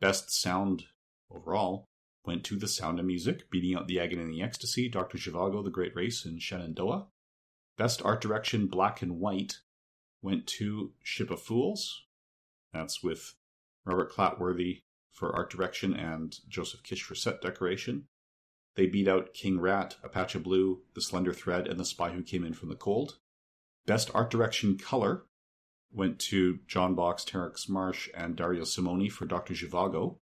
Best 0.01 0.31
sound 0.31 0.85
overall 1.31 1.85
went 2.25 2.45
to 2.45 2.57
The 2.57 2.69
Sound 2.69 2.99
of 2.99 3.05
Music, 3.05 3.51
beating 3.51 3.77
out 3.77 3.87
The 3.87 4.01
Agony 4.01 4.23
and 4.23 4.33
the 4.33 4.43
Ecstasy, 4.43 4.89
Dr. 4.89 5.19
Zhivago, 5.19 5.63
The 5.63 5.71
Great 5.71 5.95
Race, 5.95 6.25
and 6.25 6.41
Shenandoah. 6.41 7.07
Best 7.77 8.03
Art 8.05 8.21
Direction 8.21 8.67
Black 8.67 9.03
and 9.03 9.21
White 9.21 9.61
went 10.23 10.47
to 10.47 10.93
Ship 11.03 11.31
of 11.31 11.43
Fools. 11.43 12.05
That's 12.73 13.03
with 13.03 13.35
Robert 13.85 14.13
Clatworthy 14.13 14.83
for 15.13 15.35
art 15.35 15.51
direction 15.51 15.95
and 15.95 16.39
Joseph 16.49 16.83
Kish 16.83 17.03
for 17.03 17.15
set 17.15 17.41
decoration. 17.41 18.07
They 18.75 18.87
beat 18.87 19.09
out 19.09 19.33
King 19.33 19.59
Rat, 19.59 19.97
A 20.03 20.09
Patch 20.09 20.35
of 20.35 20.43
Blue, 20.43 20.83
The 20.95 21.01
Slender 21.01 21.33
Thread, 21.33 21.67
and 21.67 21.81
The 21.81 21.85
Spy 21.85 22.11
Who 22.11 22.23
Came 22.23 22.45
In 22.45 22.53
From 22.53 22.69
the 22.69 22.75
Cold. 22.75 23.17
Best 23.87 24.11
art 24.15 24.31
direction 24.31 24.77
color 24.77 25.25
went 25.91 26.19
to 26.19 26.59
John 26.67 26.95
Box, 26.95 27.25
Terence 27.25 27.69
Marsh, 27.69 28.11
and 28.15 28.37
Dario 28.37 28.63
Simoni 28.63 29.11
for 29.11 29.25
Dr. 29.25 29.55
Zhivago, 29.55 30.19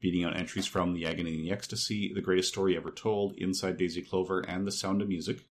beating 0.00 0.24
out 0.24 0.36
entries 0.36 0.66
from 0.66 0.94
The 0.94 1.06
Agony 1.06 1.34
and 1.34 1.44
the 1.44 1.50
Ecstasy, 1.50 2.12
The 2.14 2.20
Greatest 2.20 2.50
Story 2.50 2.76
Ever 2.76 2.92
Told, 2.92 3.34
Inside 3.36 3.76
Daisy 3.76 4.02
Clover, 4.02 4.40
and 4.40 4.66
The 4.66 4.72
Sound 4.72 5.02
of 5.02 5.08
Music. 5.08 5.46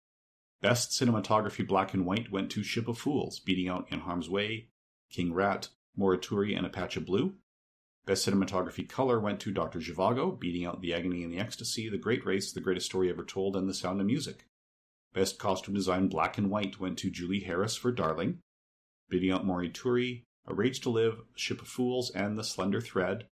Best 0.61 0.90
cinematography 0.90 1.64
black 1.64 1.94
and 1.94 2.04
white 2.04 2.32
went 2.32 2.50
to 2.50 2.64
Ship 2.64 2.88
of 2.88 2.98
Fools, 2.98 3.38
beating 3.38 3.68
out 3.68 3.86
In 3.92 4.00
Harm's 4.00 4.28
Way, 4.28 4.70
King 5.09 5.32
Rat, 5.32 5.68
Morituri, 5.96 6.56
and 6.56 6.66
A 6.66 6.68
Patch 6.68 6.96
of 6.96 7.06
Blue. 7.06 7.34
Best 8.06 8.26
cinematography 8.26 8.88
color 8.88 9.20
went 9.20 9.38
to 9.40 9.52
Dr. 9.52 9.78
Zhivago, 9.78 10.36
beating 10.38 10.64
out 10.64 10.80
The 10.80 10.92
Agony 10.94 11.22
and 11.22 11.32
the 11.32 11.38
Ecstasy, 11.38 11.88
The 11.88 11.96
Great 11.96 12.26
Race, 12.26 12.52
The 12.52 12.61
Greatest 12.61 12.86
Story 12.86 13.09
Ever 13.09 13.24
Told, 13.24 13.54
and 13.54 13.68
The 13.68 13.74
Sound 13.74 14.00
of 14.00 14.06
Music. 14.06 14.46
Best 15.12 15.38
costume 15.38 15.74
design 15.74 16.09
black 16.09 16.38
and 16.38 16.50
white 16.50 16.80
went 16.80 16.98
to 16.98 17.11
Julie 17.11 17.40
Harris 17.40 17.76
for 17.76 17.92
Darling, 17.92 18.40
beating 19.09 19.30
out 19.30 19.46
Morituri, 19.46 20.24
A 20.46 20.54
Rage 20.54 20.80
to 20.80 20.90
Live, 20.90 21.20
Ship 21.36 21.62
of 21.62 21.68
Fools, 21.68 22.11
and 22.11 22.36
The 22.36 22.42
Slender 22.42 22.80
Thread. 22.80 23.28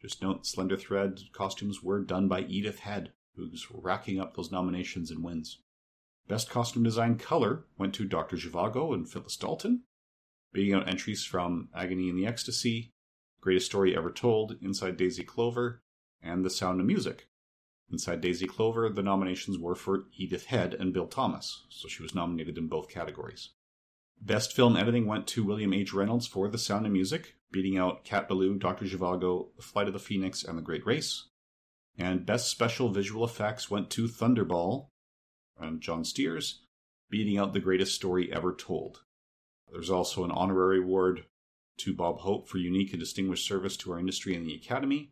Just 0.00 0.22
note, 0.22 0.46
Slender 0.46 0.76
Thread 0.76 1.22
costumes 1.32 1.82
were 1.82 2.04
done 2.04 2.28
by 2.28 2.42
Edith 2.42 2.78
Head, 2.80 3.12
who's 3.34 3.66
racking 3.72 4.20
up 4.20 4.36
those 4.36 4.52
nominations 4.52 5.10
and 5.10 5.24
wins. 5.24 5.58
Best 6.28 6.50
costume 6.50 6.82
design 6.82 7.16
color 7.16 7.64
went 7.78 7.94
to 7.94 8.04
Dr. 8.04 8.36
Zhivago 8.36 8.92
and 8.92 9.08
Phyllis 9.08 9.36
Dalton, 9.36 9.84
beating 10.52 10.74
out 10.74 10.86
entries 10.86 11.24
from 11.24 11.70
Agony 11.74 12.10
and 12.10 12.18
the 12.18 12.26
Ecstasy, 12.26 12.92
Greatest 13.40 13.64
Story 13.64 13.96
Ever 13.96 14.10
Told, 14.10 14.56
Inside 14.60 14.98
Daisy 14.98 15.24
Clover, 15.24 15.82
and 16.22 16.44
The 16.44 16.50
Sound 16.50 16.80
of 16.80 16.86
Music. 16.86 17.28
Inside 17.90 18.20
Daisy 18.20 18.46
Clover, 18.46 18.90
the 18.90 19.02
nominations 19.02 19.58
were 19.58 19.74
for 19.74 20.04
Edith 20.18 20.46
Head 20.46 20.74
and 20.74 20.92
Bill 20.92 21.06
Thomas, 21.06 21.64
so 21.70 21.88
she 21.88 22.02
was 22.02 22.14
nominated 22.14 22.58
in 22.58 22.68
both 22.68 22.90
categories. 22.90 23.54
Best 24.20 24.52
film 24.52 24.76
editing 24.76 25.06
went 25.06 25.26
to 25.28 25.44
William 25.44 25.72
H. 25.72 25.94
Reynolds 25.94 26.26
for 26.26 26.48
The 26.48 26.58
Sound 26.58 26.84
of 26.84 26.92
Music, 26.92 27.36
beating 27.50 27.78
out 27.78 28.04
Cat 28.04 28.28
Ballou, 28.28 28.58
Dr. 28.58 28.84
Zhivago, 28.84 29.56
The 29.56 29.62
Flight 29.62 29.86
of 29.86 29.94
the 29.94 29.98
Phoenix, 29.98 30.44
and 30.44 30.58
The 30.58 30.62
Great 30.62 30.84
Race. 30.84 31.28
And 31.96 32.26
Best 32.26 32.50
Special 32.50 32.90
Visual 32.90 33.24
Effects 33.24 33.70
went 33.70 33.88
to 33.90 34.08
Thunderball 34.08 34.88
and 35.58 35.80
John 35.80 36.04
Stears, 36.04 36.60
beating 37.10 37.38
out 37.38 37.52
the 37.52 37.60
greatest 37.60 37.94
story 37.94 38.32
ever 38.32 38.54
told. 38.54 39.02
There's 39.70 39.90
also 39.90 40.24
an 40.24 40.30
honorary 40.30 40.78
award 40.78 41.26
to 41.78 41.94
Bob 41.94 42.20
Hope 42.20 42.48
for 42.48 42.58
unique 42.58 42.92
and 42.92 43.00
distinguished 43.00 43.46
service 43.46 43.76
to 43.78 43.92
our 43.92 43.98
industry 43.98 44.34
and 44.34 44.46
the 44.46 44.54
Academy. 44.54 45.10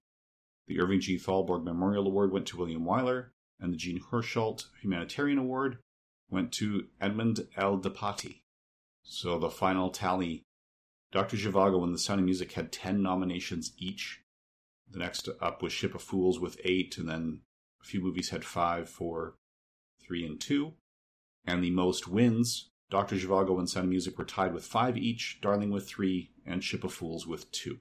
The 0.66 0.80
Irving 0.80 1.00
G. 1.00 1.18
Thalberg 1.18 1.64
Memorial 1.64 2.06
Award 2.06 2.32
went 2.32 2.46
to 2.48 2.56
William 2.56 2.84
Wyler, 2.84 3.28
and 3.60 3.72
the 3.72 3.76
Jean 3.76 4.00
Hersholt 4.00 4.64
Humanitarian 4.82 5.38
Award 5.38 5.78
went 6.28 6.52
to 6.52 6.88
Edmund 7.00 7.46
L. 7.56 7.78
DePatie. 7.78 8.42
So 9.02 9.38
the 9.38 9.50
final 9.50 9.90
tally 9.90 10.42
Dr. 11.12 11.36
Zhivago 11.36 11.82
and 11.84 11.94
The 11.94 11.98
Sound 11.98 12.20
of 12.20 12.26
Music 12.26 12.52
had 12.52 12.72
10 12.72 13.00
nominations 13.00 13.72
each. 13.78 14.22
The 14.90 14.98
next 14.98 15.28
up 15.40 15.62
was 15.62 15.72
Ship 15.72 15.94
of 15.94 16.02
Fools 16.02 16.38
with 16.38 16.60
eight, 16.64 16.98
and 16.98 17.08
then 17.08 17.40
a 17.80 17.84
few 17.84 18.00
movies 18.00 18.30
had 18.30 18.44
five 18.44 18.88
for 18.88 19.36
3 20.06 20.26
and 20.26 20.40
2, 20.40 20.72
and 21.46 21.62
the 21.62 21.70
most 21.70 22.08
wins. 22.08 22.70
Dr. 22.88 23.16
Zhivago 23.16 23.58
and 23.58 23.68
Sound 23.68 23.84
of 23.84 23.90
Music 23.90 24.16
were 24.16 24.24
tied 24.24 24.54
with 24.54 24.64
5 24.64 24.96
each, 24.96 25.40
Darling 25.40 25.70
with 25.70 25.88
3, 25.88 26.30
and 26.46 26.62
Ship 26.62 26.84
of 26.84 26.92
Fools 26.92 27.26
with 27.26 27.50
2. 27.50 27.78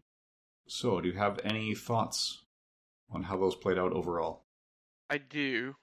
So, 0.68 1.00
do 1.00 1.10
you 1.10 1.16
have 1.16 1.40
any 1.44 1.76
thoughts 1.76 2.44
on 3.12 3.24
how 3.24 3.38
those 3.38 3.56
played 3.56 3.78
out 3.78 3.94
overall? 3.94 4.46
I 5.10 5.20
do. 5.20 5.76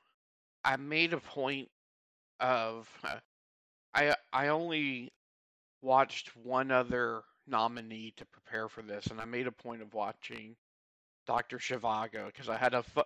I 0.65 0.77
made 0.77 1.13
a 1.13 1.21
point 1.21 1.69
of 2.41 2.89
uh, 3.05 3.17
I 3.95 4.15
I 4.33 4.49
only 4.49 5.13
watched 5.83 6.35
one 6.37 6.71
other 6.71 7.23
nominee 7.47 8.15
to 8.17 8.25
prepare 8.25 8.69
for 8.69 8.83
this, 8.83 9.07
and 9.07 9.21
I 9.21 9.25
made 9.25 9.47
a 9.47 9.53
point 9.53 9.83
of 9.83 9.95
watching 9.95 10.57
Doctor 11.27 11.59
Zhivago 11.59 12.27
because 12.27 12.49
I 12.49 12.57
had 12.57 12.75
a 12.75 12.83
fu- 12.83 13.03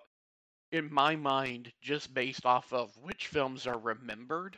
in 0.72 0.92
my 0.92 1.16
mind 1.16 1.72
just 1.80 2.12
based 2.12 2.44
off 2.44 2.72
of 2.72 2.90
which 3.02 3.28
films 3.28 3.66
are 3.66 3.78
remembered. 3.78 4.56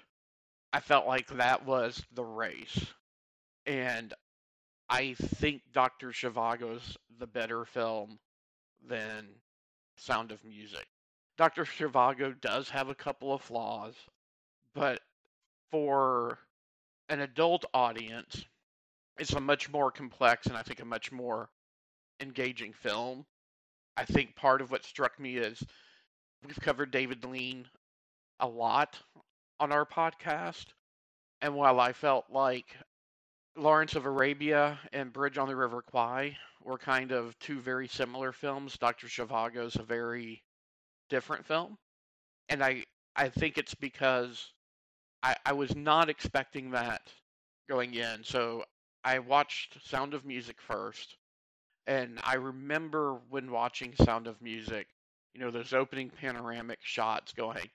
I 0.72 0.80
felt 0.80 1.06
like 1.06 1.28
that 1.28 1.64
was 1.64 2.02
the 2.12 2.24
race, 2.24 2.86
and 3.66 4.12
I 4.88 5.14
think 5.14 5.62
Doctor 5.72 6.08
Zhivago's 6.08 6.96
the 7.18 7.26
better 7.26 7.64
film 7.64 8.18
than 8.86 9.28
Sound 9.96 10.32
of 10.32 10.44
Music. 10.44 10.86
Dr. 11.36 11.64
Zhivago 11.64 12.38
does 12.40 12.68
have 12.70 12.88
a 12.88 12.94
couple 12.94 13.32
of 13.32 13.42
flaws, 13.42 13.94
but 14.74 15.00
for 15.70 16.38
an 17.08 17.20
adult 17.20 17.64
audience, 17.72 18.44
it's 19.18 19.32
a 19.32 19.40
much 19.40 19.70
more 19.70 19.90
complex 19.90 20.46
and 20.46 20.56
I 20.56 20.62
think 20.62 20.80
a 20.80 20.84
much 20.84 21.12
more 21.12 21.48
engaging 22.20 22.72
film. 22.72 23.24
I 23.96 24.04
think 24.04 24.36
part 24.36 24.60
of 24.60 24.70
what 24.70 24.84
struck 24.84 25.18
me 25.18 25.36
is 25.36 25.62
we've 26.44 26.60
covered 26.60 26.90
David 26.90 27.24
Lean 27.24 27.68
a 28.40 28.48
lot 28.48 28.98
on 29.60 29.72
our 29.72 29.86
podcast. 29.86 30.66
And 31.40 31.54
while 31.54 31.80
I 31.80 31.92
felt 31.92 32.26
like 32.30 32.76
Lawrence 33.56 33.94
of 33.96 34.06
Arabia 34.06 34.78
and 34.92 35.12
Bridge 35.12 35.38
on 35.38 35.48
the 35.48 35.56
River 35.56 35.82
Kwai 35.82 36.36
were 36.62 36.78
kind 36.78 37.12
of 37.12 37.38
two 37.38 37.60
very 37.60 37.88
similar 37.88 38.32
films, 38.32 38.78
Dr. 38.78 39.06
Zhivago's 39.08 39.76
a 39.76 39.82
very 39.82 40.42
different 41.10 41.46
film. 41.46 41.78
And 42.48 42.62
I 42.64 42.84
I 43.16 43.28
think 43.30 43.58
it's 43.58 43.74
because 43.74 44.52
I, 45.22 45.36
I 45.46 45.52
was 45.52 45.74
not 45.76 46.08
expecting 46.08 46.70
that 46.72 47.12
going 47.68 47.94
in. 47.94 48.24
So 48.24 48.64
I 49.04 49.18
watched 49.20 49.78
Sound 49.86 50.14
of 50.14 50.24
Music 50.24 50.60
first, 50.60 51.16
and 51.86 52.20
I 52.24 52.34
remember 52.36 53.20
when 53.30 53.50
watching 53.50 53.94
Sound 53.96 54.26
of 54.26 54.40
Music, 54.42 54.88
you 55.34 55.40
know, 55.40 55.50
those 55.50 55.72
opening 55.72 56.10
panoramic 56.10 56.78
shots 56.82 57.32
going, 57.32 57.68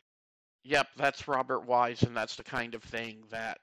yep, 0.64 0.88
that's 0.98 1.28
Robert 1.28 1.66
Wise, 1.66 2.04
and 2.04 2.16
that's 2.16 2.36
the 2.36 2.44
kind 2.44 2.76
of 2.76 2.84
thing 2.84 3.24
that 3.32 3.60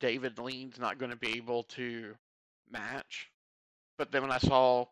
David 0.00 0.38
Lean's 0.38 0.78
not 0.78 0.98
going 0.98 1.10
to 1.10 1.16
be 1.16 1.36
able 1.36 1.64
to 1.64 2.14
match. 2.70 3.30
But 3.96 4.12
then 4.12 4.22
when 4.22 4.30
I 4.30 4.38
saw 4.38 4.86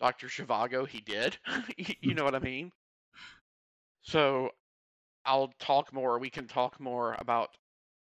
Dr. 0.00 0.28
Zhivago, 0.28 0.86
he 0.86 1.00
did. 1.00 1.36
you 2.00 2.14
know 2.14 2.24
what 2.24 2.34
I 2.34 2.40
mean? 2.40 2.72
So 4.02 4.50
I'll 5.24 5.52
talk 5.58 5.92
more. 5.92 6.18
We 6.18 6.30
can 6.30 6.46
talk 6.46 6.80
more 6.80 7.16
about 7.18 7.50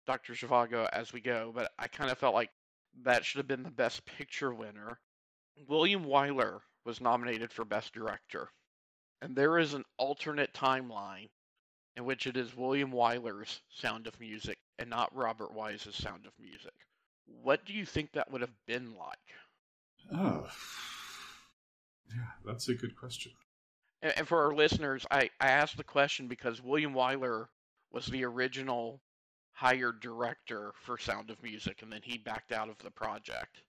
Dr. 0.06 0.34
Zhivago 0.34 0.88
as 0.92 1.12
we 1.12 1.20
go, 1.20 1.52
but 1.54 1.72
I 1.78 1.88
kind 1.88 2.10
of 2.10 2.18
felt 2.18 2.34
like 2.34 2.50
that 3.02 3.24
should 3.24 3.38
have 3.38 3.48
been 3.48 3.62
the 3.62 3.70
Best 3.70 4.04
Picture 4.04 4.52
winner. 4.52 4.98
William 5.68 6.04
Wyler 6.04 6.60
was 6.84 7.00
nominated 7.00 7.52
for 7.52 7.64
Best 7.64 7.92
Director. 7.92 8.50
And 9.24 9.34
there 9.34 9.58
is 9.58 9.72
an 9.72 9.84
alternate 9.96 10.52
timeline 10.52 11.30
in 11.96 12.04
which 12.04 12.26
it 12.26 12.36
is 12.36 12.54
William 12.54 12.92
Wyler's 12.92 13.62
Sound 13.70 14.06
of 14.06 14.20
Music 14.20 14.58
and 14.78 14.90
not 14.90 15.16
Robert 15.16 15.54
Wise's 15.54 15.96
Sound 15.96 16.26
of 16.26 16.32
Music. 16.38 16.74
What 17.24 17.64
do 17.64 17.72
you 17.72 17.86
think 17.86 18.12
that 18.12 18.30
would 18.30 18.42
have 18.42 18.54
been 18.66 18.94
like? 18.98 19.16
Oh, 20.12 20.46
yeah, 22.14 22.32
that's 22.44 22.68
a 22.68 22.74
good 22.74 22.94
question. 22.94 23.32
And 24.02 24.28
for 24.28 24.44
our 24.44 24.54
listeners, 24.54 25.06
I, 25.10 25.30
I 25.40 25.48
asked 25.48 25.78
the 25.78 25.84
question 25.84 26.28
because 26.28 26.62
William 26.62 26.92
Wyler 26.92 27.46
was 27.90 28.04
the 28.04 28.24
original 28.24 29.00
hired 29.52 30.00
director 30.00 30.72
for 30.82 30.98
Sound 30.98 31.30
of 31.30 31.42
Music, 31.42 31.80
and 31.80 31.90
then 31.90 32.02
he 32.04 32.18
backed 32.18 32.52
out 32.52 32.68
of 32.68 32.76
the 32.84 32.90
project. 32.90 33.62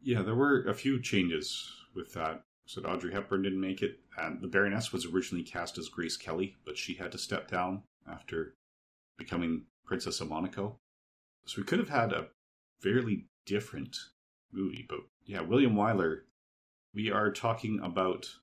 Yeah, 0.00 0.22
there 0.22 0.36
were 0.36 0.62
a 0.68 0.74
few 0.74 1.02
changes 1.02 1.68
with 1.96 2.12
that. 2.12 2.44
So 2.70 2.80
Audrey 2.82 3.12
Hepburn 3.12 3.42
didn't 3.42 3.60
make 3.60 3.82
it. 3.82 3.98
And 4.16 4.40
the 4.40 4.46
Baroness 4.46 4.92
was 4.92 5.04
originally 5.04 5.42
cast 5.42 5.76
as 5.76 5.88
Grace 5.88 6.16
Kelly, 6.16 6.56
but 6.64 6.78
she 6.78 6.94
had 6.94 7.10
to 7.10 7.18
step 7.18 7.50
down 7.50 7.82
after 8.08 8.54
becoming 9.18 9.64
Princess 9.84 10.20
of 10.20 10.28
Monaco. 10.28 10.78
So 11.46 11.60
we 11.60 11.66
could 11.66 11.80
have 11.80 11.88
had 11.88 12.12
a 12.12 12.28
fairly 12.78 13.26
different 13.44 13.96
movie. 14.52 14.86
But 14.88 15.00
yeah, 15.26 15.40
William 15.40 15.74
Wyler, 15.74 16.20
we 16.94 17.10
are 17.10 17.32
talking 17.32 17.80
about 17.82 18.36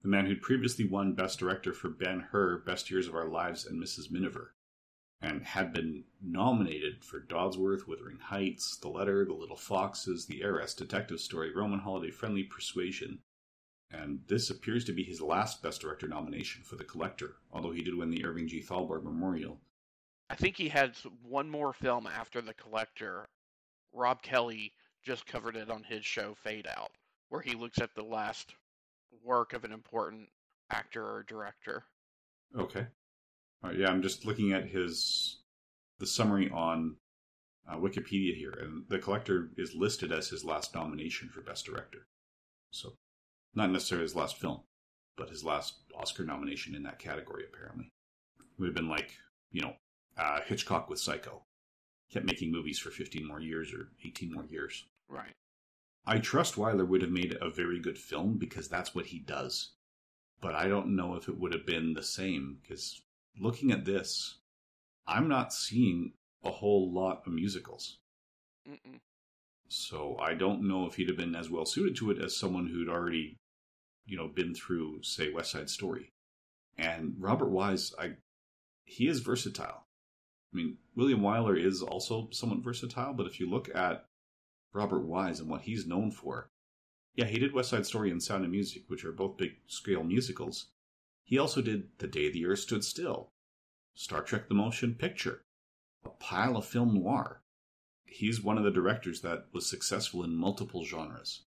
the 0.00 0.08
man 0.08 0.26
who'd 0.26 0.42
previously 0.42 0.86
won 0.86 1.14
Best 1.14 1.40
Director 1.40 1.72
for 1.72 1.88
Ben 1.88 2.20
Hur, 2.30 2.58
Best 2.58 2.88
Years 2.88 3.08
of 3.08 3.16
Our 3.16 3.28
Lives, 3.28 3.66
and 3.66 3.82
Mrs. 3.82 4.12
Miniver 4.12 4.54
and 5.20 5.42
had 5.42 5.72
been 5.72 6.04
nominated 6.22 7.04
for 7.04 7.18
Dodsworth, 7.18 7.88
Wuthering 7.88 8.18
Heights, 8.18 8.76
The 8.76 8.88
Letter, 8.88 9.24
The 9.24 9.32
Little 9.32 9.56
Foxes, 9.56 10.26
The 10.26 10.42
Heiress, 10.44 10.74
Detective 10.74 11.18
Story, 11.18 11.52
Roman 11.52 11.80
Holiday, 11.80 12.12
Friendly 12.12 12.44
Persuasion. 12.44 13.18
And 13.90 14.20
this 14.26 14.50
appears 14.50 14.84
to 14.84 14.92
be 14.92 15.04
his 15.04 15.20
last 15.20 15.62
Best 15.62 15.80
Director 15.80 16.08
nomination 16.08 16.62
for 16.62 16.76
The 16.76 16.84
Collector, 16.84 17.36
although 17.52 17.70
he 17.70 17.82
did 17.82 17.96
win 17.96 18.10
the 18.10 18.24
Irving 18.24 18.48
G. 18.48 18.60
Thalberg 18.60 19.04
Memorial. 19.04 19.60
I 20.28 20.34
think 20.34 20.56
he 20.56 20.68
had 20.68 20.96
one 21.22 21.48
more 21.48 21.72
film 21.72 22.06
after 22.06 22.40
The 22.40 22.54
Collector. 22.54 23.26
Rob 23.92 24.22
Kelly 24.22 24.72
just 25.04 25.24
covered 25.26 25.56
it 25.56 25.70
on 25.70 25.84
his 25.84 26.04
show 26.04 26.34
Fade 26.34 26.66
Out, 26.66 26.90
where 27.28 27.40
he 27.40 27.54
looks 27.54 27.78
at 27.78 27.94
the 27.94 28.02
last 28.02 28.54
work 29.24 29.52
of 29.52 29.64
an 29.64 29.72
important 29.72 30.28
actor 30.70 31.04
or 31.04 31.24
director. 31.28 31.84
Okay. 32.58 32.86
Uh, 33.64 33.70
yeah, 33.70 33.88
I'm 33.88 34.02
just 34.02 34.24
looking 34.26 34.52
at 34.52 34.68
his 34.68 35.38
the 35.98 36.06
summary 36.06 36.50
on 36.50 36.96
uh, 37.68 37.76
Wikipedia 37.76 38.36
here, 38.36 38.52
and 38.60 38.84
the 38.88 38.98
collector 38.98 39.50
is 39.56 39.74
listed 39.74 40.12
as 40.12 40.28
his 40.28 40.44
last 40.44 40.74
nomination 40.74 41.28
for 41.28 41.40
Best 41.40 41.64
Director. 41.64 42.06
So, 42.70 42.96
not 43.56 43.70
necessarily 43.70 44.04
his 44.04 44.16
last 44.16 44.36
film, 44.36 44.60
but 45.16 45.30
his 45.30 45.44
last 45.44 45.74
Oscar 45.94 46.24
nomination 46.24 46.74
in 46.74 46.82
that 46.84 46.98
category. 46.98 47.44
Apparently, 47.52 47.90
it 48.38 48.60
would 48.60 48.66
have 48.66 48.76
been 48.76 48.88
like 48.88 49.12
you 49.50 49.62
know 49.62 49.74
uh, 50.18 50.40
Hitchcock 50.46 50.88
with 50.88 51.00
Psycho, 51.00 51.42
kept 52.10 52.26
making 52.26 52.52
movies 52.52 52.78
for 52.78 52.90
15 52.90 53.26
more 53.26 53.40
years 53.40 53.72
or 53.72 53.88
18 54.04 54.32
more 54.32 54.44
years. 54.44 54.84
Right. 55.08 55.32
I 56.06 56.18
trust 56.18 56.54
Wyler 56.54 56.86
would 56.86 57.02
have 57.02 57.10
made 57.10 57.36
a 57.40 57.50
very 57.50 57.80
good 57.80 57.98
film 57.98 58.38
because 58.38 58.68
that's 58.68 58.94
what 58.94 59.06
he 59.06 59.18
does. 59.18 59.70
But 60.40 60.54
I 60.54 60.68
don't 60.68 60.94
know 60.94 61.16
if 61.16 61.28
it 61.28 61.38
would 61.38 61.52
have 61.52 61.66
been 61.66 61.94
the 61.94 62.02
same 62.02 62.58
because 62.62 63.00
looking 63.38 63.72
at 63.72 63.84
this, 63.84 64.38
I'm 65.06 65.28
not 65.28 65.52
seeing 65.52 66.12
a 66.44 66.50
whole 66.50 66.92
lot 66.92 67.22
of 67.26 67.32
musicals. 67.32 67.98
Mm-mm. 68.68 69.00
So 69.68 70.16
I 70.20 70.34
don't 70.34 70.68
know 70.68 70.86
if 70.86 70.94
he'd 70.94 71.08
have 71.08 71.16
been 71.16 71.34
as 71.34 71.50
well 71.50 71.64
suited 71.64 71.96
to 71.96 72.10
it 72.10 72.22
as 72.22 72.36
someone 72.36 72.68
who'd 72.68 72.88
already, 72.88 73.36
you 74.06 74.16
know, 74.16 74.28
been 74.28 74.54
through, 74.54 75.02
say, 75.02 75.30
West 75.30 75.50
Side 75.50 75.68
Story. 75.68 76.12
And 76.78 77.14
Robert 77.18 77.48
Wise, 77.48 77.92
I 77.98 78.16
he 78.84 79.08
is 79.08 79.20
versatile. 79.20 79.86
I 80.52 80.56
mean, 80.56 80.78
William 80.94 81.20
Wyler 81.20 81.60
is 81.62 81.82
also 81.82 82.28
somewhat 82.30 82.62
versatile, 82.62 83.12
but 83.12 83.26
if 83.26 83.40
you 83.40 83.50
look 83.50 83.68
at 83.74 84.06
Robert 84.72 85.00
Wise 85.00 85.40
and 85.40 85.50
what 85.50 85.62
he's 85.62 85.86
known 85.86 86.10
for, 86.10 86.50
yeah, 87.14 87.24
he 87.24 87.38
did 87.38 87.52
West 87.52 87.70
Side 87.70 87.86
Story 87.86 88.10
and 88.10 88.22
Sound 88.22 88.44
of 88.44 88.50
Music, 88.50 88.84
which 88.88 89.04
are 89.04 89.12
both 89.12 89.38
big 89.38 89.56
scale 89.66 90.04
musicals. 90.04 90.68
He 91.24 91.38
also 91.38 91.60
did 91.60 91.88
The 91.98 92.06
Day 92.06 92.30
the 92.30 92.46
Earth 92.46 92.60
Stood 92.60 92.84
Still, 92.84 93.32
Star 93.94 94.22
Trek 94.22 94.48
The 94.48 94.54
Motion 94.54 94.94
Picture, 94.94 95.42
a 96.04 96.10
pile 96.10 96.56
of 96.56 96.66
film 96.66 96.94
noir. 96.94 97.42
He's 98.04 98.40
one 98.40 98.56
of 98.56 98.64
the 98.64 98.70
directors 98.70 99.22
that 99.22 99.46
was 99.52 99.68
successful 99.68 100.22
in 100.22 100.36
multiple 100.36 100.84
genres. 100.84 101.42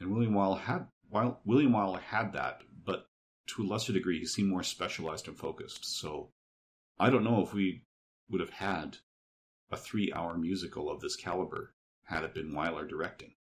And 0.00 0.10
William 0.10 0.32
Wyler 0.34 0.60
had 0.60 0.88
while 1.14 1.40
William 1.44 1.70
Wyler 1.70 2.00
had 2.00 2.32
that, 2.32 2.62
but 2.84 3.06
to 3.46 3.62
a 3.62 3.64
lesser 3.64 3.92
degree 3.92 4.18
he 4.18 4.26
seemed 4.26 4.50
more 4.50 4.64
specialized 4.64 5.28
and 5.28 5.38
focused. 5.38 5.84
So 5.84 6.32
I 6.98 7.08
don't 7.08 7.22
know 7.22 7.40
if 7.40 7.54
we 7.54 7.84
would 8.28 8.40
have 8.40 8.50
had 8.50 8.96
a 9.70 9.76
three 9.76 10.12
hour 10.12 10.36
musical 10.36 10.90
of 10.90 11.00
this 11.00 11.14
caliber 11.14 11.72
had 12.02 12.24
it 12.24 12.34
been 12.34 12.50
Wyler 12.50 12.88
directing. 12.88 13.34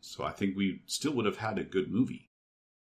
So 0.00 0.24
I 0.24 0.32
think 0.32 0.56
we 0.56 0.82
still 0.86 1.12
would 1.12 1.24
have 1.24 1.36
had 1.36 1.56
a 1.56 1.62
good 1.62 1.88
movie, 1.88 2.30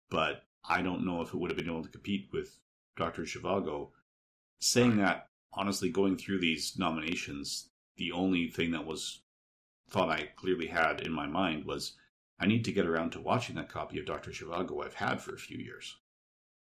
but 0.10 0.46
I 0.68 0.82
don't 0.82 1.06
know 1.06 1.22
if 1.22 1.32
it 1.32 1.38
would 1.38 1.52
have 1.52 1.58
been 1.58 1.70
able 1.70 1.84
to 1.84 1.90
compete 1.90 2.30
with 2.34 2.58
Dr. 2.98 3.24
Zhivago. 3.24 3.92
Saying 4.60 4.98
that, 4.98 5.28
honestly, 5.54 5.92
going 5.92 6.18
through 6.18 6.40
these 6.40 6.74
nominations, 6.76 7.70
the 7.98 8.12
only 8.12 8.48
thing 8.48 8.72
that 8.72 8.88
was 8.88 9.22
thought 9.92 10.10
I 10.10 10.30
clearly 10.36 10.68
had 10.68 11.02
in 11.02 11.12
my 11.12 11.28
mind 11.28 11.66
was 11.66 11.96
I 12.40 12.46
need 12.46 12.66
to 12.66 12.72
get 12.72 12.86
around 12.86 13.12
to 13.12 13.22
watching 13.22 13.56
that 13.56 13.70
copy 13.70 14.00
of 14.00 14.06
Dr. 14.06 14.32
Zhivago 14.32 14.84
I've 14.84 14.96
had 14.96 15.22
for 15.22 15.34
a 15.34 15.40
few 15.40 15.58
years. 15.58 15.96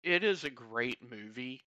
It 0.04 0.24
is 0.24 0.44
a 0.44 0.50
great 0.50 0.98
movie. 1.02 1.64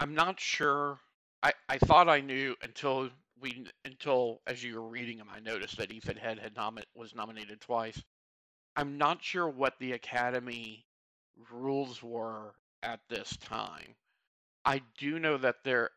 I'm 0.00 0.14
not 0.14 0.40
sure. 0.40 1.00
I, 1.42 1.52
I 1.68 1.78
thought 1.78 2.08
I 2.08 2.20
knew 2.20 2.56
until 2.62 3.10
we 3.40 3.66
until 3.84 4.40
as 4.46 4.62
you 4.62 4.80
were 4.80 4.88
reading 4.88 5.18
them, 5.18 5.28
I 5.34 5.40
noticed 5.40 5.76
that 5.78 5.92
Edith 5.92 6.16
Head 6.16 6.38
had 6.38 6.56
was 6.94 7.14
nominated 7.14 7.60
twice. 7.60 8.02
I'm 8.76 8.98
not 8.98 9.22
sure 9.22 9.48
what 9.48 9.74
the 9.78 9.92
Academy 9.92 10.86
rules 11.50 12.02
were 12.02 12.54
at 12.82 13.00
this 13.08 13.36
time. 13.38 13.94
I 14.64 14.82
do 14.98 15.18
know 15.18 15.36
that 15.38 15.56
there. 15.64 15.90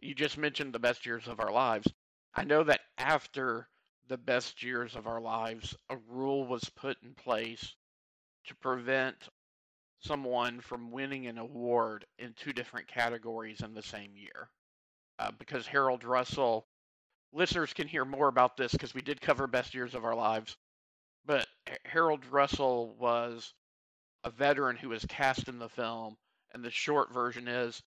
You 0.00 0.14
just 0.14 0.38
mentioned 0.38 0.72
the 0.72 0.78
best 0.78 1.04
years 1.04 1.26
of 1.26 1.40
our 1.40 1.50
lives. 1.50 1.88
I 2.34 2.44
know 2.44 2.62
that 2.64 2.80
after 2.98 3.68
the 4.12 4.18
best 4.18 4.62
years 4.62 4.94
of 4.94 5.06
our 5.06 5.22
lives, 5.22 5.74
a 5.88 5.96
rule 6.06 6.46
was 6.46 6.70
put 6.76 6.98
in 7.02 7.14
place 7.14 7.74
to 8.46 8.54
prevent 8.56 9.16
someone 10.00 10.60
from 10.60 10.90
winning 10.90 11.26
an 11.28 11.38
award 11.38 12.04
in 12.18 12.34
two 12.34 12.52
different 12.52 12.86
categories 12.86 13.62
in 13.62 13.72
the 13.72 13.82
same 13.82 14.14
year. 14.14 14.50
Uh, 15.18 15.30
because 15.38 15.66
Harold 15.66 16.04
Russell, 16.04 16.66
listeners 17.32 17.72
can 17.72 17.88
hear 17.88 18.04
more 18.04 18.28
about 18.28 18.54
this 18.54 18.72
because 18.72 18.92
we 18.94 19.00
did 19.00 19.18
cover 19.18 19.46
Best 19.46 19.72
Years 19.72 19.94
of 19.94 20.04
Our 20.04 20.14
Lives, 20.14 20.58
but 21.24 21.46
Harold 21.86 22.26
Russell 22.26 22.94
was 22.98 23.54
a 24.24 24.30
veteran 24.30 24.76
who 24.76 24.90
was 24.90 25.06
cast 25.06 25.48
in 25.48 25.58
the 25.58 25.70
film, 25.70 26.18
and 26.52 26.62
the 26.62 26.70
short 26.70 27.14
version 27.14 27.48
is 27.48 27.82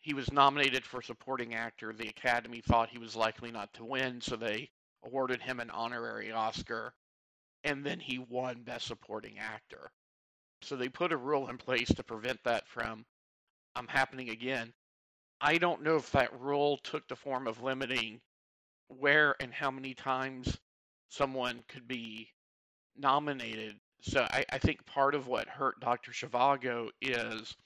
he 0.00 0.12
was 0.12 0.32
nominated 0.32 0.84
for 0.84 1.02
supporting 1.02 1.54
actor. 1.54 1.92
The 1.92 2.08
Academy 2.08 2.62
thought 2.62 2.88
he 2.88 2.98
was 2.98 3.14
likely 3.14 3.52
not 3.52 3.72
to 3.74 3.84
win, 3.84 4.20
so 4.20 4.34
they 4.34 4.68
awarded 5.04 5.40
him 5.40 5.60
an 5.60 5.70
honorary 5.70 6.32
Oscar, 6.32 6.94
and 7.64 7.84
then 7.84 8.00
he 8.00 8.18
won 8.18 8.62
Best 8.62 8.86
Supporting 8.86 9.38
Actor. 9.38 9.90
So 10.62 10.76
they 10.76 10.88
put 10.88 11.12
a 11.12 11.16
rule 11.16 11.48
in 11.48 11.58
place 11.58 11.88
to 11.88 12.04
prevent 12.04 12.42
that 12.44 12.68
from 12.68 13.04
um, 13.74 13.88
happening 13.88 14.30
again. 14.30 14.72
I 15.40 15.58
don't 15.58 15.82
know 15.82 15.96
if 15.96 16.10
that 16.12 16.38
rule 16.40 16.78
took 16.78 17.06
the 17.08 17.16
form 17.16 17.46
of 17.46 17.62
limiting 17.62 18.20
where 18.88 19.34
and 19.40 19.52
how 19.52 19.70
many 19.70 19.94
times 19.94 20.58
someone 21.08 21.64
could 21.68 21.88
be 21.88 22.28
nominated. 22.96 23.76
So 24.02 24.26
I, 24.30 24.44
I 24.50 24.58
think 24.58 24.84
part 24.86 25.14
of 25.14 25.26
what 25.26 25.48
hurt 25.48 25.80
Dr. 25.80 26.12
Zhivago 26.12 26.90
is 27.00 27.56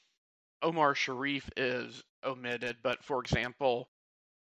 Omar 0.62 0.94
Sharif 0.94 1.48
is 1.56 2.02
omitted, 2.24 2.76
but 2.82 3.04
for 3.04 3.20
example, 3.20 3.88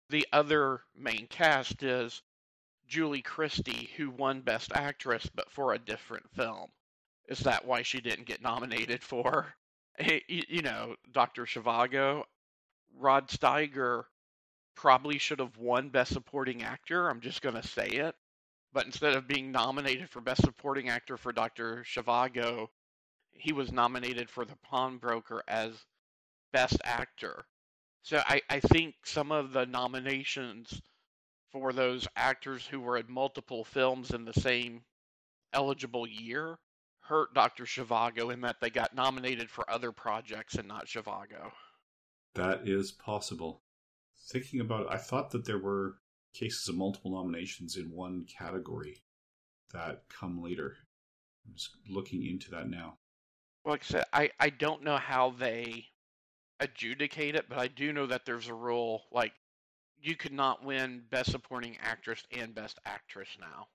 the 0.08 0.26
other 0.32 0.80
main 0.96 1.26
cast 1.26 1.82
is 1.82 2.22
Julie 2.88 3.22
Christie, 3.22 3.90
who 3.96 4.10
won 4.10 4.40
Best 4.40 4.72
Actress, 4.74 5.28
but 5.34 5.50
for 5.50 5.72
a 5.72 5.78
different 5.78 6.28
film. 6.34 6.70
Is 7.28 7.40
that 7.40 7.66
why 7.66 7.82
she 7.82 8.00
didn't 8.00 8.26
get 8.26 8.40
nominated 8.40 9.02
for, 9.02 9.54
you 10.28 10.62
know, 10.62 10.96
Dr. 11.12 11.44
Zhivago? 11.44 12.24
Rod 12.96 13.28
Steiger 13.28 14.04
probably 14.74 15.18
should 15.18 15.40
have 15.40 15.56
won 15.58 15.90
Best 15.90 16.12
Supporting 16.12 16.62
Actor. 16.62 17.08
I'm 17.08 17.20
just 17.20 17.42
going 17.42 17.56
to 17.56 17.66
say 17.66 17.86
it. 17.86 18.14
But 18.72 18.86
instead 18.86 19.14
of 19.14 19.28
being 19.28 19.52
nominated 19.52 20.08
for 20.08 20.20
Best 20.20 20.42
Supporting 20.42 20.88
Actor 20.88 21.16
for 21.18 21.32
Dr. 21.32 21.84
Zhivago, 21.84 22.68
he 23.32 23.52
was 23.52 23.72
nominated 23.72 24.30
for 24.30 24.44
The 24.44 24.56
Pawnbroker 24.64 25.42
as 25.46 25.72
Best 26.52 26.78
Actor. 26.84 27.44
So 28.02 28.22
I, 28.24 28.40
I 28.48 28.60
think 28.60 28.94
some 29.04 29.32
of 29.32 29.52
the 29.52 29.66
nominations 29.66 30.80
for 31.52 31.72
those 31.72 32.06
actors 32.16 32.66
who 32.66 32.80
were 32.80 32.96
in 32.96 33.06
multiple 33.08 33.64
films 33.64 34.10
in 34.10 34.24
the 34.24 34.32
same 34.32 34.82
eligible 35.52 36.06
year 36.06 36.58
hurt 37.00 37.32
Dr. 37.32 37.64
Zhivago 37.64 38.32
in 38.32 38.42
that 38.42 38.60
they 38.60 38.70
got 38.70 38.94
nominated 38.94 39.50
for 39.50 39.68
other 39.70 39.92
projects 39.92 40.54
and 40.54 40.68
not 40.68 40.86
Zhivago. 40.86 41.50
That 42.34 42.68
is 42.68 42.92
possible. 42.92 43.62
Thinking 44.30 44.60
about 44.60 44.82
it, 44.82 44.88
I 44.90 44.98
thought 44.98 45.30
that 45.30 45.46
there 45.46 45.58
were 45.58 45.96
cases 46.34 46.68
of 46.68 46.76
multiple 46.76 47.10
nominations 47.10 47.76
in 47.76 47.90
one 47.90 48.26
category 48.26 49.02
that 49.72 50.02
come 50.08 50.42
later. 50.42 50.76
I'm 51.46 51.54
just 51.54 51.70
looking 51.88 52.26
into 52.26 52.50
that 52.50 52.68
now. 52.68 52.98
Well, 53.64 53.74
like 53.74 53.82
I 53.82 53.86
said, 53.86 54.04
I, 54.12 54.30
I 54.38 54.50
don't 54.50 54.84
know 54.84 54.98
how 54.98 55.30
they 55.30 55.86
adjudicate 56.60 57.36
it, 57.36 57.46
but 57.48 57.58
I 57.58 57.68
do 57.68 57.92
know 57.92 58.06
that 58.06 58.26
there's 58.26 58.48
a 58.48 58.54
rule 58.54 59.04
like 59.10 59.32
you 60.00 60.16
could 60.16 60.32
not 60.32 60.64
win 60.64 61.02
Best 61.10 61.30
Supporting 61.30 61.76
Actress 61.82 62.24
and 62.30 62.54
Best 62.54 62.78
Actress 62.84 63.28
now. 63.40 63.66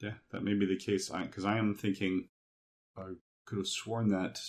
Yeah, 0.00 0.14
that 0.32 0.42
may 0.42 0.54
be 0.54 0.66
the 0.66 0.76
case. 0.76 1.08
Because 1.10 1.44
I, 1.44 1.54
I 1.54 1.58
am 1.58 1.74
thinking, 1.74 2.28
I 2.96 3.12
could 3.44 3.58
have 3.58 3.66
sworn 3.66 4.08
that 4.08 4.40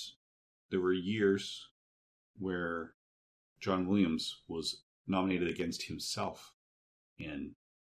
there 0.69 0.79
were 0.79 0.93
years 0.93 1.67
where 2.39 2.93
John 3.59 3.87
Williams 3.87 4.41
was 4.47 4.81
nominated 5.07 5.49
against 5.49 5.83
himself 5.83 6.53
in 7.19 7.55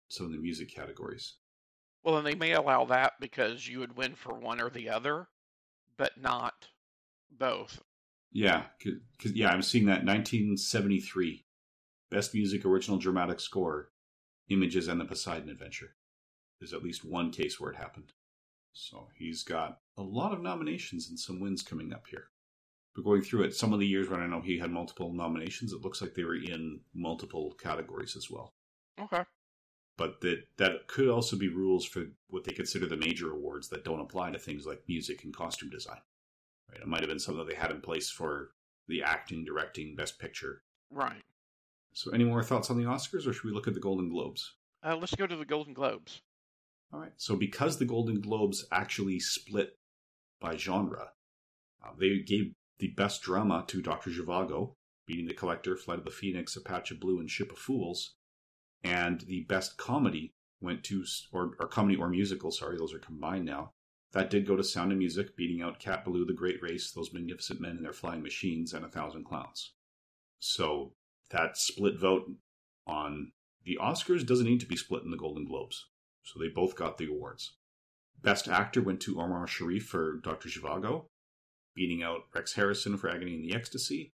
some 0.08 0.26
of 0.26 0.32
the 0.32 0.38
music 0.38 0.74
categories. 0.74 1.34
Well, 2.02 2.18
and 2.18 2.26
they 2.26 2.34
may 2.34 2.52
allow 2.52 2.84
that 2.86 3.14
because 3.20 3.66
you 3.66 3.78
would 3.80 3.96
win 3.96 4.14
for 4.14 4.34
one 4.34 4.60
or 4.60 4.68
the 4.68 4.90
other, 4.90 5.28
but 5.96 6.20
not 6.20 6.68
both. 7.30 7.82
Yeah, 8.30 8.64
because 8.78 9.32
yeah, 9.32 9.48
I'm 9.48 9.62
seeing 9.62 9.86
that 9.86 10.04
1973, 10.04 11.43
Best 12.14 12.32
Music 12.32 12.64
Original 12.64 12.96
Dramatic 12.96 13.40
Score, 13.40 13.90
Images 14.48 14.86
and 14.86 15.00
the 15.00 15.04
Poseidon 15.04 15.48
Adventure. 15.48 15.96
There's 16.60 16.72
at 16.72 16.84
least 16.84 17.04
one 17.04 17.32
case 17.32 17.58
where 17.58 17.72
it 17.72 17.76
happened. 17.76 18.12
So 18.72 19.08
he's 19.16 19.42
got 19.42 19.80
a 19.96 20.02
lot 20.02 20.32
of 20.32 20.40
nominations 20.40 21.08
and 21.08 21.18
some 21.18 21.40
wins 21.40 21.60
coming 21.60 21.92
up 21.92 22.06
here. 22.08 22.28
But 22.94 23.04
going 23.04 23.22
through 23.22 23.42
it, 23.42 23.56
some 23.56 23.72
of 23.72 23.80
the 23.80 23.86
years 23.88 24.08
when 24.08 24.20
I 24.20 24.28
know 24.28 24.40
he 24.40 24.60
had 24.60 24.70
multiple 24.70 25.12
nominations, 25.12 25.72
it 25.72 25.80
looks 25.80 26.00
like 26.00 26.14
they 26.14 26.22
were 26.22 26.36
in 26.36 26.78
multiple 26.94 27.56
categories 27.60 28.14
as 28.14 28.30
well. 28.30 28.54
Okay. 29.00 29.24
But 29.98 30.20
that 30.20 30.44
that 30.58 30.86
could 30.86 31.08
also 31.08 31.36
be 31.36 31.48
rules 31.48 31.84
for 31.84 32.04
what 32.28 32.44
they 32.44 32.52
consider 32.52 32.86
the 32.86 32.96
major 32.96 33.32
awards 33.32 33.68
that 33.70 33.84
don't 33.84 34.00
apply 34.00 34.30
to 34.30 34.38
things 34.38 34.66
like 34.66 34.84
music 34.86 35.24
and 35.24 35.34
costume 35.34 35.70
design. 35.70 35.98
Right? 36.70 36.80
It 36.80 36.86
might 36.86 37.00
have 37.00 37.08
been 37.08 37.18
something 37.18 37.44
that 37.44 37.52
they 37.52 37.60
had 37.60 37.72
in 37.72 37.80
place 37.80 38.08
for 38.08 38.52
the 38.86 39.02
acting, 39.02 39.44
directing, 39.44 39.96
best 39.96 40.20
picture. 40.20 40.62
Right. 40.92 41.24
So, 41.94 42.10
any 42.10 42.24
more 42.24 42.42
thoughts 42.42 42.70
on 42.70 42.76
the 42.76 42.84
Oscars, 42.84 43.26
or 43.26 43.32
should 43.32 43.44
we 43.44 43.52
look 43.52 43.68
at 43.68 43.74
the 43.74 43.80
Golden 43.80 44.10
Globes? 44.10 44.54
Uh, 44.84 44.96
let's 44.96 45.14
go 45.14 45.26
to 45.26 45.36
the 45.36 45.44
Golden 45.44 45.72
Globes. 45.72 46.20
All 46.92 47.00
right. 47.00 47.12
So, 47.16 47.36
because 47.36 47.78
the 47.78 47.84
Golden 47.84 48.20
Globes 48.20 48.66
actually 48.72 49.20
split 49.20 49.78
by 50.40 50.56
genre, 50.56 51.10
uh, 51.84 51.90
they 51.98 52.18
gave 52.18 52.52
the 52.80 52.88
best 52.88 53.22
drama 53.22 53.64
to 53.68 53.80
Dr. 53.80 54.10
Zhivago, 54.10 54.74
beating 55.06 55.26
The 55.26 55.34
Collector, 55.34 55.76
Flight 55.76 56.00
of 56.00 56.04
the 56.04 56.10
Phoenix, 56.10 56.56
Apache 56.56 56.96
Blue, 56.96 57.20
and 57.20 57.30
Ship 57.30 57.50
of 57.52 57.58
Fools. 57.58 58.16
And 58.82 59.20
the 59.20 59.46
best 59.48 59.76
comedy 59.76 60.34
went 60.60 60.82
to, 60.84 61.04
or, 61.32 61.52
or 61.60 61.68
comedy 61.68 61.96
or 61.96 62.08
musical, 62.08 62.50
sorry, 62.50 62.76
those 62.76 62.92
are 62.92 62.98
combined 62.98 63.44
now. 63.44 63.70
That 64.12 64.30
did 64.30 64.46
go 64.46 64.56
to 64.56 64.64
Sound 64.64 64.90
and 64.90 64.98
Music, 64.98 65.36
beating 65.36 65.62
out 65.62 65.78
Cat 65.78 66.04
Ballou, 66.04 66.24
The 66.26 66.32
Great 66.32 66.60
Race, 66.60 66.90
Those 66.90 67.12
Magnificent 67.12 67.60
Men 67.60 67.72
and 67.72 67.84
Their 67.84 67.92
Flying 67.92 68.22
Machines, 68.22 68.72
and 68.72 68.84
A 68.84 68.88
Thousand 68.88 69.24
Clowns. 69.24 69.72
So 70.40 70.92
that 71.34 71.58
split 71.58 71.98
vote 71.98 72.30
on 72.86 73.32
the 73.64 73.78
Oscars 73.80 74.26
doesn't 74.26 74.46
need 74.46 74.60
to 74.60 74.66
be 74.66 74.76
split 74.76 75.02
in 75.02 75.10
the 75.10 75.16
Golden 75.16 75.46
Globes. 75.46 75.86
So 76.22 76.38
they 76.38 76.48
both 76.48 76.76
got 76.76 76.96
the 76.96 77.08
awards. 77.08 77.56
Best 78.22 78.48
Actor 78.48 78.82
went 78.82 79.00
to 79.00 79.20
Omar 79.20 79.46
Sharif 79.46 79.84
for 79.84 80.20
Dr. 80.22 80.48
Zhivago, 80.48 81.06
beating 81.74 82.02
out 82.02 82.22
Rex 82.34 82.54
Harrison 82.54 82.96
for 82.96 83.10
Agony 83.10 83.34
in 83.34 83.42
the 83.42 83.54
Ecstasy, 83.54 84.14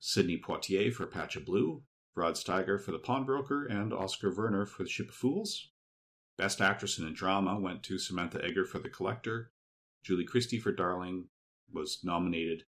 Sidney 0.00 0.38
Poitier 0.38 0.92
for 0.92 1.06
Patch 1.06 1.36
of 1.36 1.44
Blue, 1.44 1.82
Rod 2.14 2.34
Steiger 2.34 2.80
for 2.80 2.90
The 2.90 2.98
Pawnbroker, 2.98 3.66
and 3.66 3.92
Oskar 3.92 4.34
Werner 4.34 4.66
for 4.66 4.82
The 4.82 4.88
Ship 4.88 5.08
of 5.08 5.14
Fools. 5.14 5.70
Best 6.36 6.60
Actress 6.60 6.98
in 6.98 7.06
a 7.06 7.12
Drama 7.12 7.58
went 7.60 7.82
to 7.84 7.98
Samantha 7.98 8.38
Eggar 8.38 8.66
for 8.66 8.78
The 8.78 8.88
Collector, 8.88 9.52
Julie 10.02 10.24
Christie 10.24 10.58
for 10.58 10.72
Darling 10.72 11.28
was 11.72 12.00
nominated, 12.02 12.64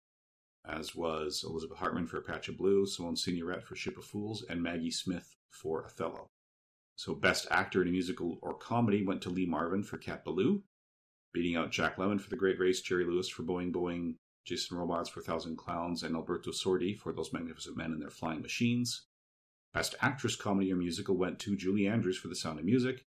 as 0.69 0.95
was 0.95 1.45
Elizabeth 1.47 1.79
Hartman 1.79 2.07
for 2.07 2.19
A 2.19 2.23
Patch 2.23 2.49
of 2.49 2.57
Blue, 2.57 2.87
Simone 2.87 3.15
Signoret 3.15 3.63
for 3.63 3.77
Ship 3.77 3.97
of 3.97 4.05
Fools, 4.05 4.45
and 4.49 4.63
Maggie 4.63 4.91
Smith 4.91 5.37
for 5.51 5.85
Othello. 5.85 6.29
So, 6.97 7.15
Best 7.15 7.47
Actor 7.51 7.83
in 7.83 7.89
a 7.89 7.91
Musical 7.91 8.39
or 8.43 8.55
Comedy 8.55 9.05
went 9.05 9.23
to 9.23 9.31
Lee 9.31 9.47
Marvin 9.47 9.83
for 9.83 9.99
Cat 9.99 10.25
Ballou, 10.25 10.63
beating 11.33 11.57
out 11.57 11.71
Jack 11.71 11.97
Lemmon 11.97 12.21
for 12.21 12.31
The 12.31 12.37
Great 12.37 12.59
Race, 12.59 12.81
Jerry 12.81 13.05
Lewis 13.05 13.29
for 13.29 13.43
Boeing 13.43 13.71
Boeing, 13.71 14.15
Jason 14.47 14.79
Robards 14.79 15.09
for 15.09 15.21
Thousand 15.21 15.57
Clowns, 15.57 16.03
and 16.03 16.15
Alberto 16.15 16.51
Sordi 16.51 16.97
for 16.97 17.13
Those 17.13 17.33
Magnificent 17.33 17.77
Men 17.77 17.93
and 17.93 18.01
Their 18.01 18.11
Flying 18.11 18.41
Machines. 18.41 19.07
Best 19.75 19.95
Actress 20.01 20.37
Comedy 20.37 20.73
or 20.73 20.77
Musical 20.77 21.17
went 21.17 21.39
to 21.41 21.57
Julie 21.57 21.87
Andrews 21.87 22.17
for 22.17 22.29
The 22.29 22.35
Sound 22.35 22.59
of 22.59 22.65
Music, 22.65 23.05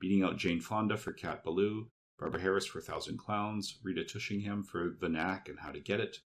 beating 0.00 0.22
out 0.22 0.38
Jane 0.38 0.60
Fonda 0.60 0.96
for 0.96 1.12
Cat 1.12 1.44
Ballou, 1.44 1.90
Barbara 2.18 2.40
Harris 2.40 2.64
for 2.64 2.80
Thousand 2.80 3.18
Clowns, 3.18 3.78
Rita 3.82 4.04
Tushingham 4.04 4.62
for 4.62 4.96
The 4.98 5.10
Knack 5.10 5.50
and 5.50 5.58
How 5.58 5.72
to 5.72 5.80
Get 5.80 6.00
It, 6.00 6.20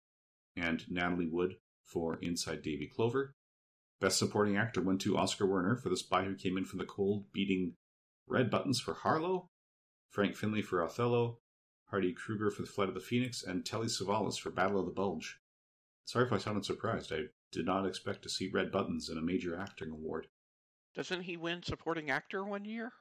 and 0.59 0.83
Natalie 0.89 1.29
Wood 1.31 1.55
for 1.83 2.17
Inside 2.21 2.61
Daisy 2.61 2.87
Clover. 2.87 3.35
Best 3.99 4.17
Supporting 4.17 4.57
Actor 4.57 4.81
went 4.81 5.01
to 5.01 5.17
Oskar 5.17 5.45
Werner 5.45 5.75
for 5.75 5.89
The 5.89 5.97
Spy 5.97 6.23
Who 6.23 6.35
Came 6.35 6.57
In 6.57 6.65
From 6.65 6.79
the 6.79 6.85
Cold, 6.85 7.25
beating 7.33 7.73
Red 8.27 8.49
Buttons 8.49 8.79
for 8.79 8.93
Harlow, 8.93 9.49
Frank 10.09 10.35
Finlay 10.35 10.61
for 10.61 10.81
Othello, 10.81 11.39
Hardy 11.89 12.13
Kruger 12.13 12.49
for 12.51 12.61
The 12.61 12.67
Flight 12.67 12.87
of 12.87 12.93
the 12.93 13.01
Phoenix, 13.01 13.43
and 13.43 13.65
Telly 13.65 13.87
Savalas 13.87 14.37
for 14.37 14.51
Battle 14.51 14.79
of 14.79 14.85
the 14.85 14.91
Bulge. 14.91 15.39
Sorry 16.05 16.25
if 16.25 16.31
I 16.31 16.37
sounded 16.37 16.65
surprised. 16.65 17.11
I 17.11 17.23
did 17.51 17.65
not 17.65 17.85
expect 17.85 18.23
to 18.23 18.29
see 18.29 18.49
Red 18.51 18.71
Buttons 18.71 19.09
in 19.09 19.17
a 19.17 19.21
major 19.21 19.59
acting 19.59 19.91
award. 19.91 20.27
Doesn't 20.95 21.23
he 21.23 21.37
win 21.37 21.63
Supporting 21.63 22.09
Actor 22.09 22.45
one 22.45 22.65
year? 22.65 22.91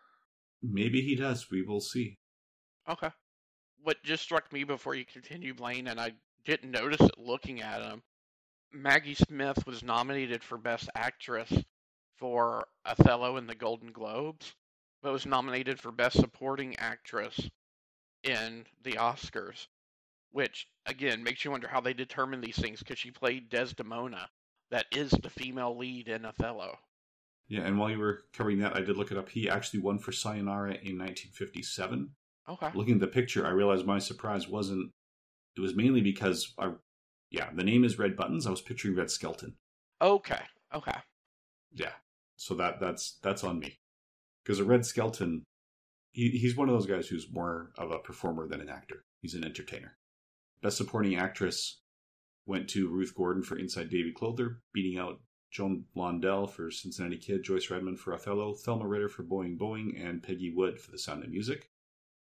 Maybe 0.62 1.00
he 1.00 1.14
does. 1.14 1.50
We 1.50 1.62
will 1.62 1.80
see. 1.80 2.18
Okay. 2.88 3.10
What 3.82 4.02
just 4.02 4.22
struck 4.22 4.52
me 4.52 4.64
before 4.64 4.94
you 4.94 5.04
continue, 5.04 5.54
Blaine, 5.54 5.86
and 5.86 6.00
I 6.00 6.14
didn't 6.48 6.70
notice 6.70 7.02
it 7.02 7.18
looking 7.18 7.60
at 7.60 7.82
him, 7.82 8.02
Maggie 8.72 9.14
Smith 9.14 9.66
was 9.66 9.82
nominated 9.82 10.42
for 10.42 10.56
Best 10.56 10.88
Actress 10.94 11.52
for 12.16 12.66
Othello 12.86 13.36
in 13.36 13.46
the 13.46 13.54
Golden 13.54 13.92
Globes, 13.92 14.54
but 15.02 15.12
was 15.12 15.26
nominated 15.26 15.78
for 15.78 15.92
Best 15.92 16.18
Supporting 16.18 16.74
Actress 16.78 17.50
in 18.24 18.64
the 18.82 18.92
Oscars, 18.92 19.66
which, 20.32 20.66
again, 20.86 21.22
makes 21.22 21.44
you 21.44 21.50
wonder 21.50 21.68
how 21.68 21.82
they 21.82 21.92
determine 21.92 22.40
these 22.40 22.56
things 22.56 22.78
because 22.78 22.98
she 22.98 23.10
played 23.10 23.50
Desdemona, 23.50 24.30
that 24.70 24.86
is 24.90 25.10
the 25.10 25.30
female 25.30 25.76
lead 25.76 26.08
in 26.08 26.24
Othello. 26.24 26.78
Yeah, 27.48 27.62
and 27.62 27.78
while 27.78 27.90
you 27.90 27.98
were 27.98 28.22
covering 28.32 28.60
that, 28.60 28.74
I 28.74 28.80
did 28.80 28.96
look 28.96 29.10
it 29.10 29.18
up. 29.18 29.28
He 29.28 29.50
actually 29.50 29.80
won 29.80 29.98
for 29.98 30.12
Sayonara 30.12 30.70
in 30.70 30.98
1957. 30.98 32.10
Okay. 32.48 32.70
Looking 32.74 32.94
at 32.94 33.00
the 33.00 33.06
picture, 33.06 33.46
I 33.46 33.50
realized 33.50 33.84
my 33.84 33.98
surprise 33.98 34.48
wasn't. 34.48 34.92
It 35.56 35.60
was 35.60 35.74
mainly 35.74 36.00
because 36.00 36.54
I, 36.58 36.72
yeah, 37.30 37.48
the 37.54 37.64
name 37.64 37.84
is 37.84 37.98
Red 37.98 38.16
Buttons. 38.16 38.46
I 38.46 38.50
was 38.50 38.60
picturing 38.60 38.96
Red 38.96 39.10
Skelton. 39.10 39.54
Okay. 40.00 40.40
Okay. 40.74 40.96
Yeah. 41.72 41.92
So 42.36 42.54
that 42.54 42.80
that's 42.80 43.18
that's 43.22 43.42
on 43.42 43.58
me, 43.58 43.78
because 44.44 44.60
a 44.60 44.64
Red 44.64 44.86
Skelton, 44.86 45.42
he, 46.12 46.30
he's 46.30 46.56
one 46.56 46.68
of 46.68 46.74
those 46.74 46.86
guys 46.86 47.08
who's 47.08 47.32
more 47.32 47.72
of 47.76 47.90
a 47.90 47.98
performer 47.98 48.46
than 48.46 48.60
an 48.60 48.68
actor. 48.68 49.04
He's 49.20 49.34
an 49.34 49.44
entertainer. 49.44 49.96
Best 50.62 50.76
Supporting 50.76 51.16
Actress 51.16 51.80
went 52.46 52.68
to 52.70 52.88
Ruth 52.88 53.14
Gordon 53.14 53.42
for 53.42 53.58
Inside 53.58 53.90
Daisy 53.90 54.12
Clover, 54.12 54.62
beating 54.72 54.98
out 54.98 55.20
Joan 55.50 55.84
Blondell 55.96 56.48
for 56.50 56.70
Cincinnati 56.70 57.16
Kid, 57.16 57.42
Joyce 57.42 57.70
Redman 57.70 57.96
for 57.96 58.14
Othello, 58.14 58.54
Thelma 58.54 58.86
Ritter 58.86 59.08
for 59.08 59.22
Boeing 59.22 59.58
Boeing, 59.58 60.00
and 60.00 60.22
Peggy 60.22 60.52
Wood 60.54 60.78
for 60.80 60.90
The 60.90 60.98
Sound 60.98 61.24
of 61.24 61.30
Music. 61.30 61.70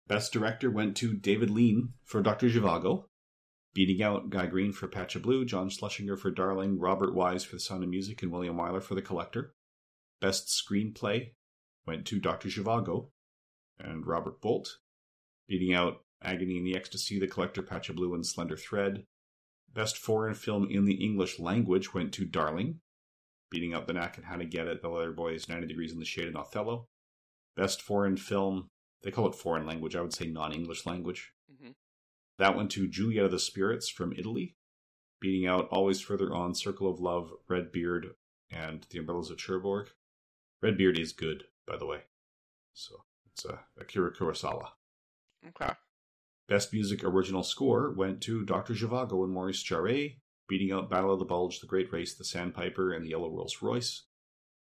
Best 0.07 0.33
Director 0.33 0.69
went 0.69 0.97
to 0.97 1.13
David 1.13 1.49
Lean 1.49 1.93
for 2.03 2.21
Dr. 2.21 2.49
Zhivago, 2.49 3.05
beating 3.73 4.03
out 4.03 4.29
Guy 4.29 4.47
Green 4.47 4.73
for 4.73 4.87
Patch 4.87 5.15
of 5.15 5.21
Blue, 5.21 5.45
John 5.45 5.69
Schlesinger 5.69 6.17
for 6.17 6.31
Darling, 6.31 6.79
Robert 6.79 7.13
Wise 7.13 7.43
for 7.43 7.55
The 7.55 7.61
Sound 7.61 7.83
of 7.83 7.89
Music, 7.89 8.21
and 8.21 8.31
William 8.31 8.57
Wyler 8.57 8.81
for 8.83 8.95
The 8.95 9.01
Collector. 9.01 9.53
Best 10.19 10.47
Screenplay 10.47 11.31
went 11.85 12.05
to 12.07 12.19
Dr. 12.19 12.49
Zhivago 12.49 13.09
and 13.79 14.05
Robert 14.05 14.41
Bolt, 14.41 14.77
beating 15.47 15.73
out 15.73 16.03
Agony 16.23 16.57
in 16.57 16.63
the 16.63 16.75
Ecstasy, 16.75 17.19
The 17.19 17.27
Collector, 17.27 17.63
Patch 17.63 17.89
of 17.89 17.95
Blue, 17.95 18.13
and 18.13 18.25
Slender 18.25 18.57
Thread. 18.57 19.05
Best 19.73 19.97
Foreign 19.97 20.35
Film 20.35 20.67
in 20.69 20.85
the 20.85 21.03
English 21.03 21.39
Language 21.39 21.93
went 21.93 22.13
to 22.13 22.25
Darling, 22.25 22.81
beating 23.49 23.73
out 23.73 23.87
The 23.87 23.93
Knack 23.93 24.17
and 24.17 24.25
How 24.25 24.35
to 24.35 24.45
Get 24.45 24.67
It, 24.67 24.81
The 24.81 24.89
Leather 24.89 25.11
Boys, 25.11 25.47
90 25.47 25.67
Degrees 25.67 25.93
in 25.93 25.99
the 25.99 26.05
Shade, 26.05 26.27
and 26.27 26.37
Othello. 26.37 26.87
Best 27.55 27.81
Foreign 27.81 28.17
Film, 28.17 28.67
they 29.03 29.11
call 29.11 29.27
it 29.27 29.35
foreign 29.35 29.65
language, 29.65 29.95
I 29.95 30.01
would 30.01 30.13
say 30.13 30.27
non 30.27 30.53
English 30.53 30.85
language. 30.85 31.31
That 32.41 32.55
went 32.55 32.71
to 32.71 32.87
Juliet 32.87 33.25
of 33.25 33.29
the 33.29 33.37
Spirits 33.37 33.87
from 33.87 34.13
Italy, 34.13 34.55
beating 35.19 35.45
out 35.45 35.67
Always 35.69 36.01
Further 36.01 36.33
On, 36.33 36.55
Circle 36.55 36.89
of 36.89 36.99
Love, 36.99 37.31
Red 37.47 37.71
Beard, 37.71 38.15
and 38.49 38.83
The 38.89 38.97
Umbrellas 38.97 39.29
of 39.29 39.37
Cherbourg. 39.37 39.89
Red 40.59 40.75
Beard 40.75 40.97
is 40.97 41.13
good, 41.13 41.43
by 41.67 41.77
the 41.77 41.85
way. 41.85 41.99
So 42.73 43.03
it's 43.27 43.45
a 43.45 43.59
Akira 43.79 44.11
Kurosawa. 44.11 44.69
Okay. 45.49 45.71
Best 46.49 46.73
Music 46.73 47.03
Original 47.03 47.43
Score 47.43 47.93
went 47.95 48.21
to 48.21 48.43
Dr. 48.43 48.73
Zhivago 48.73 49.23
and 49.23 49.31
Maurice 49.31 49.63
Jarre, 49.63 50.15
beating 50.49 50.71
out 50.71 50.89
Battle 50.89 51.13
of 51.13 51.19
the 51.19 51.25
Bulge, 51.25 51.59
The 51.59 51.67
Great 51.67 51.93
Race, 51.93 52.15
The 52.15 52.25
Sandpiper, 52.25 52.91
and 52.91 53.05
The 53.05 53.11
Yellow 53.11 53.29
Rolls 53.29 53.61
Royce. 53.61 54.07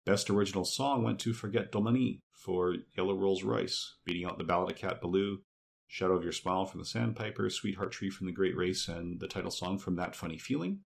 Best 0.05 0.29
Original 0.29 0.63
Song 0.63 1.01
went 1.01 1.17
to 1.21 1.33
Forget 1.33 1.71
Dominique 1.71 2.19
for 2.33 2.75
Yellow 2.95 3.17
Rolls 3.17 3.41
Royce, 3.41 3.95
beating 4.05 4.25
out 4.25 4.37
The 4.37 4.43
Ballad 4.43 4.69
of 4.69 4.77
Cat 4.77 5.01
Ballou, 5.01 5.39
Shadow 5.87 6.15
of 6.15 6.23
Your 6.23 6.31
Smile 6.31 6.65
from 6.65 6.79
The 6.79 6.85
Sandpiper, 6.85 7.49
Sweetheart 7.49 7.91
Tree 7.91 8.09
from 8.09 8.27
The 8.27 8.33
Great 8.33 8.55
Race, 8.55 8.87
and 8.87 9.19
the 9.19 9.27
title 9.27 9.51
song 9.51 9.77
from 9.77 9.95
That 9.95 10.15
Funny 10.15 10.37
Feeling. 10.37 10.79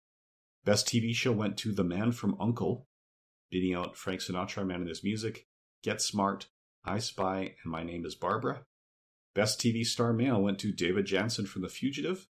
Best 0.66 0.88
TV 0.88 1.14
Show 1.14 1.32
went 1.32 1.58
to 1.58 1.72
The 1.72 1.84
Man 1.84 2.12
from 2.12 2.36
Uncle, 2.40 2.88
beating 3.50 3.74
out 3.74 3.96
Frank 3.96 4.22
Sinatra, 4.22 4.66
Man 4.66 4.82
in 4.82 4.88
His 4.88 5.04
Music, 5.04 5.48
Get 5.84 6.02
Smart, 6.02 6.48
I 6.84 7.00
Spy, 7.00 7.56
and 7.64 7.72
My 7.72 7.84
Name 7.84 8.06
is 8.06 8.16
Barbra. 8.16 8.64
Best 9.34 9.60
TV 9.60 9.84
Star 9.84 10.14
Male 10.14 10.42
went 10.42 10.60
to 10.60 10.72
David 10.72 11.06
Janssen 11.06 11.46
from 11.46 11.62
The 11.62 11.70
Fugitive, 11.70 12.28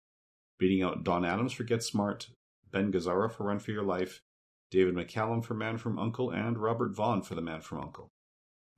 beating 0.59 0.83
out 0.83 1.03
Don 1.03 1.25
Adams 1.25 1.53
for 1.53 1.65
Get 1.65 1.83
Smart, 1.83 2.29
Ben 2.71 2.93
Gazzara 2.93 3.33
for 3.33 3.45
Run 3.45 3.59
for 3.59 3.73
Your 3.73 3.83
Life, 3.83 4.23
David 4.71 4.95
McCallum 4.95 5.45
for 5.45 5.55
Man 5.55 5.79
from 5.79 5.99
Uncle, 5.99 6.31
and 6.31 6.59
Robert 6.59 6.95
Vaughn 6.95 7.23
for 7.23 7.35
The 7.35 7.43
Man 7.43 7.63
from 7.63 7.81
Uncle. 7.81 8.13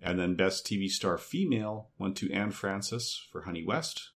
And 0.03 0.19
then 0.19 0.35
Best 0.35 0.67
TV 0.67 0.89
Star 0.89 1.17
Female 1.17 1.91
went 1.97 2.17
to 2.17 2.33
Anne 2.33 2.51
Francis 2.51 3.25
for 3.31 3.43
Honey 3.43 3.65
West, 3.65 4.11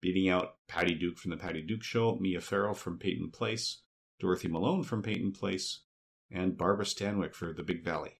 beating 0.00 0.28
out 0.28 0.56
Patty 0.66 0.94
Duke 0.94 1.16
from 1.16 1.30
The 1.30 1.36
Patty 1.36 1.62
Duke 1.62 1.84
Show, 1.84 2.18
Mia 2.20 2.40
Farrow 2.40 2.74
from 2.74 2.98
Peyton 2.98 3.30
Place, 3.30 3.82
Dorothy 4.18 4.48
Malone 4.48 4.82
from 4.82 5.00
Peyton 5.00 5.30
Place, 5.30 5.82
and 6.28 6.58
Barbara 6.58 6.84
Stanwyck 6.84 7.34
for 7.34 7.52
The 7.52 7.62
Big 7.62 7.84
Valley. 7.84 8.18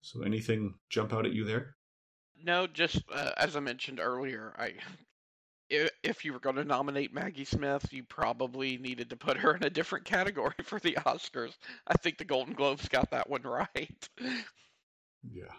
So 0.00 0.22
anything 0.22 0.74
jump 0.90 1.12
out 1.12 1.26
at 1.26 1.32
you 1.32 1.44
there? 1.44 1.76
No, 2.44 2.66
just 2.66 3.02
uh, 3.12 3.30
as 3.36 3.54
I 3.54 3.60
mentioned 3.60 4.00
earlier, 4.00 4.52
I 4.58 4.72
if 6.02 6.24
you 6.24 6.32
were 6.32 6.38
going 6.38 6.56
to 6.56 6.64
nominate 6.64 7.14
Maggie 7.14 7.44
Smith, 7.44 7.92
you 7.92 8.02
probably 8.02 8.76
needed 8.76 9.10
to 9.10 9.16
put 9.16 9.38
her 9.38 9.54
in 9.54 9.64
a 9.64 9.70
different 9.70 10.04
category 10.04 10.54
for 10.64 10.78
the 10.78 10.98
Oscars. 11.06 11.56
I 11.86 11.94
think 11.94 12.18
the 12.18 12.24
Golden 12.24 12.54
Globes 12.54 12.88
got 12.88 13.10
that 13.12 13.30
one 13.30 13.42
right. 13.44 14.08
Yeah. 14.20 15.52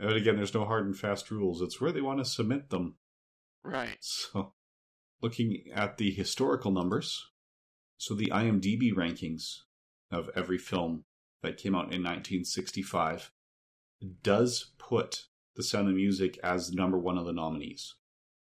And 0.00 0.12
again, 0.12 0.36
there's 0.36 0.54
no 0.54 0.64
hard 0.64 0.86
and 0.86 0.96
fast 0.96 1.30
rules. 1.30 1.60
It's 1.60 1.80
where 1.80 1.92
they 1.92 2.00
want 2.00 2.20
to 2.20 2.24
submit 2.24 2.70
them. 2.70 2.96
Right. 3.62 3.98
So, 4.00 4.54
looking 5.20 5.64
at 5.74 5.98
the 5.98 6.10
historical 6.10 6.70
numbers, 6.70 7.22
so 7.98 8.14
the 8.14 8.30
IMDb 8.32 8.94
rankings 8.94 9.58
of 10.10 10.30
every 10.34 10.56
film 10.56 11.04
that 11.42 11.58
came 11.58 11.74
out 11.74 11.92
in 11.92 12.02
1965 12.02 13.30
does 14.22 14.72
put 14.78 15.26
The 15.56 15.62
Sound 15.62 15.88
of 15.88 15.94
Music 15.94 16.38
as 16.42 16.72
number 16.72 16.98
one 16.98 17.18
of 17.18 17.26
the 17.26 17.32
nominees. 17.34 17.94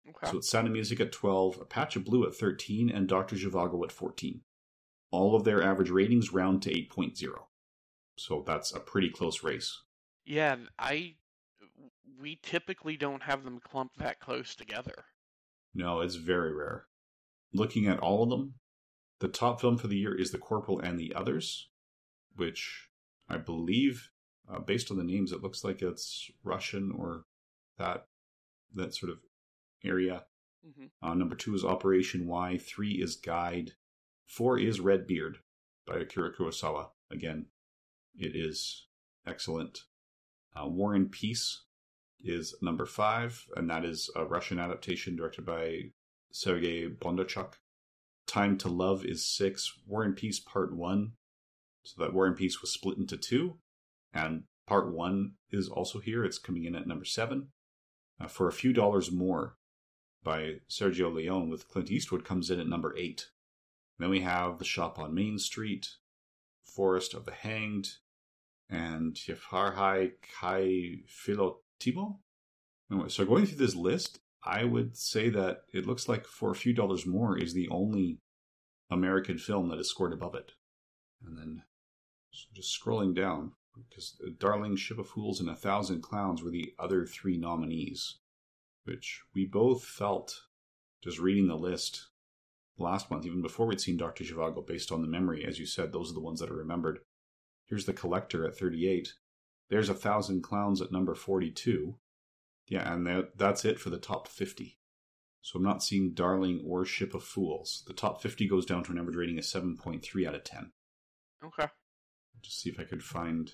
Okay. 0.07 0.31
So 0.31 0.37
it's 0.37 0.49
Sound 0.49 0.67
of 0.67 0.73
Music 0.73 0.99
at 0.99 1.11
12, 1.11 1.59
A 1.61 1.65
Patch 1.65 1.95
of 1.95 2.05
Blue 2.05 2.25
at 2.27 2.35
13, 2.35 2.91
and 2.91 3.07
Dr. 3.07 3.35
Zhivago 3.35 3.83
at 3.83 3.91
14. 3.91 4.41
All 5.09 5.35
of 5.35 5.43
their 5.43 5.63
average 5.63 5.89
ratings 5.89 6.31
round 6.31 6.61
to 6.61 6.69
8.0. 6.69 7.29
So 8.17 8.43
that's 8.45 8.71
a 8.71 8.79
pretty 8.79 9.09
close 9.09 9.43
race. 9.43 9.81
Yeah, 10.23 10.57
I 10.77 11.15
we 12.19 12.39
typically 12.41 12.97
don't 12.97 13.23
have 13.23 13.43
them 13.43 13.59
clumped 13.59 13.97
that 13.99 14.19
close 14.19 14.55
together. 14.55 15.05
No, 15.73 16.01
it's 16.01 16.15
very 16.15 16.53
rare. 16.53 16.85
Looking 17.53 17.87
at 17.87 17.99
all 17.99 18.23
of 18.23 18.29
them, 18.29 18.55
the 19.19 19.27
top 19.27 19.61
film 19.61 19.77
for 19.77 19.87
the 19.87 19.97
year 19.97 20.15
is 20.15 20.31
The 20.31 20.37
Corporal 20.37 20.79
and 20.79 20.99
the 20.99 21.13
Others, 21.13 21.69
which 22.35 22.87
I 23.29 23.37
believe, 23.37 24.09
uh, 24.51 24.59
based 24.59 24.91
on 24.91 24.97
the 24.97 25.03
names, 25.03 25.31
it 25.31 25.41
looks 25.41 25.63
like 25.63 25.81
it's 25.81 26.29
Russian 26.43 26.91
or 26.97 27.25
that 27.77 28.07
that 28.73 28.95
sort 28.95 29.11
of 29.11 29.19
area. 29.83 30.23
Mm-hmm. 30.67 31.07
Uh, 31.07 31.13
number 31.13 31.35
two 31.35 31.53
is 31.55 31.63
Operation 31.63 32.27
Y. 32.27 32.57
Three 32.57 32.93
is 32.93 33.15
Guide. 33.15 33.71
Four 34.25 34.57
is 34.59 34.79
Red 34.79 35.07
Beard 35.07 35.39
by 35.85 35.97
Akira 35.97 36.33
Kurosawa. 36.33 36.89
Again, 37.09 37.47
it 38.17 38.35
is 38.35 38.87
excellent. 39.25 39.81
Uh, 40.55 40.67
War 40.67 40.93
and 40.93 41.11
Peace 41.11 41.63
is 42.23 42.55
number 42.61 42.85
five, 42.85 43.45
and 43.55 43.69
that 43.69 43.85
is 43.85 44.09
a 44.15 44.25
Russian 44.25 44.59
adaptation 44.59 45.15
directed 45.15 45.45
by 45.45 45.91
Sergei 46.31 46.87
Bondarchuk. 46.87 47.53
Time 48.27 48.57
to 48.59 48.69
Love 48.69 49.03
is 49.05 49.25
six. 49.25 49.73
War 49.87 50.03
and 50.03 50.15
Peace 50.15 50.39
Part 50.39 50.75
One. 50.75 51.13
So 51.83 52.03
that 52.03 52.13
War 52.13 52.27
and 52.27 52.35
Peace 52.35 52.61
was 52.61 52.71
split 52.71 52.97
into 52.97 53.17
two, 53.17 53.57
and 54.13 54.43
Part 54.67 54.93
One 54.93 55.33
is 55.51 55.67
also 55.67 55.99
here. 55.99 56.23
It's 56.23 56.37
coming 56.37 56.65
in 56.65 56.75
at 56.75 56.87
number 56.87 57.05
seven. 57.05 57.49
Uh, 58.19 58.27
for 58.27 58.47
a 58.47 58.53
few 58.53 58.71
dollars 58.71 59.11
more 59.11 59.57
by 60.23 60.57
Sergio 60.69 61.13
Leone 61.13 61.49
with 61.49 61.67
Clint 61.67 61.89
Eastwood 61.89 62.23
comes 62.23 62.51
in 62.51 62.59
at 62.59 62.67
number 62.67 62.95
eight. 62.95 63.29
Then 63.97 64.09
we 64.09 64.21
have 64.21 64.59
The 64.59 64.65
Shop 64.65 64.99
on 64.99 65.13
Main 65.13 65.39
Street, 65.39 65.87
Forest 66.63 67.13
of 67.13 67.25
the 67.25 67.31
Hanged, 67.31 67.87
and 68.69 69.15
Yefarhai 69.15 70.11
Kai 70.39 70.99
Philotimo. 71.81 72.19
Anyway, 72.91 73.09
so 73.09 73.25
going 73.25 73.45
through 73.45 73.57
this 73.57 73.75
list, 73.75 74.19
I 74.43 74.63
would 74.63 74.97
say 74.97 75.29
that 75.29 75.61
it 75.73 75.85
looks 75.85 76.09
like 76.09 76.25
For 76.25 76.51
a 76.51 76.55
Few 76.55 76.73
Dollars 76.73 77.05
More 77.05 77.37
is 77.37 77.53
the 77.53 77.69
only 77.69 78.19
American 78.89 79.37
film 79.37 79.69
that 79.69 79.79
is 79.79 79.89
scored 79.89 80.13
above 80.13 80.35
it. 80.35 80.51
And 81.25 81.37
then 81.37 81.63
so 82.31 82.47
just 82.53 82.77
scrolling 82.79 83.13
down, 83.15 83.53
because 83.75 84.17
uh, 84.25 84.31
Darling, 84.37 84.75
Ship 84.75 84.97
of 84.97 85.09
Fools, 85.09 85.39
and 85.39 85.49
A 85.49 85.55
Thousand 85.55 86.01
Clowns 86.01 86.41
were 86.41 86.49
the 86.49 86.73
other 86.79 87.05
three 87.05 87.37
nominees, 87.37 88.19
which 88.85 89.21
we 89.35 89.45
both 89.45 89.83
felt, 89.83 90.41
just 91.03 91.19
reading 91.19 91.47
the 91.47 91.55
list 91.55 92.07
last 92.77 93.11
month, 93.11 93.25
even 93.25 93.41
before 93.41 93.67
we'd 93.67 93.81
seen 93.81 93.97
Dr. 93.97 94.23
Zhivago, 94.23 94.65
based 94.65 94.91
on 94.91 95.01
the 95.01 95.07
memory, 95.07 95.45
as 95.45 95.59
you 95.59 95.65
said, 95.65 95.91
those 95.91 96.11
are 96.11 96.13
the 96.13 96.21
ones 96.21 96.39
that 96.39 96.49
are 96.49 96.55
remembered. 96.55 96.99
Here's 97.65 97.85
The 97.85 97.93
Collector 97.93 98.45
at 98.47 98.57
38. 98.57 99.13
There's 99.71 99.87
A 99.87 99.93
Thousand 99.93 100.43
Clowns 100.43 100.81
at 100.81 100.91
number 100.91 101.15
42. 101.15 101.95
Yeah, 102.67 102.93
and 102.93 103.07
that, 103.07 103.37
that's 103.37 103.63
it 103.63 103.79
for 103.79 103.89
the 103.89 103.97
top 103.97 104.27
50. 104.27 104.77
So 105.41 105.57
I'm 105.57 105.63
not 105.63 105.81
seeing 105.81 106.13
Darling 106.13 106.61
or 106.67 106.83
Ship 106.83 107.13
of 107.13 107.23
Fools. 107.23 107.81
The 107.87 107.93
top 107.93 108.21
50 108.21 108.49
goes 108.49 108.65
down 108.65 108.83
to 108.83 108.91
an 108.91 108.99
average 108.99 109.15
rating 109.15 109.37
of 109.37 109.45
7.3 109.45 110.27
out 110.27 110.35
of 110.35 110.43
10. 110.43 110.71
Okay. 111.45 111.67
Just 112.41 112.59
see 112.59 112.69
if 112.69 112.81
I 112.81 112.83
could 112.83 113.01
find. 113.01 113.53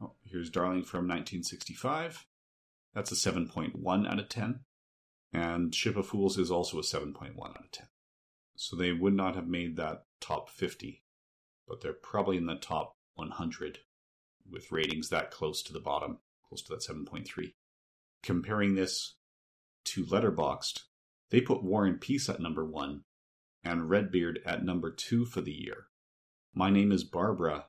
Oh, 0.00 0.12
here's 0.24 0.48
Darling 0.48 0.84
from 0.84 1.08
1965. 1.08 2.24
That's 2.94 3.10
a 3.10 3.16
7.1 3.16 4.08
out 4.08 4.20
of 4.20 4.28
10. 4.28 4.60
And 5.32 5.74
Ship 5.74 5.96
of 5.96 6.06
Fools 6.06 6.38
is 6.38 6.52
also 6.52 6.78
a 6.78 6.82
7.1 6.82 7.36
out 7.36 7.64
of 7.64 7.72
10. 7.72 7.86
So 8.54 8.76
they 8.76 8.92
would 8.92 9.14
not 9.14 9.34
have 9.34 9.48
made 9.48 9.76
that 9.76 10.04
top 10.20 10.50
50, 10.50 11.02
but 11.66 11.80
they're 11.80 11.92
probably 11.92 12.36
in 12.36 12.46
the 12.46 12.54
top 12.54 12.96
100 13.14 13.80
with 14.50 14.72
ratings 14.72 15.08
that 15.08 15.30
close 15.30 15.62
to 15.62 15.72
the 15.72 15.80
bottom, 15.80 16.18
close 16.48 16.62
to 16.62 16.72
that 16.72 16.80
7.3. 16.80 17.52
Comparing 18.22 18.74
this 18.74 19.16
to 19.84 20.04
Letterboxd, 20.04 20.80
they 21.30 21.40
put 21.40 21.62
War 21.62 21.84
and 21.84 22.00
Peace 22.00 22.28
at 22.28 22.40
number 22.40 22.64
one 22.64 23.02
and 23.64 23.90
Redbeard 23.90 24.40
at 24.46 24.64
number 24.64 24.90
two 24.90 25.24
for 25.24 25.40
the 25.40 25.52
year. 25.52 25.86
My 26.54 26.70
Name 26.70 26.92
is 26.92 27.04
Barbra 27.04 27.66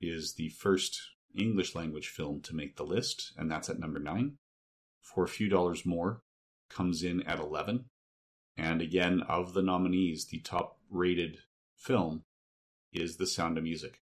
is 0.00 0.34
the 0.34 0.50
first 0.50 1.00
English 1.34 1.74
language 1.74 2.08
film 2.08 2.40
to 2.42 2.54
make 2.54 2.76
the 2.76 2.84
list, 2.84 3.32
and 3.36 3.50
that's 3.50 3.70
at 3.70 3.78
number 3.78 3.98
nine. 3.98 4.38
For 5.00 5.24
a 5.24 5.28
few 5.28 5.48
dollars 5.48 5.86
more, 5.86 6.22
comes 6.68 7.02
in 7.02 7.22
at 7.22 7.38
11. 7.38 7.86
And 8.56 8.82
again, 8.82 9.22
of 9.22 9.54
the 9.54 9.62
nominees, 9.62 10.26
the 10.26 10.40
top 10.40 10.78
rated 10.90 11.38
film 11.76 12.24
is 12.92 13.16
The 13.16 13.26
Sound 13.26 13.56
of 13.56 13.64
Music. 13.64 14.01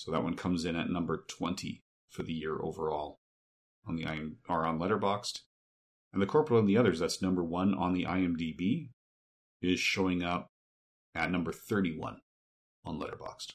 So 0.00 0.10
that 0.12 0.24
one 0.24 0.34
comes 0.34 0.64
in 0.64 0.76
at 0.76 0.88
number 0.88 1.26
20 1.28 1.82
for 2.08 2.22
the 2.22 2.32
year 2.32 2.58
overall 2.62 3.20
on 3.86 3.96
the 3.96 4.04
IM, 4.04 4.38
or 4.48 4.64
on 4.64 4.78
Letterboxd. 4.78 5.40
And 6.10 6.22
The 6.22 6.26
Corporal 6.26 6.58
and 6.58 6.66
the 6.66 6.78
Others, 6.78 7.00
that's 7.00 7.20
number 7.20 7.44
one 7.44 7.74
on 7.74 7.92
the 7.92 8.04
IMDb, 8.04 8.92
is 9.60 9.78
showing 9.78 10.22
up 10.22 10.46
at 11.14 11.30
number 11.30 11.52
31 11.52 12.16
on 12.82 12.98
Letterboxd. 12.98 13.52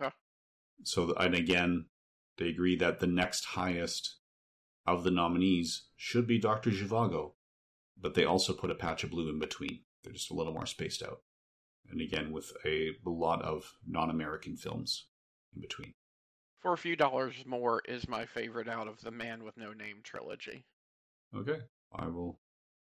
Okay. 0.00 0.14
So, 0.84 1.12
and 1.14 1.34
again, 1.34 1.86
they 2.38 2.50
agree 2.50 2.76
that 2.76 3.00
the 3.00 3.08
next 3.08 3.44
highest 3.44 4.18
of 4.86 5.02
the 5.02 5.10
nominees 5.10 5.88
should 5.96 6.28
be 6.28 6.38
Dr. 6.38 6.70
Zhivago, 6.70 7.32
but 8.00 8.14
they 8.14 8.24
also 8.24 8.52
put 8.52 8.70
a 8.70 8.76
patch 8.76 9.02
of 9.02 9.10
blue 9.10 9.28
in 9.28 9.40
between. 9.40 9.80
They're 10.04 10.12
just 10.12 10.30
a 10.30 10.34
little 10.34 10.54
more 10.54 10.66
spaced 10.66 11.02
out. 11.02 11.22
And 11.90 12.00
again, 12.00 12.30
with 12.30 12.52
a 12.64 12.92
lot 13.04 13.42
of 13.42 13.72
non 13.84 14.08
American 14.08 14.56
films 14.56 15.08
in 15.54 15.60
between. 15.60 15.94
For 16.60 16.72
a 16.72 16.78
few 16.78 16.96
dollars 16.96 17.44
more 17.46 17.82
is 17.86 18.08
my 18.08 18.24
favorite 18.24 18.68
out 18.68 18.88
of 18.88 19.00
the 19.02 19.10
Man 19.10 19.44
with 19.44 19.56
No 19.56 19.72
Name 19.72 19.98
trilogy. 20.02 20.64
Okay, 21.34 21.58
I 21.92 22.08
will 22.08 22.38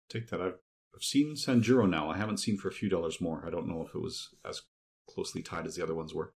take 0.08 0.28
that. 0.30 0.40
I've, 0.40 0.58
I've 0.94 1.02
seen 1.02 1.34
Sanjuro 1.34 1.88
now. 1.88 2.10
I 2.10 2.16
haven't 2.16 2.38
seen 2.38 2.56
for 2.56 2.68
a 2.68 2.72
few 2.72 2.88
dollars 2.88 3.20
more. 3.20 3.44
I 3.46 3.50
don't 3.50 3.66
know 3.66 3.82
if 3.82 3.94
it 3.94 4.00
was 4.00 4.28
as 4.48 4.62
closely 5.08 5.42
tied 5.42 5.66
as 5.66 5.74
the 5.74 5.82
other 5.82 5.94
ones 5.94 6.14
were. 6.14 6.34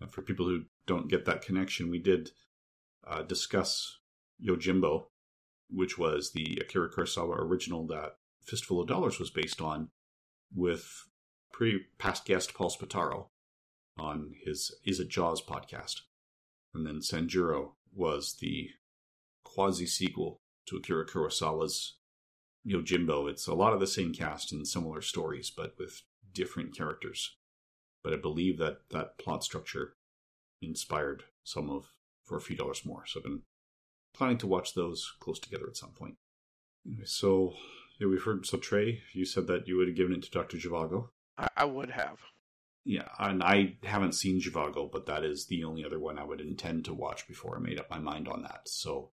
And 0.00 0.10
for 0.10 0.22
people 0.22 0.46
who 0.46 0.62
don't 0.86 1.10
get 1.10 1.26
that 1.26 1.42
connection, 1.42 1.90
we 1.90 1.98
did 1.98 2.30
uh, 3.06 3.22
discuss 3.22 3.98
Yojimbo, 4.44 5.04
which 5.68 5.98
was 5.98 6.32
the 6.32 6.58
Akira 6.60 6.90
Kurosawa 6.90 7.38
original 7.38 7.86
that 7.88 8.16
Fistful 8.42 8.80
of 8.80 8.88
Dollars 8.88 9.18
was 9.18 9.30
based 9.30 9.60
on, 9.60 9.90
with 10.54 10.86
pretty 11.52 11.80
past 11.98 12.24
guest 12.24 12.54
Paul 12.54 12.70
Spataro 12.70 13.26
on 13.98 14.34
his 14.44 14.74
Is 14.84 15.00
It 15.00 15.08
Jaws 15.08 15.42
podcast. 15.42 16.00
And 16.74 16.86
then 16.86 17.00
Sanjuro 17.00 17.72
was 17.94 18.36
the 18.40 18.70
quasi 19.44 19.86
sequel 19.86 20.38
to 20.66 20.76
Akira 20.76 21.06
Kurosawa's 21.06 21.96
Yojimbo. 22.66 23.28
It's 23.28 23.46
a 23.46 23.54
lot 23.54 23.72
of 23.72 23.80
the 23.80 23.86
same 23.86 24.12
cast 24.12 24.52
and 24.52 24.66
similar 24.66 25.02
stories, 25.02 25.50
but 25.54 25.74
with 25.78 26.02
different 26.32 26.76
characters. 26.76 27.36
But 28.02 28.12
I 28.12 28.16
believe 28.16 28.58
that 28.58 28.88
that 28.90 29.18
plot 29.18 29.44
structure 29.44 29.94
inspired 30.60 31.24
some 31.44 31.68
of 31.68 31.92
For 32.24 32.36
a 32.36 32.40
Few 32.40 32.56
Dollars 32.56 32.84
More. 32.84 33.04
So 33.06 33.20
I've 33.20 33.24
been 33.24 33.42
planning 34.14 34.38
to 34.38 34.46
watch 34.46 34.74
those 34.74 35.12
close 35.20 35.38
together 35.38 35.66
at 35.68 35.76
some 35.76 35.90
point. 35.90 36.14
Anyway, 36.86 37.04
so 37.04 37.54
yeah, 38.00 38.06
we've 38.08 38.22
heard. 38.22 38.46
So 38.46 38.58
Trey, 38.58 39.02
you 39.12 39.24
said 39.24 39.46
that 39.48 39.68
you 39.68 39.76
would 39.76 39.88
have 39.88 39.96
given 39.96 40.14
it 40.14 40.22
to 40.22 40.30
Doctor 40.30 40.56
Zhivago. 40.56 41.08
I, 41.36 41.48
I 41.56 41.64
would 41.64 41.90
have. 41.90 42.18
Yeah, 42.84 43.08
and 43.18 43.42
I 43.42 43.76
haven't 43.84 44.12
seen 44.12 44.40
Zhivago, 44.40 44.90
but 44.90 45.06
that 45.06 45.24
is 45.24 45.46
the 45.46 45.62
only 45.64 45.84
other 45.84 46.00
one 46.00 46.18
I 46.18 46.24
would 46.24 46.40
intend 46.40 46.84
to 46.86 46.94
watch 46.94 47.28
before 47.28 47.56
I 47.56 47.60
made 47.60 47.78
up 47.78 47.88
my 47.88 47.98
mind 47.98 48.28
on 48.28 48.42
that. 48.42 48.62
So, 48.66 49.12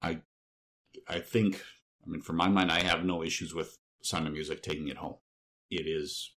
I, 0.00 0.22
I 1.06 1.18
think, 1.20 1.62
I 2.04 2.08
mean, 2.08 2.22
for 2.22 2.32
my 2.32 2.48
mind, 2.48 2.72
I 2.72 2.82
have 2.82 3.04
no 3.04 3.22
issues 3.22 3.54
with 3.54 3.76
Sound 4.02 4.26
of 4.26 4.32
Music 4.32 4.62
taking 4.62 4.88
it 4.88 4.96
home. 4.96 5.16
It 5.70 5.86
is 5.86 6.34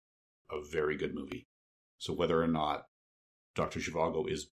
a 0.49 0.61
very 0.61 0.97
good 0.97 1.13
movie. 1.13 1.47
So 1.97 2.13
whether 2.13 2.41
or 2.41 2.47
not 2.47 2.87
Doctor 3.55 3.79
Zhivago 3.79 4.29
is 4.29 4.49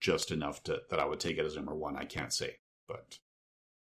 just 0.00 0.30
enough 0.30 0.62
to 0.64 0.80
that 0.90 0.98
I 0.98 1.04
would 1.04 1.20
take 1.20 1.38
it 1.38 1.44
as 1.44 1.56
number 1.56 1.74
one, 1.74 1.96
I 1.96 2.04
can't 2.04 2.32
say. 2.32 2.56
But 2.88 3.18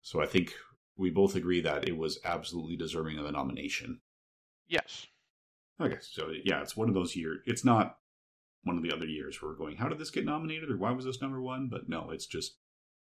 so 0.01 0.21
I 0.21 0.25
think 0.25 0.53
we 0.97 1.09
both 1.09 1.35
agree 1.35 1.61
that 1.61 1.87
it 1.87 1.97
was 1.97 2.19
absolutely 2.23 2.77
deserving 2.77 3.17
of 3.17 3.25
the 3.25 3.31
nomination. 3.31 3.99
Yes. 4.67 5.07
Okay, 5.81 5.97
so 6.01 6.29
yeah, 6.43 6.61
it's 6.61 6.77
one 6.77 6.87
of 6.87 6.95
those 6.95 7.15
years. 7.15 7.39
It's 7.45 7.65
not 7.65 7.97
one 8.63 8.77
of 8.77 8.83
the 8.83 8.91
other 8.91 9.05
years 9.05 9.41
where 9.41 9.51
we're 9.51 9.57
going, 9.57 9.77
how 9.77 9.89
did 9.89 9.99
this 9.99 10.09
get 10.09 10.25
nominated 10.25 10.71
or 10.71 10.77
why 10.77 10.91
was 10.91 11.05
this 11.05 11.21
number 11.21 11.41
one? 11.41 11.67
But 11.67 11.89
no, 11.89 12.11
it's 12.11 12.25
just 12.25 12.55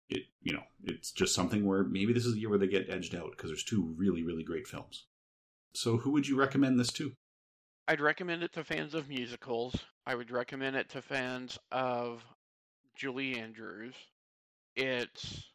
it. 0.08 0.22
You 0.42 0.54
know, 0.54 0.62
it's 0.84 1.10
just 1.10 1.34
something 1.34 1.64
where 1.64 1.84
maybe 1.84 2.12
this 2.12 2.26
is 2.26 2.34
the 2.34 2.40
year 2.40 2.50
where 2.50 2.58
they 2.58 2.66
get 2.66 2.90
edged 2.90 3.14
out 3.14 3.30
because 3.32 3.50
there's 3.50 3.64
two 3.64 3.94
really, 3.96 4.22
really 4.22 4.44
great 4.44 4.66
films. 4.66 5.06
So, 5.74 5.98
who 5.98 6.10
would 6.12 6.28
you 6.28 6.38
recommend 6.38 6.78
this 6.78 6.92
to? 6.94 7.12
I'd 7.88 8.00
recommend 8.00 8.42
it 8.42 8.52
to 8.52 8.64
fans 8.64 8.94
of 8.94 9.08
musicals. 9.08 9.74
I 10.06 10.14
would 10.14 10.30
recommend 10.30 10.76
it 10.76 10.88
to 10.90 11.02
fans 11.02 11.58
of 11.72 12.22
Julie 12.94 13.38
Andrews. 13.38 13.94
It's 14.76 15.50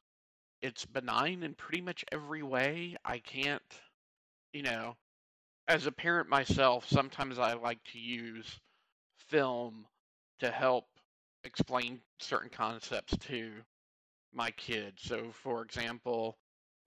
it's 0.61 0.85
benign 0.85 1.43
in 1.43 1.53
pretty 1.53 1.81
much 1.81 2.03
every 2.11 2.41
way. 2.41 2.95
I 3.05 3.19
can't, 3.19 3.61
you 4.51 4.63
know, 4.63 4.95
as 5.67 5.87
a 5.87 5.91
parent 5.91 6.29
myself, 6.29 6.87
sometimes 6.87 7.39
I 7.39 7.53
like 7.53 7.83
to 7.93 7.99
use 7.99 8.59
film 9.29 9.85
to 10.39 10.51
help 10.51 10.85
explain 11.43 11.99
certain 12.19 12.49
concepts 12.49 13.17
to 13.17 13.51
my 14.33 14.51
kids. 14.51 15.01
So, 15.03 15.31
for 15.31 15.63
example, 15.63 16.37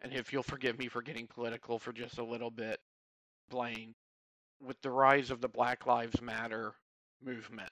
and 0.01 0.13
if 0.13 0.33
you'll 0.33 0.43
forgive 0.43 0.79
me 0.79 0.89
for 0.89 1.03
getting 1.03 1.27
political 1.27 1.79
for 1.79 1.93
just 1.93 2.19
a 2.19 2.25
little 2.25 2.51
bit, 2.51 2.79
Blaine, 3.51 3.95
with 4.61 4.81
the 4.83 4.91
rise 4.91 5.31
of 5.31 5.41
the 5.41 5.49
Black 5.49 5.87
Lives 5.87 6.21
Matter 6.21 6.75
movement, 7.25 7.71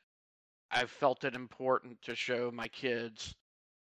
I've 0.71 0.91
felt 0.91 1.25
it 1.25 1.35
important 1.35 2.03
to 2.03 2.17
show 2.17 2.51
my 2.53 2.67
kids 2.69 3.35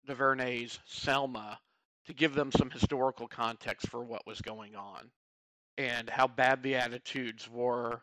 DuVernay's 0.05 0.79
Selma 0.85 1.59
to 2.07 2.13
give 2.13 2.33
them 2.33 2.51
some 2.51 2.69
historical 2.69 3.27
context 3.27 3.89
for 3.89 4.03
what 4.03 4.27
was 4.27 4.41
going 4.41 4.75
on 4.75 5.09
and 5.77 6.09
how 6.09 6.27
bad 6.27 6.63
the 6.63 6.75
attitudes 6.75 7.49
were 7.49 8.01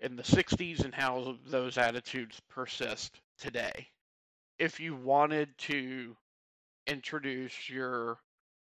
in 0.00 0.16
the 0.16 0.22
60s 0.22 0.84
and 0.84 0.94
how 0.94 1.36
those 1.46 1.78
attitudes 1.78 2.40
persist 2.48 3.20
today. 3.38 3.88
If 4.58 4.78
you 4.78 4.94
wanted 4.94 5.56
to 5.58 6.16
introduce 6.86 7.68
your 7.68 8.18